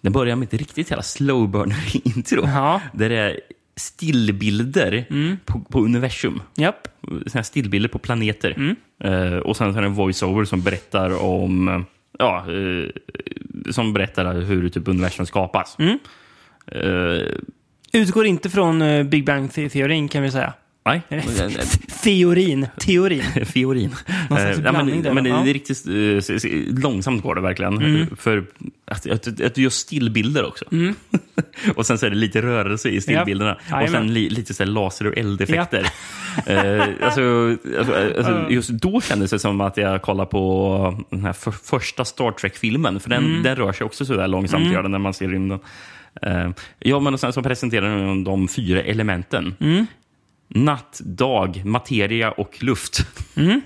[0.00, 2.42] Den börjar med ett riktigt jävla slow burner-intro.
[2.46, 2.80] Ja.
[2.92, 3.40] Där det är
[3.76, 5.36] stillbilder Mm.
[5.44, 6.42] på, på universum.
[6.56, 6.72] Såna
[7.34, 8.50] här stillbilder på planeter.
[8.56, 8.76] Mm.
[9.04, 11.80] Eh, och sen så är det en voiceover som berättar om eh,
[12.18, 12.90] Ja, eh,
[13.72, 15.76] som berättar hur typ universum skapas.
[15.78, 15.98] Mm.
[16.66, 17.22] Eh,
[17.92, 20.52] Utgår inte från eh, Big Bang The- teorin kan vi säga.
[20.86, 21.02] Nej.
[22.02, 22.66] Teorin.
[22.78, 23.22] Teorin.
[23.46, 23.94] Fiorin.
[24.30, 25.42] Någon Eh, ja, men, där, men det, ja.
[25.44, 25.86] det är riktigt
[26.44, 27.76] eh, långsamt går det verkligen.
[27.82, 28.16] Mm.
[28.16, 28.44] För
[28.86, 30.64] att, att, att du gör stillbilder också.
[30.72, 30.94] Mm.
[31.76, 33.54] och sen så är det lite rörelse i stillbilderna.
[33.54, 33.90] Och Jajamän.
[33.92, 35.86] sen li, lite så laser och eldeffekter.
[36.46, 41.32] eh, alltså, alltså, alltså, just då kändes det som att jag kollade på den här
[41.32, 43.00] för, första Star Trek-filmen.
[43.00, 43.42] För den, Mm.
[43.42, 44.72] den rör sig också så där långsamt, Mm.
[44.74, 45.58] gör den när man ser rymden.
[46.22, 49.54] Eh, ja, men och sen så presenterar de de fyra elementen.
[49.60, 49.86] Mm.
[50.48, 53.06] Natt, dag, materia och luft.
[53.36, 53.60] Mm.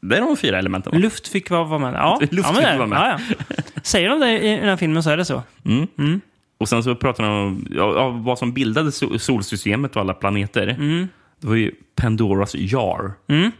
[0.00, 0.92] Det är de fyra elementen.
[0.92, 0.98] va?
[0.98, 1.94] Luft fick vara med.
[1.94, 2.98] Ja, Luft ja, men fick det- vara med.
[2.98, 3.62] Ja, ja.
[3.82, 5.42] Säger de det i den här filmen så är det så.
[5.64, 5.86] Mm.
[5.98, 6.20] Mm.
[6.58, 10.66] Och sen så pratar de om ja, vad som bildade so- solsystemet och alla planeter.
[10.68, 11.08] Mm.
[11.40, 13.12] Det var ju Pandoras jar.
[13.28, 13.50] Mm.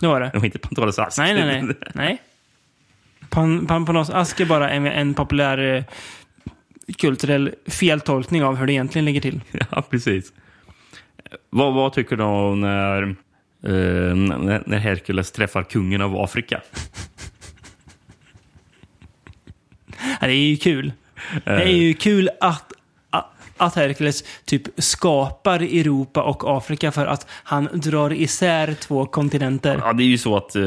[0.00, 0.30] Det var det.
[0.32, 1.18] Det var inte Pandoras ask.
[1.18, 1.76] Nej, nej, nej.
[1.94, 2.22] nej.
[3.30, 5.84] Pan, Pampanos ask är bara en, en populär eh,
[6.98, 9.40] kulturell feltolkning av hur det egentligen ligger till.
[9.70, 10.32] ja, precis.
[11.50, 16.60] Vad, vad tycker du om när, eh, när, när Herkules träffar kungen av Afrika?
[20.20, 20.92] Ja, det är ju kul.
[21.44, 22.71] Det är ju kul att,
[23.66, 29.80] att, Hercules typ skapar Europa och Afrika för att han drar isär två kontinenter.
[29.84, 30.62] Ja, det är ju så att eh,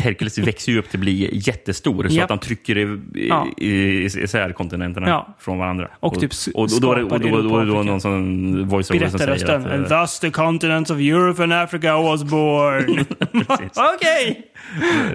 [0.00, 2.08] Herkules växer ju upp till att bli jättestor.
[2.08, 2.24] Så Japp.
[2.24, 2.98] att han trycker i,
[3.28, 3.46] Ja.
[3.58, 5.34] isär kontinenterna Ja.
[5.40, 5.88] från varandra.
[6.00, 9.18] Och typ och, och, då och, då, då, är det och någon sån voiceover som
[9.18, 9.50] säger att...
[9.66, 13.04] And eh, thus the continents of Europe and Africa was born.
[13.94, 14.50] Okej!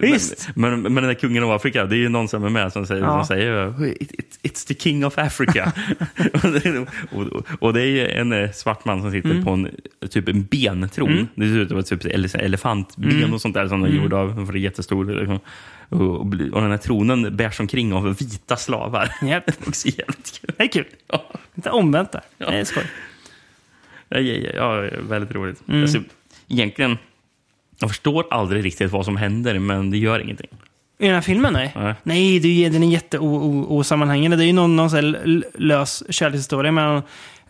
[0.01, 0.49] Visst.
[0.55, 2.73] Men, men, men den där kungen av Afrika, det är ju någon som är med
[2.73, 3.09] som säger, Ja.
[3.11, 5.71] som säger It, it, It's the king of Africa.
[7.11, 9.43] och, och, det är ju en eh, svart man som sitter Mm.
[9.45, 9.69] på en
[10.09, 11.09] typ en bentron.
[11.11, 11.27] Mm.
[11.35, 13.33] Det ser ut vara typ ele- elefantben Mm.
[13.33, 14.01] och sånt där som de Mm.
[14.03, 15.05] gjorde av, för det är jättestor.
[15.05, 15.39] Liksom.
[15.89, 19.11] Och, och, och den här tronen bärs omkring av vita slavar.
[19.21, 19.45] Japp.
[19.47, 20.53] det är också jävligt kul.
[20.57, 20.85] Det är kul.
[21.55, 22.21] Lite omvänt där.
[22.37, 22.83] Det är skoj.
[24.09, 25.63] Ja, ja, ja, väldigt roligt.
[25.67, 25.81] Mm.
[25.81, 25.99] Alltså,
[26.47, 26.97] egentligen,
[27.79, 30.47] jag förstår aldrig riktigt vad som händer, men det gör ingenting.
[30.99, 31.71] I den här filmen, nej.
[31.75, 31.93] Nej.
[32.03, 34.37] Nej, det är, ju- den är jätteosammanhängande.
[34.37, 37.01] Det är ju någon, någon här l- lös kärlekshistoria mellan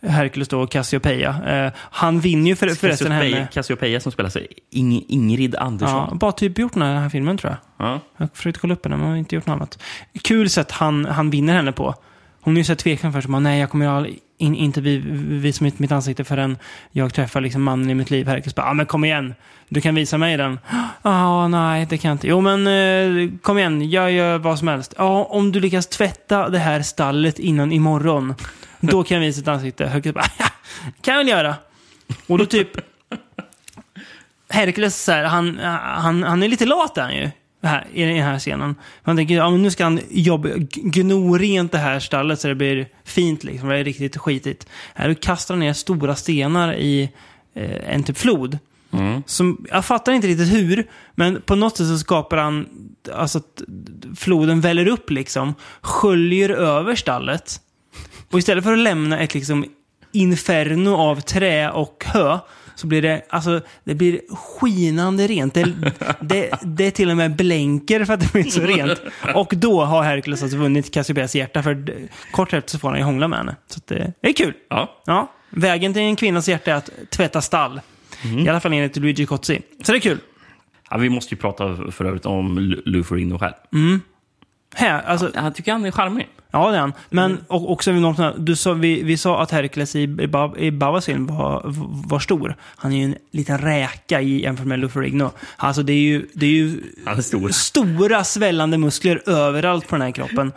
[0.02, 1.42] Hercules då och Cassiopeia.
[1.66, 3.48] Eh, han vinner ju för, förresten Cassiopeia, henne.
[3.52, 6.06] Cassiopeia som spelar sig Ing, Ingrid Andersson.
[6.10, 7.86] Ja, bara typ gjort den här filmen tror jag.
[7.86, 8.00] Ja.
[8.16, 9.82] Jag försökte kolla upp henne, men har inte gjort något annat.
[10.22, 11.94] Kul sätt han, han vinner henne på.
[12.40, 13.28] Hon är ju så här tveksam först.
[13.28, 15.02] Bara, Nej, jag kommer ju all- in, inte vi-
[15.40, 16.58] visa mitt, mitt ansikte förrän
[16.92, 18.26] jag träffar liksom mannen i mitt liv.
[18.28, 18.54] Herkules.
[18.54, 19.34] bara, ah, men kom igen.
[19.68, 20.58] Du kan visa mig den.
[20.70, 22.28] Ja, ah, nej, det kan jag inte.
[22.28, 23.90] Jo, men eh, kom igen.
[23.90, 24.94] Jag gör vad som helst.
[24.98, 28.34] Ja, om du lyckas tvätta det här stallet innan imorgon.
[28.80, 29.86] Då kan jag visa ditt ansikte.
[29.86, 30.46] Herkules bara, ja,
[31.02, 31.54] kan jag väl göra.
[32.26, 32.68] Och då typ
[34.48, 37.30] Herkules, så här, han, han, han är lite lat är han ju.
[37.62, 38.74] Här, I den här scenen.
[39.04, 42.54] Man tänker, ja men nu ska han jobba, gno rent det här stallet så det
[42.54, 43.68] blir fint liksom.
[43.68, 44.66] Det är riktigt skitigt.
[44.94, 47.10] Här då kastar ner stora stenar i
[47.54, 48.58] eh, en typ flod.
[49.26, 52.68] Som, jag fattar inte riktigt hur, men på något sätt så skapar han,
[53.14, 53.62] alltså att
[54.16, 57.60] floden väller upp liksom, sköljer över stallet.
[58.30, 59.64] Och istället för att lämna ett liksom
[60.12, 62.38] inferno av trä och hö,
[62.80, 65.54] så blir det, alltså, det blir skinande rent.
[65.54, 65.74] Det,
[66.20, 69.00] det, det till och med blänker för att det blir så rent.
[69.34, 71.92] Och då har Hercules alltså vunnit Cassiopeias hjärta, för
[72.32, 73.56] kort efter så får han ju hångla med henne.
[73.68, 74.54] Så att det, det är kul.
[74.70, 75.02] Ja.
[75.06, 75.32] Ja.
[75.50, 77.80] Vägen till en kvinnas hjärta är att tvätta stall.
[78.46, 79.60] I alla fall enligt Luigi Cozzi.
[79.82, 80.18] Så det är kul.
[80.90, 83.54] Ja, vi måste ju prata för övrigt om Lu- Lou Ferrigno själv.
[84.74, 86.28] Här, alltså, Jag tycker han är charmig.
[86.50, 86.92] Ja, han.
[87.10, 87.92] Men och, också
[88.38, 91.62] du sa, vi, vi sa att Hercules i, i, Bab- i Babas film var,
[92.08, 92.56] var stor.
[92.76, 95.30] Han är ju en liten räka i jämfört med Luferigno.
[95.56, 97.48] Alltså det är ju, det är ju Han är stor.
[97.48, 100.52] stora svällande muskler överallt på den här kroppen.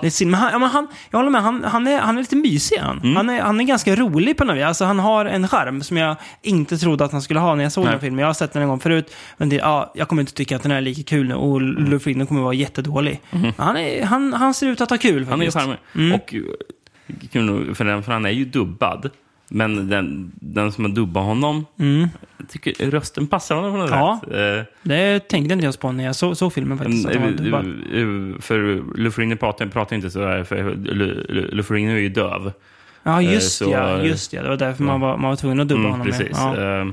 [0.00, 0.30] Det är synd.
[0.30, 2.76] Men han, ja, men han, jag håller med, han, han, är, han är lite mysig.
[2.78, 2.98] Han.
[2.98, 3.16] Mm.
[3.16, 4.64] Han, är, han är ganska rolig på något vis.
[4.64, 7.72] Alltså, han har en charm som jag inte trodde att han skulle ha när jag
[7.72, 8.00] såg den Nej.
[8.00, 8.18] filmen.
[8.18, 9.14] Jag har sett den en gång förut.
[9.36, 11.34] Men det, ja, jag kommer inte tycka att den är lika kul nu.
[11.34, 11.84] Och Mm.
[11.90, 13.20] Luferigno kommer vara jättedålig.
[13.30, 16.14] Men Han, är, han, han ser ut att ha kul Han är ju charmig.
[16.14, 16.42] Och, eh,
[17.32, 19.10] kul för, den, för han är ju dubbad.
[19.48, 24.20] Men den, den som har dubbat honom, jag tycker rösten passar honom på något Ja.
[24.24, 24.32] sätt.
[24.32, 27.06] Eh, Det tänkte inte jag på när jag såg, såg filmen faktiskt.
[27.08, 30.74] Mm, För Luferino pratar, pratar inte så här, för
[31.54, 32.52] Luferino är ju döv.
[33.02, 34.02] Ja, just så- ja.
[34.02, 34.42] Just ja.
[34.42, 36.06] Det var därför man, var, man var tvungen att dubba Mm, honom.
[36.06, 36.28] precis.
[36.32, 36.86] Ja.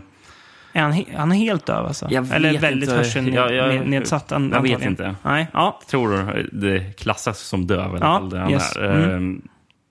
[0.73, 2.07] Är han, he- han är helt döv alltså?
[2.11, 4.31] Jag Eller väldigt hörselnedsatt?
[4.31, 5.15] Jag- jag vet inte.
[5.23, 5.79] Nej, ja.
[5.89, 8.29] tror det klassas som döv i alla Ja, fall.
[8.29, 8.75] Det han yes.
[8.75, 9.03] är.
[9.03, 9.35] Mm.
[9.37, 9.43] Eh,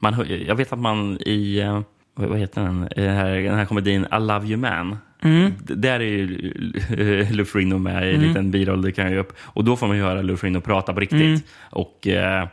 [0.02, 1.81] Man, hör- jag vet att man i, eh,
[2.15, 4.98] vad heter den, I den här, den här komedin I Love You Man.
[5.23, 5.52] Mm.
[5.65, 6.52] Där är ju
[7.31, 8.82] Lufrino med i en liten biroll.
[8.82, 9.32] Det kan jag ju upp.
[9.40, 11.20] Och då får man ju höra Lufrino prata på riktigt.
[11.20, 11.40] Mm.
[11.70, 12.48] Och eh,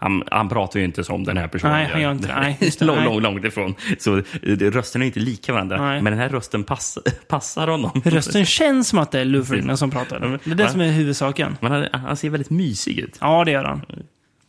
[0.00, 2.40] han, han pratar ju inte som den här personen Nej, han gör inte.
[2.40, 2.80] Nej, det.
[2.84, 3.74] lång, lång, långt ifrån.
[3.98, 4.22] Så eh,
[4.56, 5.86] rösterna är inte lika varandra.
[5.86, 6.02] Nej.
[6.02, 6.98] Men den här rösten pass,
[7.28, 8.02] passar honom.
[8.04, 10.38] Rösten känns som att det är Lou Ferrigno som pratar.
[10.44, 11.56] Det är det som är huvudsaken.
[11.60, 13.18] Men han, han ser väldigt mysig ut.
[13.20, 13.82] Ja, det gör han.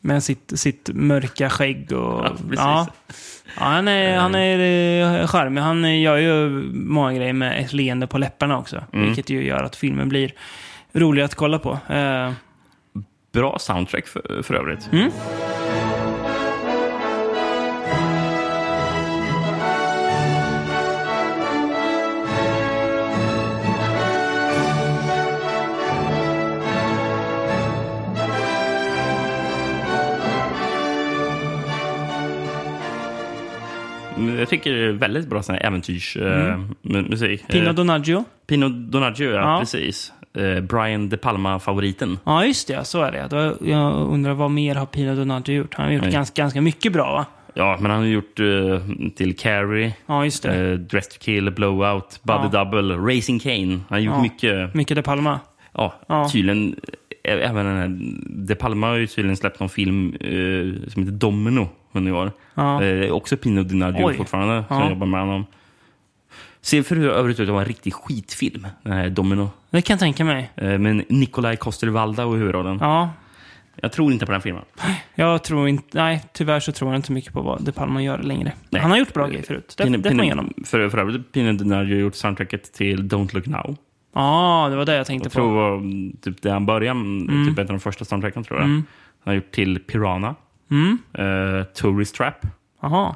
[0.02, 2.26] Med sitt, sitt mörka skägg och...
[2.26, 2.36] Ja.
[2.56, 2.88] Ja.
[3.58, 5.62] Ja, han är, han är eh, charmig.
[5.62, 8.84] Han gör ju många grejer med ett leende på läpparna också.
[8.94, 9.06] Mm.
[9.06, 10.32] Vilket ju gör att filmen blir
[10.94, 11.80] rolig att kolla på.
[13.36, 14.90] Eh, Bra soundtrack för, för övrigt.
[14.92, 15.12] Mm.
[34.18, 37.48] Men Jag tycker det är väldigt bra sån här äventyrsmusik.
[37.48, 38.24] Pino Donaggio.
[38.48, 39.60] Pino Donaggio, ja, Ja.
[39.60, 40.14] precis.
[40.38, 42.20] Eh, Brian De Palma-favoriten.
[42.24, 42.84] Ja, just det.
[42.86, 43.56] Så är det.
[43.70, 45.74] Jag undrar vad mer har Pino Donaggio gjort?
[45.74, 46.12] Han har gjort Nej.
[46.12, 47.26] ganska, ganska mycket bra, va?
[47.54, 48.46] Ja, men han har gjort eh,
[49.16, 50.56] till Carrie, Ja, just det.
[50.72, 52.64] eh, Dress to kill, Blowout, Buddy Ja.
[52.64, 53.68] Double, Racing Kane.
[53.72, 54.22] Han har gjort Ja.
[54.22, 54.74] mycket.
[54.74, 55.40] Mycket De Palma.
[55.74, 56.30] Ja, Ja.
[56.30, 56.76] tydligen.
[57.24, 57.98] Även den här,
[58.48, 62.32] De Palma har ju tydligen släppt någon film eh, som heter Domino under i år.
[62.56, 62.84] Ja.
[62.84, 64.14] Eh, också Pino Donaggio Oj.
[64.18, 65.46] fortfarande som jobbar med honom.
[66.62, 69.50] Ser för övrigt ut att vara en riktig skitfilm, den här Domino.
[69.70, 70.52] Det kan jag tänka mig.
[70.56, 72.78] Eh, med Nikolaj Coster-Waldau i huvudrollen.
[72.82, 73.10] Ja,
[73.76, 74.64] Jag tror inte på den filmen.
[75.16, 75.98] jag tror inte...
[75.98, 78.52] Nej, tyvärr så tror jag inte mycket på vad De Palma gör längre.
[78.70, 78.82] Nej.
[78.82, 79.74] Han har gjort bra grejer förut.
[79.78, 80.54] Det, Pino- det får man igenom.
[80.66, 83.76] För, för övrigt Pino Donaggio har gjort soundtracket till Don't Look Now.
[84.14, 85.56] Ja, det var det jag tänkte Jag tror det på.
[85.56, 87.48] var typ det han började, mm.
[87.48, 88.66] typ ett av de första soundtracken tror jag.
[88.66, 88.84] Mm.
[89.24, 90.36] Han har gjort till Piranha,
[90.72, 90.98] Mm.
[91.14, 92.46] eh, Tourist Trap,
[92.82, 93.16] Jaha.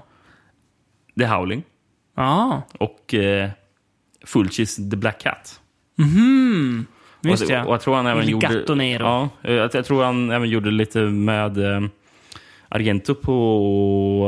[1.20, 1.64] The Howling
[2.16, 2.62] Ja.
[2.78, 3.50] och eh,
[4.26, 5.60] Fulcis The Black Cat.
[5.96, 6.86] Mhm.
[7.22, 7.64] Just och, det.
[7.64, 8.76] och jag tror han även Il gjorde...
[8.76, 9.04] Nero.
[9.04, 11.82] Ja, eh, jag, jag tror han även gjorde lite med eh,
[12.70, 13.32] Argento på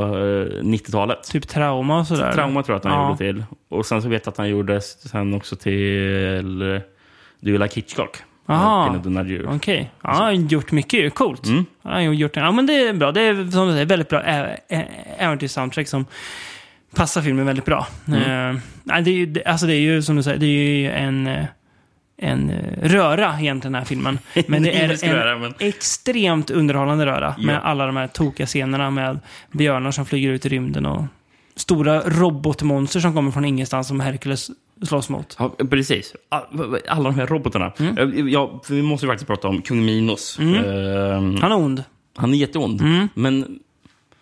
[0.04, 1.24] eh, 90-talet.
[1.24, 2.32] Typ trauma och sådär.
[2.32, 3.08] Trauma tror jag att han ja.
[3.08, 3.46] gjorde till.
[3.70, 6.82] Och sen så vet jag att han gjorde sen också till eh,
[7.40, 8.18] Like Hitchcock?
[8.50, 8.88] Aha.
[8.88, 9.56] Pino Donaggio.
[9.56, 9.92] Okej.
[10.02, 11.10] Ja, han har gjort mycket ju.
[11.10, 11.46] Coolt.
[11.46, 11.66] Mm.
[11.84, 13.12] Han har gjort, ja, men det är bra.
[13.12, 14.22] Det är som du säger, väldigt bra
[15.20, 16.06] äventyrs-soundtrack som
[16.98, 17.88] passar filmen väldigt bra.
[18.08, 18.56] Mm.
[18.92, 21.28] Eh, det, är ju, alltså det är ju som du säger, det är ju en,
[21.28, 21.46] eh,
[22.18, 24.20] en eh, röra egentligen den här filmen.
[24.48, 27.36] Men det är en röra, men- extremt underhållande röra.
[27.38, 27.46] Ja.
[27.46, 29.20] Med alla de här tokiga scenerna med
[29.52, 31.04] björnar som flyger ut i rymden och
[31.56, 34.50] stora robotmonster som kommer från ingenstans som Hercules
[34.88, 35.36] slåss mot.
[35.40, 36.16] Ja, precis.
[36.88, 37.72] Alla de här robotarna.
[37.80, 37.98] Mm.
[37.98, 40.40] Eh, Ja, vi måste ju faktiskt prata om kung Minos.
[40.40, 40.46] Eh,
[41.42, 41.84] Han är ond.
[42.18, 42.82] han är jätteond.
[42.82, 43.08] Mm.
[43.14, 43.60] Men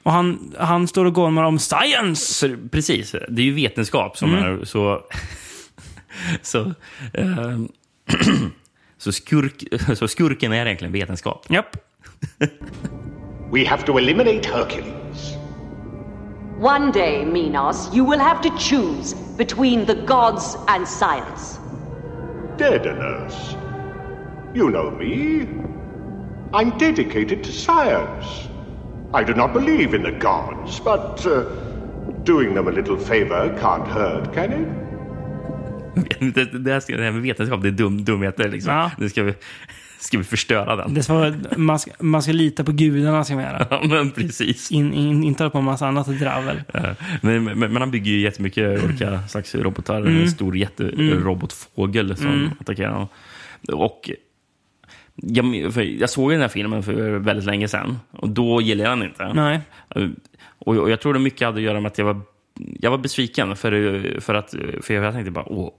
[0.05, 2.47] Och han, han står och gormar om science!
[2.47, 4.43] för, precis, det är ju vetenskap som Mm.
[4.43, 5.01] är så...
[6.41, 6.59] så,
[7.13, 7.57] eh,
[8.97, 9.63] så, skurk,
[9.97, 11.45] så skurken är egentligen vetenskap.
[11.49, 11.77] Japp.
[13.51, 15.35] We have to eliminate Hercules.
[16.61, 21.59] One day, Minos, you will have to choose between the gods and science.
[22.57, 23.55] Daedalus.
[24.55, 25.47] You know me.
[26.53, 28.49] I'm dedicated to science.
[29.21, 31.43] I do not believe in the gods, but uh,
[32.25, 34.67] doing them a little favor can't hurt, can it?
[36.35, 38.49] Det, det, här, ska, det här med vetenskap, det är dum, dumheter.
[38.49, 38.73] Liksom.
[38.73, 38.91] Ja.
[38.99, 39.33] Det ska vi,
[39.99, 40.93] ska vi förstöra den.
[40.93, 43.67] Det ska vara, man, ska, man ska lita på gudarna, ska man göra.
[43.69, 44.71] Ja, men precis.
[44.71, 46.61] In, in, inte på en massa annat dravel.
[46.73, 46.83] Eh,
[47.21, 49.97] Men, men, men han bygger ju jättemycket olika slags robotar.
[50.01, 50.21] Mm.
[50.21, 52.49] En stor jätterobotfågel som Mm.
[52.59, 53.07] attackerar honom.
[53.73, 54.09] Och
[55.15, 57.99] jag, jag såg den här filmen för väldigt länge sedan.
[58.11, 59.33] Och då gillade jag den inte.
[59.33, 59.61] Nej.
[60.57, 62.21] Och, och jag tror det mycket hade att göra med att jag var,
[62.79, 63.55] jag var besviken.
[63.55, 65.69] För, för, att, för jag tänkte bara, åh,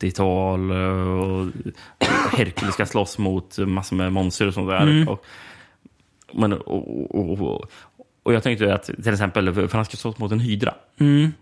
[0.00, 1.46] 80-tal och
[2.32, 4.82] Hercules ska slåss mot massor med monster och sånt där.
[4.82, 5.08] Mm.
[5.08, 5.24] Och,
[6.32, 7.70] men, och, och, och,
[8.22, 10.74] och jag tänkte att till exempel, för han ska slåss mot en hydra.
[11.00, 11.32] Mm.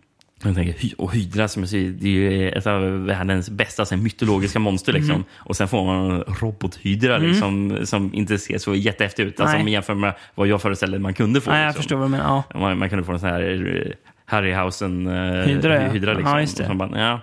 [0.43, 3.95] Jag tänker, och hydra som jag säger, det är ju ett av världens bästa så
[3.95, 4.93] här, mytologiska monster.
[4.93, 5.15] Liksom.
[5.15, 5.25] Mm.
[5.37, 7.29] Och sen får man en robothydra Mm.
[7.29, 9.41] liksom, som inte ser så jättehäftig ut.
[9.41, 9.61] Alltså, Nej.
[9.61, 11.51] om man jämför med vad jag föreställde man kunde få.
[11.51, 11.83] Nej, jag liksom.
[11.83, 12.43] förstår vad menar.
[12.55, 12.61] Ja.
[12.61, 13.93] Man, man kunde få en sån här eh,
[14.25, 16.13] Harryhausen uh, Hydra, hydra.
[16.13, 16.33] Liksom.
[16.33, 16.67] Ja, just det.
[16.67, 17.21] Som bara, ja.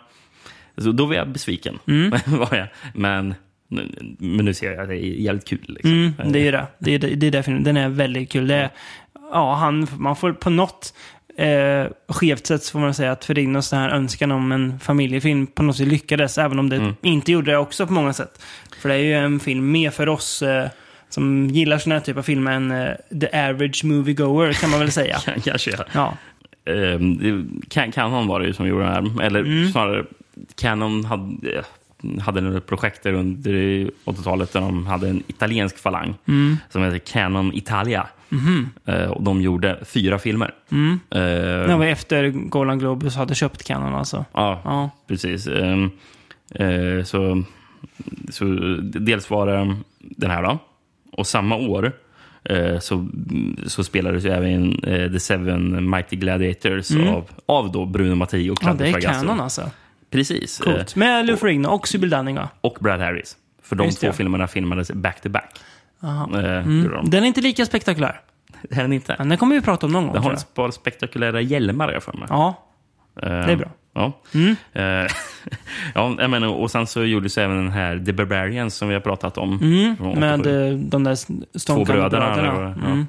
[0.77, 1.79] Så då var jag besviken.
[1.87, 2.09] Mm.
[2.25, 2.67] var jag.
[2.93, 3.35] Men,
[3.67, 5.65] men nu ser jag att det är jävligt kul.
[5.67, 5.91] Liksom.
[5.91, 6.67] Mm, det är ju det.
[6.79, 7.63] Det är, det, är filmen.
[7.63, 8.47] Den är väldigt kul.
[8.47, 8.69] Det är,
[9.31, 10.93] ja, han, man får på något
[11.37, 15.47] eh, skevt sätt så får man säga att Ferrignos den här önskan om en familjefilm
[15.47, 16.37] på något sätt lyckades.
[16.37, 16.93] Även om det Mm.
[17.01, 18.41] inte gjorde det också på många sätt.
[18.81, 20.67] För det är ju en film mer för oss eh,
[21.09, 22.87] som gillar sån här typ av filmer än eh,
[23.21, 25.17] the average moviegoer kan man väl säga.
[25.43, 25.83] Kanske, ja.
[25.93, 26.17] Ja.
[26.73, 29.21] Ehm, det- Can- Canon var det ju som gjorde den här.
[29.25, 29.71] Eller Mm.
[29.71, 30.05] snarare,
[30.55, 31.63] Canon hade,
[32.21, 36.57] hade några projekt under 80-talet där de hade en italiensk falang Mm.
[36.69, 38.07] som heter Canon Italia.
[38.29, 38.69] Mhm.
[38.85, 40.53] Eh, och de gjorde fyra filmer.
[40.71, 40.99] Mm.
[41.09, 41.19] Eh,
[41.67, 44.25] Det var efter Golan Globus hade köpt Canon alltså.
[44.33, 44.89] Ja, Ja.
[45.07, 45.47] precis.
[45.47, 45.89] Ehm,
[46.55, 47.43] eh, så,
[48.29, 48.45] så
[48.81, 50.59] dels var det den här då.
[51.11, 51.91] Och samma år
[52.43, 53.07] eh, så,
[53.65, 57.07] så spelades ju även eh, The Seven Mighty Gladiators Mm.
[57.07, 59.13] av, av då Bruno Mattei och Ja, Claudio det är.
[59.13, 59.69] Canon alltså.
[60.11, 60.57] Precis.
[60.59, 60.77] Coolt.
[60.77, 62.49] Eh, Med Lou Ferrigno och Sybil Dunning va?
[62.61, 63.37] och Brad Harris.
[63.63, 64.13] För de Just två det.
[64.13, 65.55] filmerna filmades back to back.
[66.03, 66.39] Aha.
[66.39, 67.09] Eh, Mm.
[67.09, 68.21] Den är inte lika spektakulär.
[68.69, 69.15] Det är den inte.
[69.19, 70.13] Men den kommer vi prata om någon gång.
[70.13, 72.27] Den har ett par spektakulära hjälmar jag för mig.
[72.29, 72.63] Ja,
[73.23, 73.67] Eh, det är bra.
[73.93, 74.13] Ja.
[74.33, 74.55] Mm.
[74.73, 75.11] Eh,
[75.95, 79.37] ja, menar, och sen så gjordes även den här The Barbarians som vi har pratat
[79.37, 79.59] om.
[79.61, 80.19] Mm.
[80.19, 80.77] Med 87.
[80.89, 81.15] de där
[81.59, 82.75] stånkande bröderna.
[82.85, 83.05] Mm.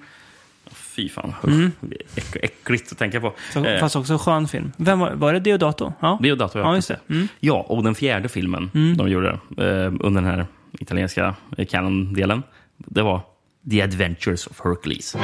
[0.65, 0.71] Ja.
[0.73, 1.35] Fy fan.
[1.47, 1.73] Mm.
[2.15, 3.33] Äck, äckligt att tänka på.
[3.53, 4.73] Så, Eh, Fast också skön film.
[4.77, 5.93] Vem var, var det Deodato?
[6.01, 6.19] Ja.
[6.23, 7.01] Deodato, Ja, det.
[7.15, 7.29] Mm.
[7.41, 8.97] Ja, och den fjärde filmen Mm.
[8.97, 9.29] de gjorde
[9.59, 10.47] eh, under den här
[10.81, 11.35] italienska
[11.71, 12.43] canon-delen,
[12.79, 13.23] det var
[13.71, 15.17] The Adventures of Hercules.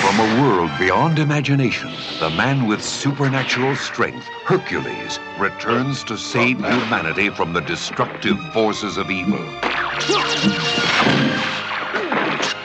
[0.00, 7.30] From a world beyond imagination, the man with supernatural strength, Hercules, returns to save humanity
[7.30, 9.44] from the destructive forces of evil.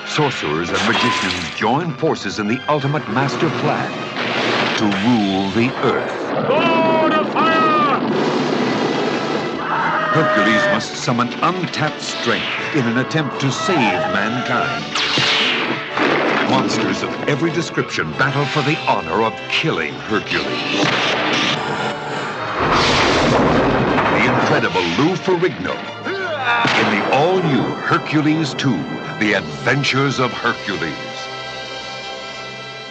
[0.07, 3.89] Sorcerers and magicians join forces in the ultimate master plan
[4.77, 6.88] to rule the earth.
[10.14, 13.77] Hercules must summon untapped strength in an attempt to save
[14.11, 14.84] mankind.
[16.49, 20.45] Monsters of every description battle for the honor of killing Hercules.
[24.15, 25.77] The incredible Lou Ferrigno
[26.80, 28.72] in the all-new Hercules 2,
[29.19, 30.94] The Adventures of Hercules.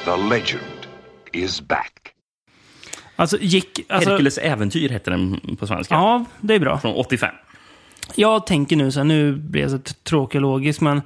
[0.05, 0.86] The legend
[1.32, 2.15] is back.
[3.20, 3.81] Alltså, gick...
[3.89, 5.95] Alltså, Hercules äventyr hette den på svenska.
[5.95, 6.78] Ja, det är bra.
[6.78, 7.35] Från 85.
[8.15, 11.03] Jag tänker nu så här, nu blir jag så tråkig logisk, men...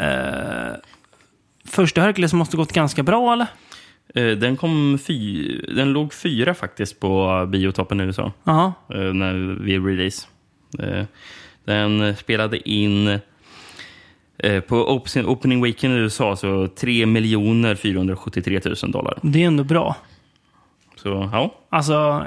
[0.00, 0.72] Eh,
[1.64, 3.46] första Hercules måste gått ganska bra, eller?
[4.14, 8.32] Eh, Den, kom fy, den låg fyra faktiskt på biotoppen i USA.
[8.94, 10.26] Eh, när vi release.
[10.78, 11.04] Eh,
[11.64, 13.18] Den spelade in
[14.38, 17.06] eh, på op- opening weekend i USA så 3
[17.76, 19.18] 473 000 dollar.
[19.22, 19.96] Det är ändå bra.
[21.04, 22.26] Så ja, Alltså,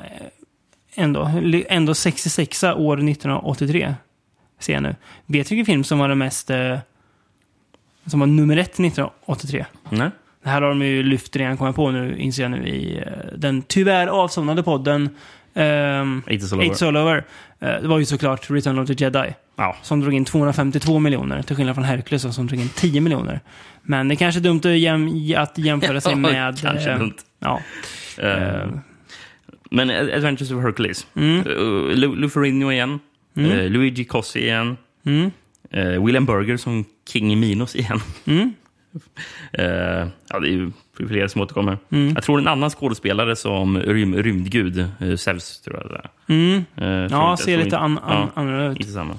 [0.95, 1.31] ändå,
[1.69, 3.95] ändå 66 år 1983.
[4.59, 4.95] Ser jag nu.
[5.25, 6.49] Vet du vilken film som var den mest...
[6.49, 6.77] Eh,
[8.05, 9.65] som var nummer ett 1983?
[9.89, 10.09] nej.
[10.43, 12.97] Det här har de ju lyft redan, kommer jag på nu, inser jag nu, i
[12.97, 13.03] eh,
[13.37, 15.09] den tyvärr avsomnade podden
[16.27, 17.25] Eight is all over.
[17.59, 17.69] All.
[17.69, 19.33] Eh, det var ju såklart Return of the Jedi.
[19.55, 19.75] Ja.
[19.81, 23.39] Som drog in 252 miljoner, till skillnad från Hercules som drog in 10 miljoner.
[23.81, 26.59] Men det är kanske är dumt att, jäm, att jämföra sig med...
[26.59, 27.15] kanske eh, dumt.
[27.39, 27.61] Ja.
[28.19, 28.67] Eh,
[29.71, 31.07] men Adventures of Hercules.
[31.15, 31.47] Mm.
[31.47, 32.99] Uh, Lu- Lou Ferrigno igen.
[33.37, 33.51] Mm.
[33.51, 34.77] Eh, Luigi Cossi igen.
[35.05, 35.31] Mm.
[35.71, 37.99] Eh, William Burger som King Minos igen.
[38.25, 38.53] Mm.
[39.53, 40.71] Eh, ja, det är ju
[41.07, 41.77] flera som återkommer.
[41.91, 42.13] Mm.
[42.15, 46.33] Jag tror en annan skådespelare som rym, rymdgud, uh, Zeus tror jag det.
[46.33, 46.57] Mm.
[46.57, 48.03] Eh, tror Ja, inte- ser lite an, an,
[48.35, 48.77] ja, annorlunda ut.
[48.79, 49.17] Inte samma.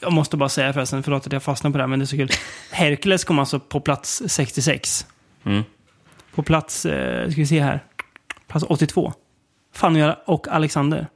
[0.00, 2.06] Jag måste bara säga förresten, förlåt att jag fastnar på det här, men det är
[2.06, 2.28] så kul.
[2.70, 5.06] Hercules kom alltså på plats 66.
[5.44, 5.62] Mm.
[6.34, 7.80] På plats, eh, ska vi se här,
[8.60, 9.12] plats 82.
[9.74, 11.06] Fanny och Alexander.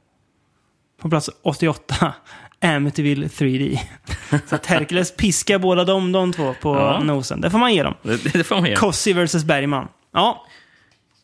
[1.01, 2.13] På plats 88,
[2.61, 3.79] Amityville 3D.
[4.45, 6.99] Så att Hercules piskar båda de, de två på Ja.
[7.03, 7.41] nosen.
[7.41, 7.93] Det får man ge dem.
[8.01, 8.75] Det, det får man ge.
[8.75, 9.87] Cossi versus Bergman.
[10.13, 10.45] Ja,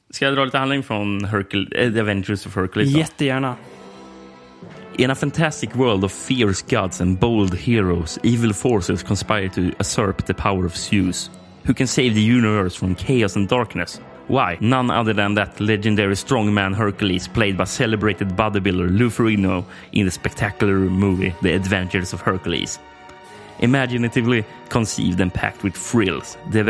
[0.10, 2.94] Ska jag dra lite handling från Hercule, eh, The Adventures of Hercules?
[2.94, 3.00] då?
[3.00, 3.56] jättegärna.
[4.98, 10.26] In a fantastic world of fierce gods and bold heroes, evil forces conspire to usurp
[10.26, 11.32] the power of Zeus,
[11.68, 14.02] who can save the universe from chaos and darkness.
[14.28, 14.58] Why?
[14.60, 20.12] None other than that legendary strongman Hercules, played by celebrated bodybuilder Lou Ferrigno in the
[20.12, 22.80] spectacular movie The Adventures of Hercules.
[23.60, 26.64] Imaginatively conceived and packed with thrills, the,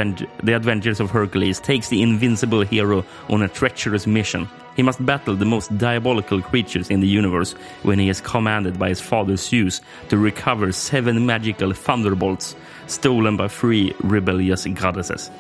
[0.44, 4.50] the Adventures of Hercules takes the invincible hero on a treacherous mission.
[4.76, 7.54] He must battle the most diabolical creatures in the universe
[7.84, 9.80] when he is commanded by his father Zeus
[10.10, 12.56] to recover seven magical thunderbolts
[12.88, 15.32] stolen by three rebellious goddesses.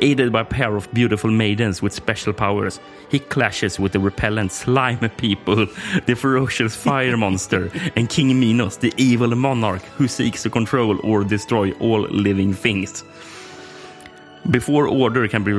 [0.00, 2.78] Aided by a pair of beautiful maidens with special powers,
[3.10, 5.66] he clashes with the repellent slime people,
[6.06, 11.24] the ferocious fire monster, and King Minos, the evil monarch who seeks to control or
[11.24, 13.02] destroy all living things.
[14.50, 15.52] Before order can be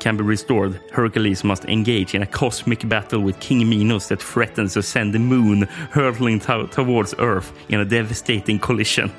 [0.00, 4.72] can be restored, Hercules must engage in a cosmic battle with King Minos that threatens
[4.72, 9.12] to send the moon hurtling to- towards Earth in a devastating collision.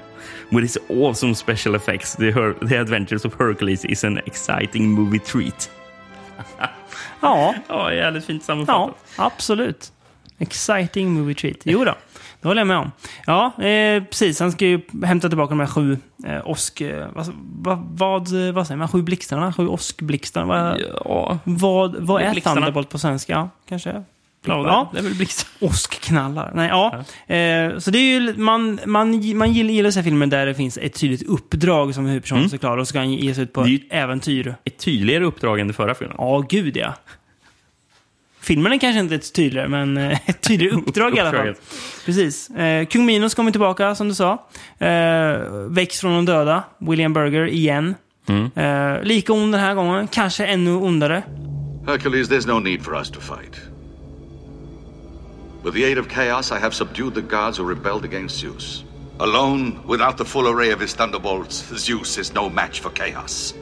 [0.50, 5.20] With its awesome special effects, the, Her- the Adventures of Hercules is an exciting movie
[5.20, 5.70] treat.
[7.22, 8.96] Ja, Ja, jävligt fint sammanfattat.
[9.18, 9.92] ja absolut.
[10.40, 11.58] Exciting movie treat.
[11.64, 11.96] Jo då,
[12.42, 12.92] det håller jag med om.
[13.26, 14.40] Ja, eh, precis.
[14.40, 16.82] Han ska ju hämta tillbaka de här sju eh, åsk...
[16.82, 18.88] Eh, vad, vad, vad, säger man?
[18.88, 19.54] Sju blixtarna?
[19.54, 20.46] Sju åskblixtarna?
[20.46, 22.34] Vad, Ja, vad, vad är.
[22.34, 23.34] Thunderbolt på svenska?
[23.34, 24.04] Ja, kanske?
[24.46, 25.50] Ja, det är väl blixtar.
[25.60, 26.52] Åskknallar.
[26.56, 27.04] Nej, ja.
[27.36, 30.54] Eh, så det är ju, man, man, man gillar, gillar så här filmer där det
[30.54, 32.50] finns ett tydligt uppdrag som huvudpersonen Mm.
[32.50, 34.56] ska klara och ska han ge sig ut på äventyr.
[34.64, 36.16] Ett tydligare uppdrag än det förra filmen.
[36.20, 36.94] Ja, gud ja.
[38.42, 41.56] Filmen är kanske inte ett tydligare, men eh, ett tydligare uppdrag i alla fall.
[42.06, 42.50] Precis.
[42.50, 44.48] Eh, Kung Minos kommer tillbaka, som du sa.
[44.80, 45.38] Eh,
[45.70, 46.64] väcks från de döda.
[46.78, 47.96] William Burger igen.
[48.28, 48.50] Mm.
[48.56, 51.24] Eh, lika ond den här gången, kanske ännu ondare.
[51.88, 53.62] Hercules, there's no need for us to fight.
[55.64, 58.84] With the aid of chaos, I have subdued the gods who rebelled against Zeus.
[59.22, 63.54] Alone, without the full array of his thunderbolts, Zeus is no match for chaos.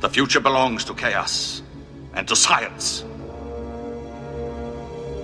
[0.00, 1.62] The future belongs to chaos
[2.12, 3.04] and to science.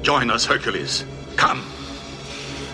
[0.03, 1.05] Join us, Hercules.
[1.37, 1.63] Come.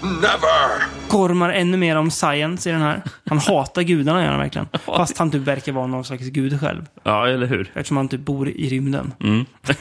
[0.02, 0.86] Never!
[1.08, 3.02] Kormar ännu mer om science i den här.
[3.26, 4.68] Han hatar gudarna, gör han verkligen.
[4.84, 6.86] Fast han typ verkar vara någon slags gud själv.
[7.02, 7.70] Ja, eller hur?
[7.74, 9.12] Eftersom han typ bor i rymden.
[9.20, 9.44] Mm.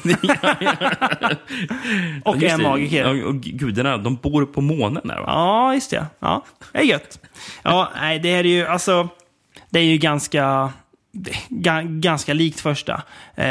[2.25, 2.63] Och Just är det.
[2.63, 3.25] magiker.
[3.25, 5.23] Och gudarna, de bor på månen där va?
[5.27, 6.05] Ja, just det.
[6.19, 7.19] Ja, det är gött.
[7.63, 9.09] Ja, nej, det är ju alltså...
[9.69, 10.69] Det är ju ganska...
[11.49, 12.93] ga- Ganska likt första.
[13.35, 13.43] Eh,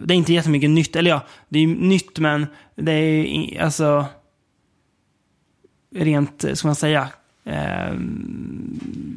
[0.00, 0.96] det är inte jättemycket nytt.
[0.96, 2.46] Eller ja, det är ju nytt men
[2.76, 4.06] det är alltså...
[5.94, 7.08] Rent, ska man säga,
[7.44, 7.94] eh,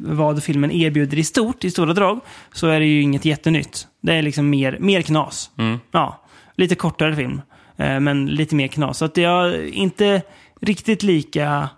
[0.02, 2.20] vad filmen erbjuder i stort, i stora drag,
[2.52, 3.88] så är det ju inget jättenytt.
[4.00, 5.50] Det är liksom mer, mer knas.
[5.58, 5.78] Mm.
[5.90, 6.24] Ja,
[6.54, 7.40] lite kortare film,
[7.76, 8.98] eh, men lite mer knas.
[8.98, 10.22] Så att jag är inte
[10.60, 11.68] riktigt lika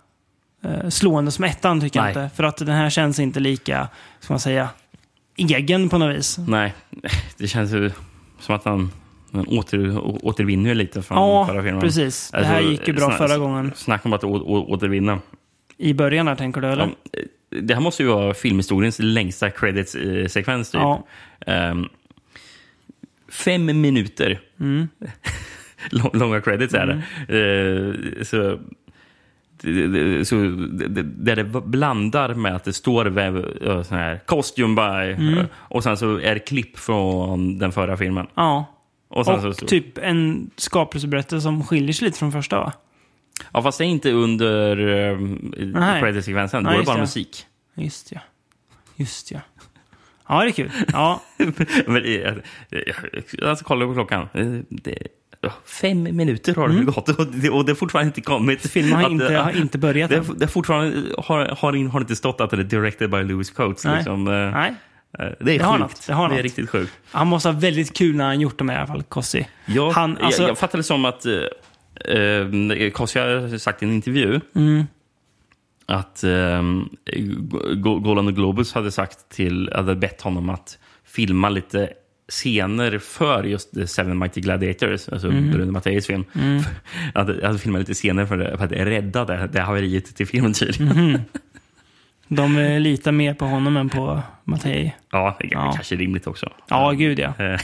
[0.63, 2.13] eh, slående som ettan, tycker Nej.
[2.13, 2.35] jag inte.
[2.35, 3.87] För att den här känns inte lika,
[4.19, 4.69] ska man säga,
[5.35, 6.37] egen på något vis.
[6.47, 6.73] Nej,
[7.37, 7.91] det känns ju
[8.39, 8.91] som att han,
[9.33, 11.81] han åter, återvinner ju lite från Ja, förra filmen.
[11.81, 12.31] precis.
[12.31, 13.71] Det här gick ju bra förra gången.
[13.75, 15.19] Snacka om att å, å, återvinna.
[15.77, 16.83] I början här, tänker du, eller?
[17.11, 17.25] Ja, eh,
[17.61, 20.71] det här måste ju vara filmhistoriens längsta credits-sekvens.
[20.71, 20.81] Typ.
[20.81, 21.03] Ja.
[21.45, 21.85] Ehm,
[23.31, 24.39] fem minuter.
[24.59, 24.87] Mm.
[25.91, 26.93] Lång- Långa credits är det.
[28.17, 28.59] Eh, så,
[29.61, 33.45] det- det- så det- det- där det blandar med att det står väv,
[33.83, 35.45] sån här costume by Mm.
[35.53, 38.27] och sen så är det klipp från den förra filmen.
[38.35, 38.65] Ja.
[39.09, 42.73] Och Och, typ en skapelseberättelse som skiljer sig lite från första, va?
[43.53, 46.01] Ja, fast det är inte under um, Nej.
[46.01, 46.63] credit-sekvensen.
[46.63, 47.01] Då är det bara det.
[47.01, 47.45] musik.
[47.75, 48.19] Just ja.
[48.95, 49.39] Just ja.
[50.27, 50.71] Ja, det är kul.
[50.93, 51.21] Ja.
[51.87, 52.33] Men, eh,
[53.49, 54.27] alltså, kollar på klockan.
[54.33, 54.97] Eh, Det,
[55.41, 56.85] ja, fem minuter har det Mm.
[56.85, 58.71] gått och det, och det har fortfarande inte kommit.
[58.71, 62.15] Filmen har att, inte- eh, har inte börjat Det, det fortfarande har, har, har inte
[62.15, 63.85] stått att det är directed by Lewis Coates.
[63.85, 63.95] Nej.
[63.95, 64.73] Liksom, Nej.
[65.19, 66.07] Eh, Det är Det sjukt.
[66.07, 66.41] det har är något.
[66.43, 66.91] riktigt sjukt.
[67.11, 69.47] Han måste ha väldigt kul när han gjort dem i alla fall, Kossi.
[69.65, 71.33] Jag, Han, alltså- jag, jag fattar det som att eh,
[72.15, 74.83] eh, Kossi har sagt i en intervju Mm.
[75.85, 76.61] att eh,
[77.75, 81.89] Go- Golan och Globus hade sagt till, hade bett honom att filma lite
[82.31, 85.51] scener för just The Seven Mighty Gladiators, alltså Mm.
[85.51, 86.25] Bruno Matteis film.
[86.35, 86.61] Mm.
[87.13, 90.53] Jag hade filmat lite scener för, det, för att rädda det, det haveriet till filmen
[90.53, 90.87] tydligen.
[91.11, 91.17] Mhm.
[92.31, 94.95] De eh, litar mer på honom än på Mattei.
[95.11, 95.71] Ja, det är Ja.
[95.75, 96.49] kanske rimligt också.
[96.67, 97.33] Ja, gud ja.
[97.37, 97.59] Eh,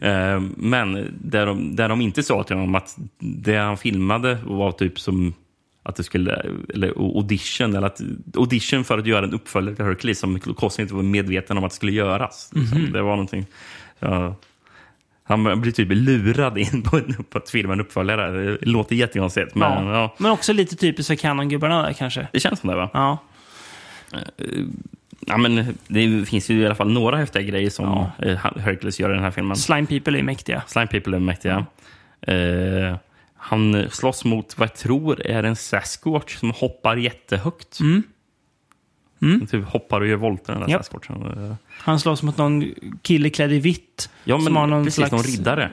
[0.10, 4.72] eh, Men där de, där de inte sa till honom att det han filmade var
[4.72, 5.34] typ som
[5.82, 6.42] att det skulle,
[6.74, 8.00] eller audition, eller att,
[8.36, 11.70] audition för att göra en uppföljare till Hercules som Kossi inte var medveten om att
[11.70, 12.50] det skulle göras.
[12.54, 12.78] Liksom.
[12.82, 12.92] Mhm.
[12.92, 13.46] Det var någonting.
[13.98, 14.34] Ja.
[15.24, 18.30] Han blir typ lurad in på, på att filma en uppföljare.
[18.56, 19.54] Det låter jättekonstigt.
[19.54, 19.92] Men, ja.
[19.92, 20.14] ja.
[20.18, 22.28] Men också lite typiskt för Canon-gubbarna där kanske.
[22.32, 22.90] det känns som det va?
[22.92, 23.18] Ja.
[25.26, 29.10] Ja, men det finns ju i alla fall några häftiga grejer som eh, Hercules gör
[29.10, 29.56] i den här filmen.
[29.56, 30.62] Slime People är mäktiga.
[30.66, 31.66] Slime People är mäktiga.
[32.20, 32.96] Eh,
[33.36, 37.80] han slåss mot vad jag tror är en Sasquatch som hoppar jättehögt.
[37.80, 38.02] Mm.
[39.20, 40.84] Han Typ hoppar och gör volter den där Japp.
[40.84, 41.46] Sasquatchen.
[41.50, 44.10] Eh, Han slåss mot någon kille klädd i vitt.
[44.24, 45.70] Ja, men som har någon precis, slags någon riddare.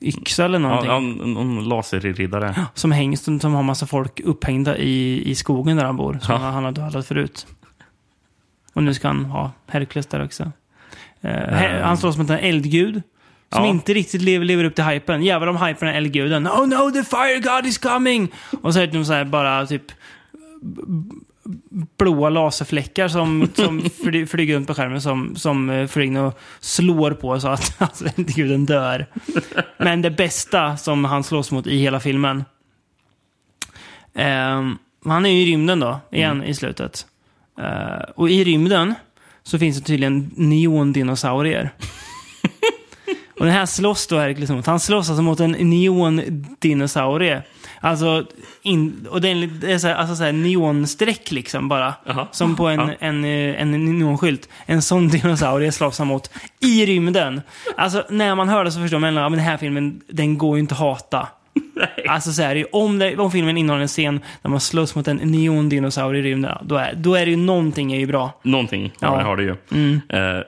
[0.00, 0.90] Laseryxa eller någonting.
[0.90, 2.66] Ja, ja, någon laserriddare.
[2.74, 6.18] Som hängs, som har massa folk upphängda i, i skogen där han bor.
[6.22, 6.38] Som Ja.
[6.50, 7.46] han har dödat förut.
[8.74, 10.52] Och nu ska han ha Hercules där också.
[11.20, 13.02] Eh, he- han slåss mot en eldgud.
[13.52, 13.70] Som Ja.
[13.70, 15.22] inte riktigt lever, lever upp till hypen.
[15.22, 16.48] Jävlar om hypen är eldguden.
[16.48, 18.28] Oh no, the fire god is coming!
[18.62, 19.82] Och så är det så här bara typ
[21.98, 27.10] blåa laserfläckar som, som fly, flyger runt på skärmen som, som eh, flyger och slår
[27.10, 29.06] på så att alltså, eldguden dör.
[29.78, 32.44] Men det bästa som han slåss mot i hela filmen.
[34.14, 37.06] ehm, han är ju i rymden då, igen i slutet.
[37.58, 38.94] Eh, och i rymden
[39.42, 41.70] så finns det tydligen neondinosaurier.
[43.38, 44.66] och den här slåss då Hercules mot.
[44.66, 47.42] Han slåss alltså mot en neondinosaurie.
[47.86, 48.26] Alltså,
[48.62, 51.94] in, och det är, en- det är så här, alltså så här neonstreck liksom bara.
[52.30, 52.90] Som på en, Ja.
[52.98, 54.48] en, eh, en neonskylt.
[54.66, 56.30] En sån dinosaurie slåss han mot
[56.60, 57.40] i rymden.
[57.76, 60.60] Alltså, när man hör det så förstår man att den här filmen, den går ju
[60.60, 61.28] inte att hata.
[62.08, 65.16] Alltså så här, om, det, om filmen innehåller en scen där man slåss mot en
[65.16, 68.40] neondinosaurie i rymden, då är, då är det ju någonting är ju bra.
[68.42, 69.18] Någonting Ja.
[69.20, 69.24] ja.
[69.26, 69.54] har det ju.
[69.72, 70.00] Mm.
[70.08, 70.18] Eh,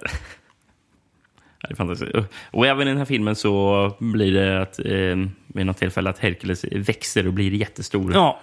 [1.63, 2.13] det är fantastiskt.
[2.51, 6.19] Och även i den här filmen så blir det att, eh, vid något tillfälle att
[6.19, 8.13] Hercules växer och blir jättestor.
[8.15, 8.41] Ja.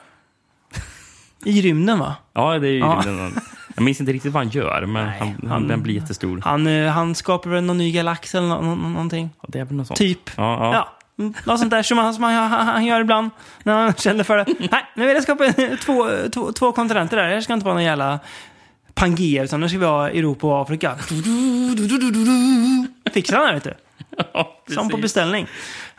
[1.46, 2.16] I rymden va?
[2.34, 3.02] Ja, det är ju Ja.
[3.06, 3.40] den-
[3.76, 6.42] Jag minns inte riktigt vad han gör, men han, han, han- den blir jättestor.
[6.44, 9.30] Han, eh, han skapar väl någon ny galax eller nå, nå, någonting.
[9.42, 9.98] Ja, det är väl något sånt.
[9.98, 10.30] Typ.
[10.38, 10.74] Ja, ja.
[10.74, 10.92] Ja.
[11.24, 13.30] Mm, Något sånt där som han, som han, han, han gör ibland
[13.64, 14.46] när han känner för det.
[14.72, 15.54] Nej, nu vill jag skapa
[15.86, 17.28] två, två, två kontinenter där.
[17.30, 18.20] Jag ska inte vara någon jävla
[18.94, 20.96] Pangea, utan nu ska vi ha Europa och Afrika.
[23.14, 23.64] Fixar han det, vet
[24.68, 24.74] du.
[24.74, 25.48] Som på beställning.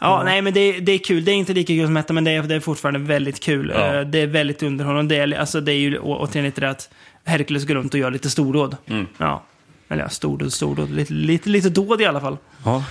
[0.01, 1.25] Ja, nej men det, det är kul.
[1.25, 3.73] Det är inte lika kul som Meta, men det är, det är fortfarande väldigt kul.
[3.75, 3.95] Ja.
[3.95, 5.15] Eh, Det är väldigt underhållande.
[5.15, 6.91] Det är, alltså, det är ju å- återigen lite det att
[7.25, 8.77] Hercules går runt och gör lite stordåd.
[8.87, 9.07] Mm.
[9.19, 9.43] Ja.
[9.89, 10.91] Eller ja, stordåd, stordåd.
[10.91, 12.37] Lite, lite, lite dåd i alla fall.
[12.65, 12.85] Ja,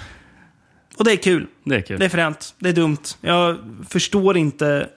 [0.97, 1.47] Och det är kul.
[1.63, 1.99] det är kul.
[1.99, 2.55] Det är fränt.
[2.59, 2.97] Det är dumt.
[3.21, 3.57] Jag
[3.89, 4.87] förstår inte,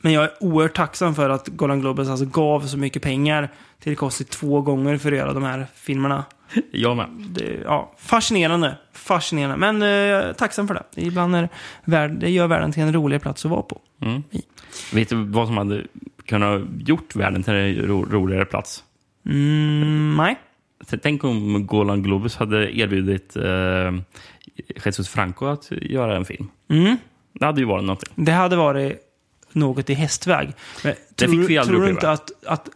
[0.00, 3.48] men jag är oerhört tacksam för att Golan Globus alltså gav så mycket pengar
[3.82, 6.24] till Kossi två gånger för att göra de här filmerna.
[6.70, 7.06] Jag med.
[7.30, 8.76] Det, ja, fascinerande.
[8.92, 9.72] Fascinerande.
[9.72, 11.02] Men eh, tacksam för det.
[11.02, 11.48] Ibland är
[11.84, 13.80] värld, det gör världen till en roligare plats att vara på.
[14.02, 14.22] Mm.
[14.92, 15.84] Vet du vad som hade
[16.26, 18.84] kunnat gjort världen till en ro roligare plats?
[19.26, 20.38] Mm, nej.
[21.02, 23.92] Tänk om Golan Globus hade erbjudit eh,
[24.84, 26.48] Jesus Franco att göra en film.
[26.68, 26.96] Mm.
[27.32, 28.12] Det hade ju varit någonting.
[28.14, 28.98] Det hade varit
[29.52, 30.52] något i hästväg.
[30.84, 32.68] Men Det tror, fick vi aldrig tror du inte att, att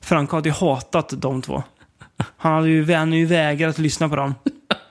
[0.00, 1.62] Franco hade hatat de två?
[2.36, 4.34] Han hade ju, han hade ju vägrat lyssna på dem.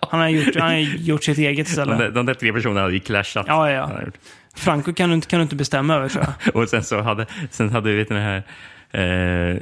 [0.10, 1.98] Han har gjort, han har gjort sitt eget De, istället.
[1.98, 3.46] där- de där tre personerna hade ju clashat.
[3.48, 3.92] Ja, ja.
[4.56, 6.56] Franco kan du, inte, kan du inte bestämma över, tror jag.
[6.64, 8.44] Och sen så hade, sen hade ni, den här...
[8.92, 9.58] Eh,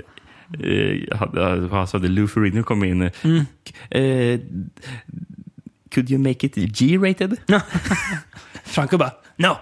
[0.69, 1.47] eh, hade,
[1.79, 3.11] alltså, hade Lou Ferrigno kom in.
[3.23, 3.45] Mm.
[3.89, 4.39] Eh,
[5.93, 7.37] could you make it G-rated?
[8.63, 9.57] Franco bara, no!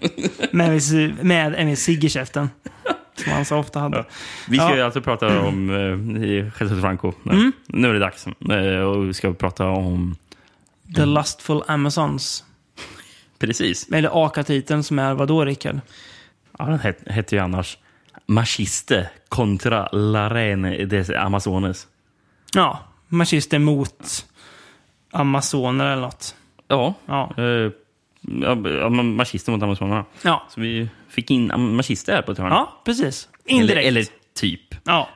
[0.52, 0.82] med,
[1.24, 2.50] med en viss cigg i käften.
[3.16, 4.04] Som han så ofta hade.
[4.48, 4.84] Vi ska Ja.
[4.84, 7.12] alltså prata om eh, Jesus Franco.
[7.30, 7.52] Mm.
[7.66, 8.26] Nu är det dags.
[8.26, 10.16] Eh, och vi ska prata om...
[10.94, 12.44] The Lustful Amazons.
[13.38, 13.88] Precis.
[13.92, 15.80] Eller AKA-titeln som är vadå, Rickard?
[16.58, 17.78] Ja, den het- hette ju annars
[18.26, 21.86] Machiste contra la reine des Amazones.
[22.54, 22.78] Ja,
[23.08, 24.26] Machister mot
[25.12, 26.34] Amazoner eller något.
[26.68, 26.94] Ja.
[27.06, 27.34] Ja.
[27.36, 27.70] Eh,
[28.42, 30.04] ja, Machiste mot Amazonerna.
[30.22, 30.46] Ja.
[30.48, 32.52] Så vi fick in Machiste här på ett hörn.
[32.52, 33.28] Ja, precis.
[33.46, 33.78] Indirekt.
[33.78, 34.04] Eller, eller
[34.36, 34.60] typ.
[34.84, 35.08] Ja.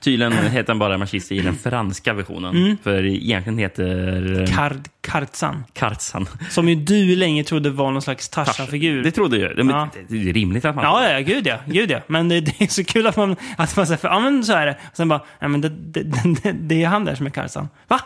[0.00, 2.56] Tydligen heter han bara Machiste i den franska versionen.
[2.56, 2.76] Mm.
[2.82, 4.46] För egentligen heter...
[4.56, 5.64] Kard, Kartsan.
[5.72, 6.26] Kartsan.
[6.50, 9.02] Som ju du länge trodde var någon slags Tarzan-figur.
[9.02, 9.56] Det trodde jag.
[9.56, 9.88] Det, men Ja.
[10.08, 10.84] det, det är rimligt att man...
[10.84, 11.56] Ja, ja, gud ja.
[11.66, 12.00] Gud ja.
[12.06, 14.66] Men det, det är så kul att man, att man säger, ja men så är
[14.66, 14.72] det.
[14.90, 17.68] Och sen bara, ja men det, det, det, är han där som är Karlsson.
[17.88, 18.00] Va?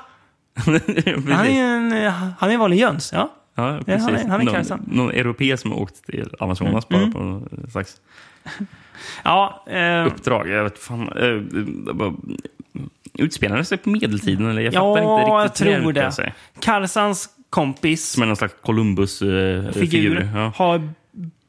[0.56, 3.32] Han är en, han är en vanlig jöns, ja.
[3.55, 4.02] Ja, Ja, precis.
[4.05, 7.12] han är- han är någon, någon europé som har åkt till Amazonas bara Mm.
[7.12, 7.97] på någon slags
[9.24, 10.48] Ja, eh, uppdrag.
[10.48, 11.09] Jag vet fan.
[11.09, 12.12] Eh,
[13.18, 14.47] utspelar det sig på medeltiden?
[14.51, 14.62] Eller?
[14.62, 15.56] Jag Ja, fattar inte jag riktigt.
[15.56, 16.14] tror kan det.
[16.18, 16.62] jag.
[16.62, 19.72] Karlssons kompis, Som är någon slags Columbus-figur.
[19.72, 20.52] figur, ja.
[20.56, 20.89] har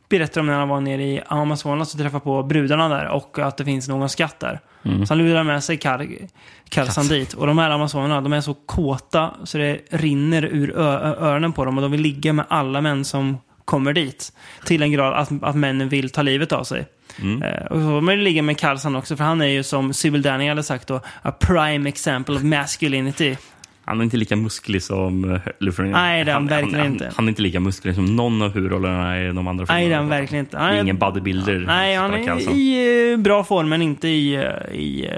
[0.10, 3.57] berättat om när han var nere i Amazonas och träffade på brudarna där och att
[3.57, 4.60] det finns någon skatt där.
[4.86, 5.06] Mm.
[5.06, 6.27] Så han lurar med sig Kar-
[6.69, 7.34] Karlsson dit.
[7.34, 11.77] Och de här amazonerna, de är så kåta så det rinner ur öronen på dem
[11.77, 14.34] och de vill ligga med alla män som kommer dit.
[14.65, 16.86] Till en grad att, att männen vill ta livet av sig.
[17.22, 17.44] Mm.
[17.44, 20.22] Eh, och så vill man ligga med Karlsson också, för han är ju som Sybil
[20.22, 23.38] Danning hade sagt då, a prime example of masculinity.
[23.86, 25.91] Han är inte lika musklig som uh, Lufren.
[25.91, 27.12] Nej, det är han verkligen han, inte.
[27.16, 29.80] Han är inte lika musklig som någon av huvudrollerna i de andra Nej, det är
[29.80, 29.98] filmerna.
[29.98, 30.57] han verkligen inte.
[30.57, 31.64] Han är ingen bodybuilder.
[31.68, 32.52] Nej, han är alltså.
[32.52, 35.10] i eh, bra form, men inte i, eh, i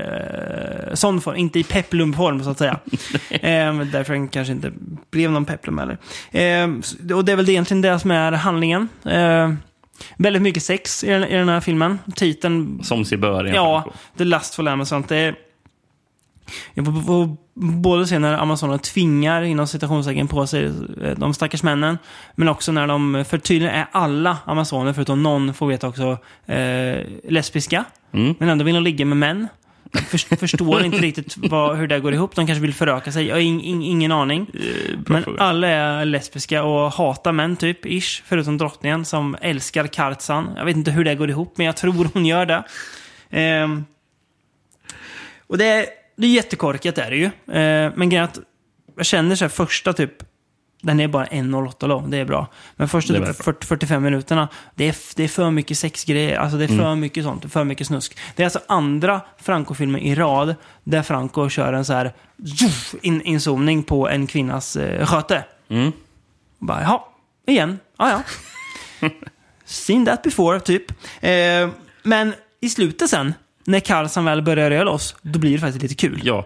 [0.89, 1.35] uh, sån form.
[1.35, 2.79] Inte i peplumform, så att säga.
[3.29, 4.71] eh, därför han kanske inte
[5.11, 5.97] blev någon peplum heller.
[6.31, 8.89] Eh, och det är väl egentligen det som är handlingen.
[9.05, 9.51] Eh,
[10.17, 11.99] väldigt mycket sex i den, i den här filmen.
[12.15, 12.79] Titeln...
[12.83, 13.47] Som sig bör.
[13.47, 13.91] i Ja.
[14.17, 15.03] The Lustful Amazon.
[15.07, 15.35] Det är,
[16.73, 17.37] jag får,
[17.81, 21.97] både se när Amazonerna tvingar inom citationstecken på sig eh, de stackars männen.
[22.35, 26.97] Men också när de, för tydligen är alla Amazoner, förutom någon, får veta också, eh,
[27.29, 27.85] lesbiska.
[28.11, 28.35] Mm.
[28.39, 29.47] Men ändå vill de ligga med män.
[29.91, 32.35] Jag för, förstår inte riktigt vad, hur det går ihop.
[32.35, 33.27] De kanske vill föröka sig.
[33.27, 34.47] Jag har ing, ing, ingen aning.
[35.05, 35.41] Men fråga.
[35.41, 37.85] alla är lesbiska och hatar män, typ.
[37.85, 38.23] Ish.
[38.25, 40.49] Förutom drottningen som älskar Kartsan.
[40.57, 42.63] Jag vet inte hur det går ihop, men jag tror hon gör det.
[43.29, 43.85] Ehm,
[45.47, 45.85] och det är,
[46.17, 47.25] det är jättekorkat är det ju.
[47.25, 48.39] Eh, men grejen att
[48.95, 50.11] jag känner så här första typ,
[50.81, 52.47] den är bara 1.08 lång, det är bra.
[52.75, 56.37] Men första typ väldigt 40, 45 minuterna, det är, det är för mycket sexgrejer.
[56.39, 56.99] Alltså det är för Mm.
[56.99, 58.17] mycket sånt, för mycket snusk.
[58.35, 62.13] Det är alltså andra Franco-filmer i rad där Franco kör en så här
[63.01, 65.43] in, inzoomning på en kvinnas eh, sköte.
[65.69, 65.91] Mm.
[66.59, 67.01] Bara, jaha,
[67.47, 69.09] igen, ja ja.
[69.65, 70.91] Seen that before, typ.
[71.23, 71.69] Eh,
[72.03, 73.33] men i slutet sen,
[73.67, 76.21] när Karlsson väl börjar röra loss, då blir det faktiskt lite kul.
[76.23, 76.45] Ja,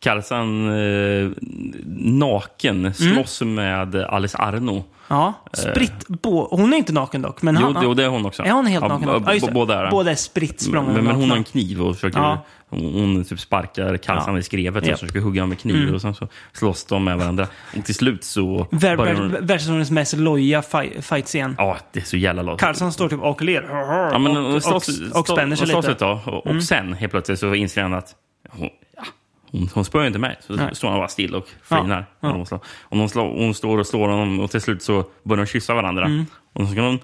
[0.00, 1.30] Karlsson eh,
[1.96, 4.84] naken slåss med Alice Arno.
[5.08, 6.08] Ja, spritt.
[6.08, 7.42] Bo, hon är inte naken dock.
[7.42, 7.62] Men Eh.
[7.66, 8.42] jo, han, jo, det är hon också.
[8.42, 9.22] Är hon helt Ja, naken?
[9.26, 9.54] Ja, just b- det.
[9.54, 12.18] Båda är Båda är spritt språngna men, men hon har en kniv och försöker...
[12.18, 12.44] Ja.
[12.74, 14.40] Hon, hon typ sparkar Karlsson Ja.
[14.40, 14.94] i skrevet Japp.
[14.94, 15.76] och försöker hugga honom med kniv.
[15.76, 15.94] Mm.
[15.94, 17.46] Och sen så slåss de med varandra.
[17.78, 19.36] Och till slut så Vär, hon...
[19.46, 21.54] världshistoriens mest loja fi- fight-scen.
[21.58, 22.60] Ja, det är så jävla låt.
[22.60, 23.66] Karlsson står typ och ler.
[24.12, 25.92] Ja, men och, hon och, slåss, och, spänner sig slåss lite.
[25.92, 26.18] ett tag.
[26.26, 26.62] Och, och Mm.
[26.62, 28.14] sen helt plötsligt så inser han att
[28.50, 29.02] hon, ja,
[29.52, 30.36] hon, hon spöar inte mig.
[30.46, 30.74] Så Nej.
[30.74, 32.06] står han bara still och Ja, flinar.
[32.20, 32.28] ja.
[32.28, 35.04] Och hon, slår, och hon, slår, hon står och slår honom och till slut så
[35.22, 36.04] börjar de kyssa varandra.
[36.04, 36.26] Mm.
[36.52, 36.98] Och så ska de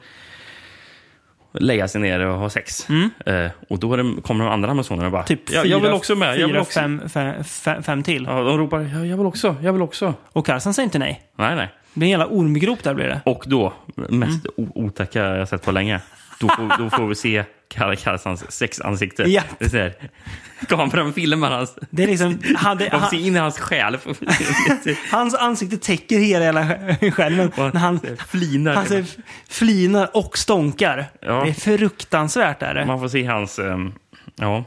[1.53, 2.87] lägga sig ner och ha sex.
[3.27, 6.15] Eh, och då det, kommer de andra amazonerna och bara Typ fyra, jag vill också
[6.15, 6.29] med.
[6.29, 6.81] Jag vill fyra, också.
[6.81, 8.25] Fem, fem, fem, fem till.
[8.25, 10.15] Ja, de ropar ja, jag vill också, jag vill också.
[10.33, 11.23] Och Karlsson säger inte nej.
[11.37, 11.69] Nej, nej.
[11.95, 13.21] Det blir en jävla ormgrop där blir det.
[13.25, 14.71] Och då, mest Mm.
[14.75, 16.01] otäcka jag sett på länge,
[16.41, 17.45] då får, då får vi se
[17.75, 19.23] Kalle Karlssons sexansikte.
[19.23, 19.43] Ja.
[19.59, 19.95] Det är så här,
[20.69, 21.79] kameran filmar hans...
[21.91, 22.29] Det är liksom...
[22.63, 23.99] Man får han, se in i hans själ.
[25.11, 26.65] hans ansikte täcker hela jävla
[27.11, 27.53] skärmen.
[27.57, 28.75] När han, flinar.
[28.75, 29.05] han ser,
[29.49, 31.07] flinar och stånkar.
[31.21, 31.45] Ja.
[31.45, 32.63] Det är fruktansvärt.
[32.63, 32.87] Är det.
[32.87, 33.59] Man får se hans...
[33.59, 33.93] ehm,
[34.37, 34.65] ja.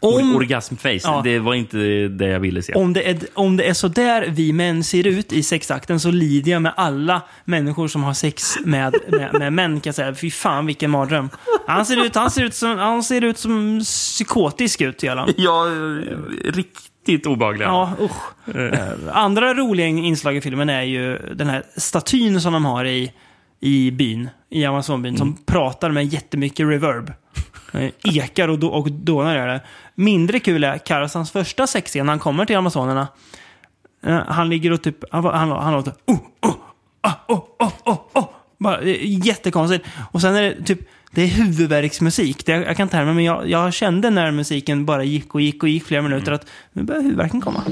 [0.00, 1.00] Om- Or- Orgasmface.
[1.04, 1.20] Ja.
[1.24, 1.76] Det var inte
[2.08, 2.72] det jag ville se.
[2.74, 6.10] Om det, är, om det är så där vi män ser ut i sexakten så
[6.10, 9.80] lider jag med alla människor som har sex med, med, med män.
[9.80, 10.14] Kan jag säga.
[10.14, 11.30] Fy fan vilken mardröm.
[11.66, 15.32] Han ser ut, han ser ut, som, han ser ut som psykotisk ut, han.
[15.36, 15.64] Ja,
[16.44, 17.68] riktigt obehagliga.
[17.68, 18.56] Ja, usch.
[18.56, 18.78] Eh,
[19.12, 23.12] Andra roliga inslag i filmen är ju den här statyn som de har i,
[23.60, 27.12] i byn, i Amazonbyn, som pratar med jättemycket reverb.
[27.72, 29.60] Eh, Ekar och, då, och dånar gör det.
[29.94, 33.08] Mindre kul är Karlssons första sexscen när han kommer till Amazonerna.
[34.06, 36.54] Eh, Han ligger och typ, han, han, han låter oh, oh,
[37.00, 38.28] ah, oh, oh, oh, oh.
[38.58, 39.86] Bara, är jättekonstigt.
[40.12, 40.80] Och sen är det typ,
[41.10, 42.46] det är huvudvärksmusik.
[42.46, 45.68] Det, jag kan härma, men jag, jag kände när musiken bara gick och gick och
[45.68, 47.62] gick flera minuter att nu börjar huvudvärken komma.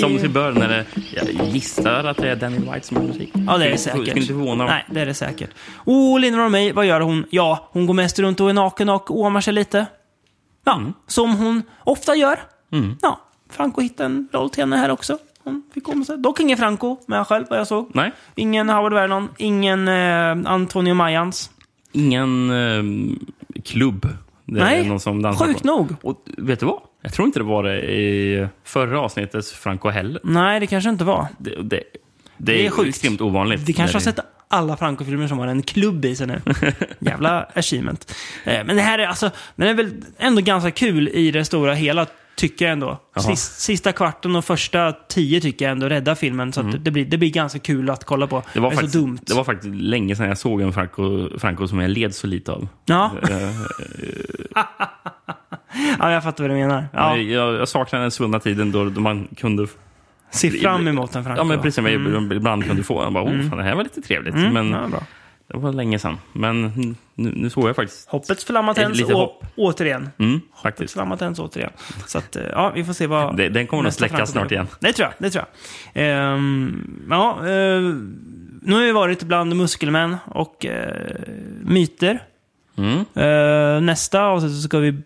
[0.00, 3.30] Som till bör när det, jag gissar att det är Danny White som har musik.
[3.46, 4.00] Ja, det är det säkert.
[4.00, 4.72] Skulle inte förvåna mig.
[4.72, 5.50] Nej, det är det säkert.
[5.84, 7.24] Oh, Linda Romay, vad gör hon?
[7.30, 9.86] Ja, hon går mest runt och är naken och åmar sig lite.
[10.64, 12.38] Ja, som hon ofta gör.
[12.72, 12.96] Mm.
[13.02, 13.20] Ja,
[13.50, 15.18] Franco hittar en roll till henne här också.
[15.44, 16.18] hon fick komma sig.
[16.18, 17.90] Dock ingen Franco med själv, vad jag såg.
[17.94, 18.12] Nej.
[18.34, 21.50] Ingen Howard Vernon, ingen eh, Antonio Mayans.
[21.92, 24.08] Ingen eh, klubb.
[24.44, 25.94] Det är Nej, sjukt nog.
[26.02, 26.80] Och vet du vad?
[27.02, 30.20] Jag tror inte det var det i förra avsnittets Franco heller.
[30.24, 31.26] Nej, det kanske inte var.
[31.38, 31.82] Det, det, det,
[32.36, 32.88] Det är är, sjukt.
[32.88, 33.60] extremt ovanligt.
[33.60, 34.18] Vi kanske har det- sett
[34.48, 36.40] alla Franco-filmer som har en klubb i sig nu.
[36.98, 38.14] Jävla achievement.
[38.44, 41.74] Eh, Men det här är alltså, den är väl ändå ganska kul i det stora
[41.74, 42.06] hela,
[42.36, 42.98] tycker jag ändå.
[43.16, 46.52] Sist, sista kvarten och första tio tycker jag ändå räddar filmen.
[46.52, 48.36] Så att det, blir, det blir ganska kul att kolla på.
[48.36, 48.46] Mm.
[48.54, 49.18] Det var, är faktiskt, dumt.
[49.22, 52.52] det var faktiskt länge sedan jag såg en Franco, Franco som jag led så lite
[52.52, 52.68] av.
[52.84, 53.10] Ja.
[55.98, 56.88] Ja, jag fattar vad du menar.
[56.92, 57.16] Ja.
[57.16, 59.66] jag, jag saknar den svunna tiden då, då man kunde...
[60.30, 61.40] Se fram emot en Franco.
[61.40, 61.78] Ja, men precis.
[61.78, 62.32] Mm.
[62.32, 63.48] Ibland kunde få en bara, oh, Mm.
[63.48, 64.34] fan, det här var lite trevligt.
[64.34, 65.02] Mm, Men ja, bra.
[65.52, 66.18] det var länge sedan.
[66.32, 66.62] Men
[67.14, 68.08] nu, nu såg jag faktiskt...
[68.08, 69.44] Hoppets flamma tänds hopp.
[69.56, 70.08] återigen.
[70.18, 71.70] Mm, Hoppets flamma tänds återigen.
[72.06, 73.36] Så att, eh, ja, vi får se vad...
[73.36, 74.66] Det- den kommer nog släckas snart igen.
[74.80, 75.12] Det tror jag.
[75.18, 75.44] Det tror
[75.92, 76.04] jag.
[76.06, 77.80] Ehm, ja, eh,
[78.62, 80.94] nu har vi varit bland muskelmän och eh,
[81.62, 82.22] myter.
[82.80, 83.04] Mm.
[83.14, 85.02] Eh, nästa avsnitt så ska vi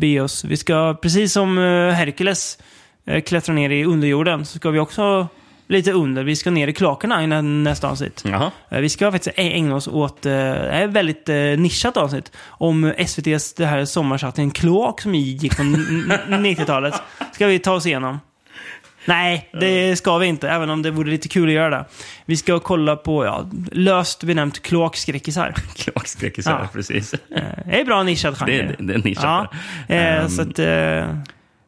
[0.00, 0.44] be oss...
[0.44, 2.58] Vi ska, precis som eh, Herkules
[3.06, 5.28] eh, klättra ner i underjorden, så ska vi också
[5.68, 6.24] lite under.
[6.24, 8.22] Vi ska ner i kloakerna i nä- nästa avsnitt.
[8.26, 8.50] Jaha.
[8.70, 11.28] Vi ska faktiskt ägna oss åt det ett väldigt
[11.58, 16.94] nischat avsnitt om SVTs det här sommarsatsningen Kloak som gick på n- n- 90-talet.
[17.32, 18.20] Ska vi ta oss igenom.
[19.04, 21.84] Nej, det ska vi inte, även om det vore lite kul att göra det.
[22.24, 25.54] Vi ska kolla på, ja, löst benämnt kloakskräckisar.
[25.76, 26.68] Kloakskräckisar, Ja.
[26.72, 27.14] precis.
[27.14, 27.18] Eh,
[27.66, 28.74] Det är bra nischad genre.
[28.78, 29.24] Det, det är nischat.
[29.88, 30.58] Ja, Ehm, så att...
[30.58, 31.16] Eh,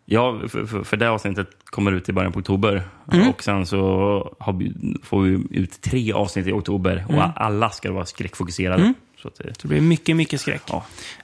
[0.07, 2.83] Ja, för, för, för det avsnittet kommer ut i början på oktober.
[3.13, 3.29] Mm.
[3.29, 3.79] Och sen så
[4.41, 7.05] har vi, får vi ut tre avsnitt i oktober.
[7.09, 7.15] Mm.
[7.21, 8.83] Och alla ska vara skräckfokuserade.
[8.83, 8.95] Mm.
[9.23, 10.63] Så att det, det blir mycket, mycket skräck.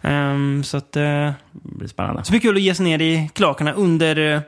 [0.03, 0.97] Ehm, så att...
[0.97, 2.25] Eh, blir spännande.
[2.25, 4.43] Så det blir kul att ge sig ner i kloakerna under,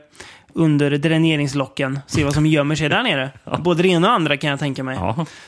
[0.55, 1.99] under dräneringslocken.
[2.07, 3.31] Se vad som gömmer sig där nere.
[3.59, 4.99] Både det ena och andra kan jag tänka mig.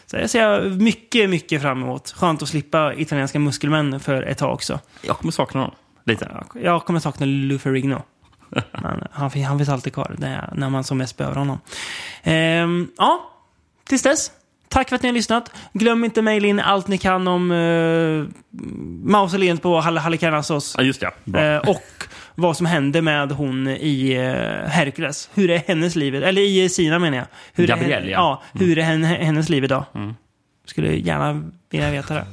[0.07, 2.11] Så det ser jag mycket, mycket fram emot.
[2.11, 4.81] Skönt att slippa italienska muskelmän för ett tag också.
[5.03, 5.75] Jag kommer sakna honom.
[6.07, 6.45] Lite.
[6.63, 8.03] Jag kommer sakna Lou Ferrigno.
[8.73, 10.15] Men han, han finns alltid kvar
[10.53, 11.59] när man som mest behöver honom.
[12.23, 13.31] Ehm, ja,
[13.89, 14.31] tills dess.
[14.69, 15.51] Tack för att ni har lyssnat.
[15.73, 18.27] Glöm inte mejla in allt ni kan om uh,
[19.05, 20.75] mausoleet på Hal Halikarnassos.
[20.79, 21.11] Ja, just det.
[21.25, 21.41] Bra.
[21.41, 25.31] Eh, och vad som hände med hon i eh, Hercules.
[25.35, 26.15] Hur är hennes liv?
[26.15, 27.27] Eller i Sina menar jag.
[27.55, 28.43] Hur Gabrielle, är, ja.
[28.53, 28.61] ja.
[28.61, 29.85] Hur är hen, hennes liv idag?
[29.95, 30.15] Mm.
[30.67, 32.27] Skulle gärna vilja veta det.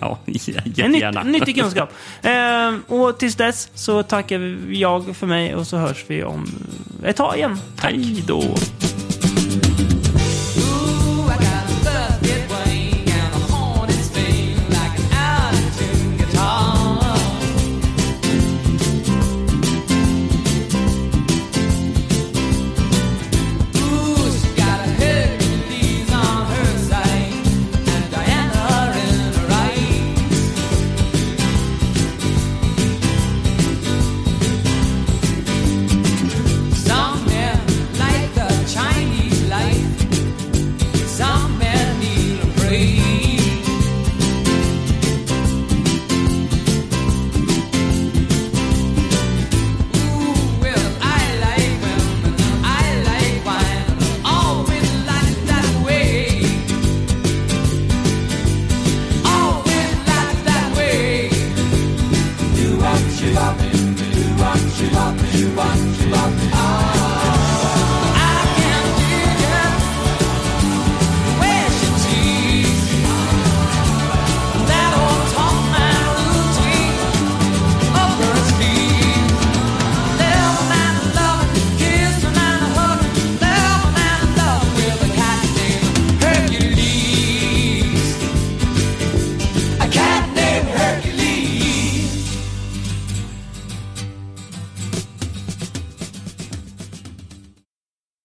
[0.00, 0.34] Ja, En
[0.74, 1.22] jättegärna.
[1.22, 1.92] nytt, nyttig kunskap.
[2.22, 6.46] Ehm, och tills dess så tackar jag för mig och så hörs vi om
[7.04, 7.58] ett tag igen.
[7.82, 8.54] Hej då.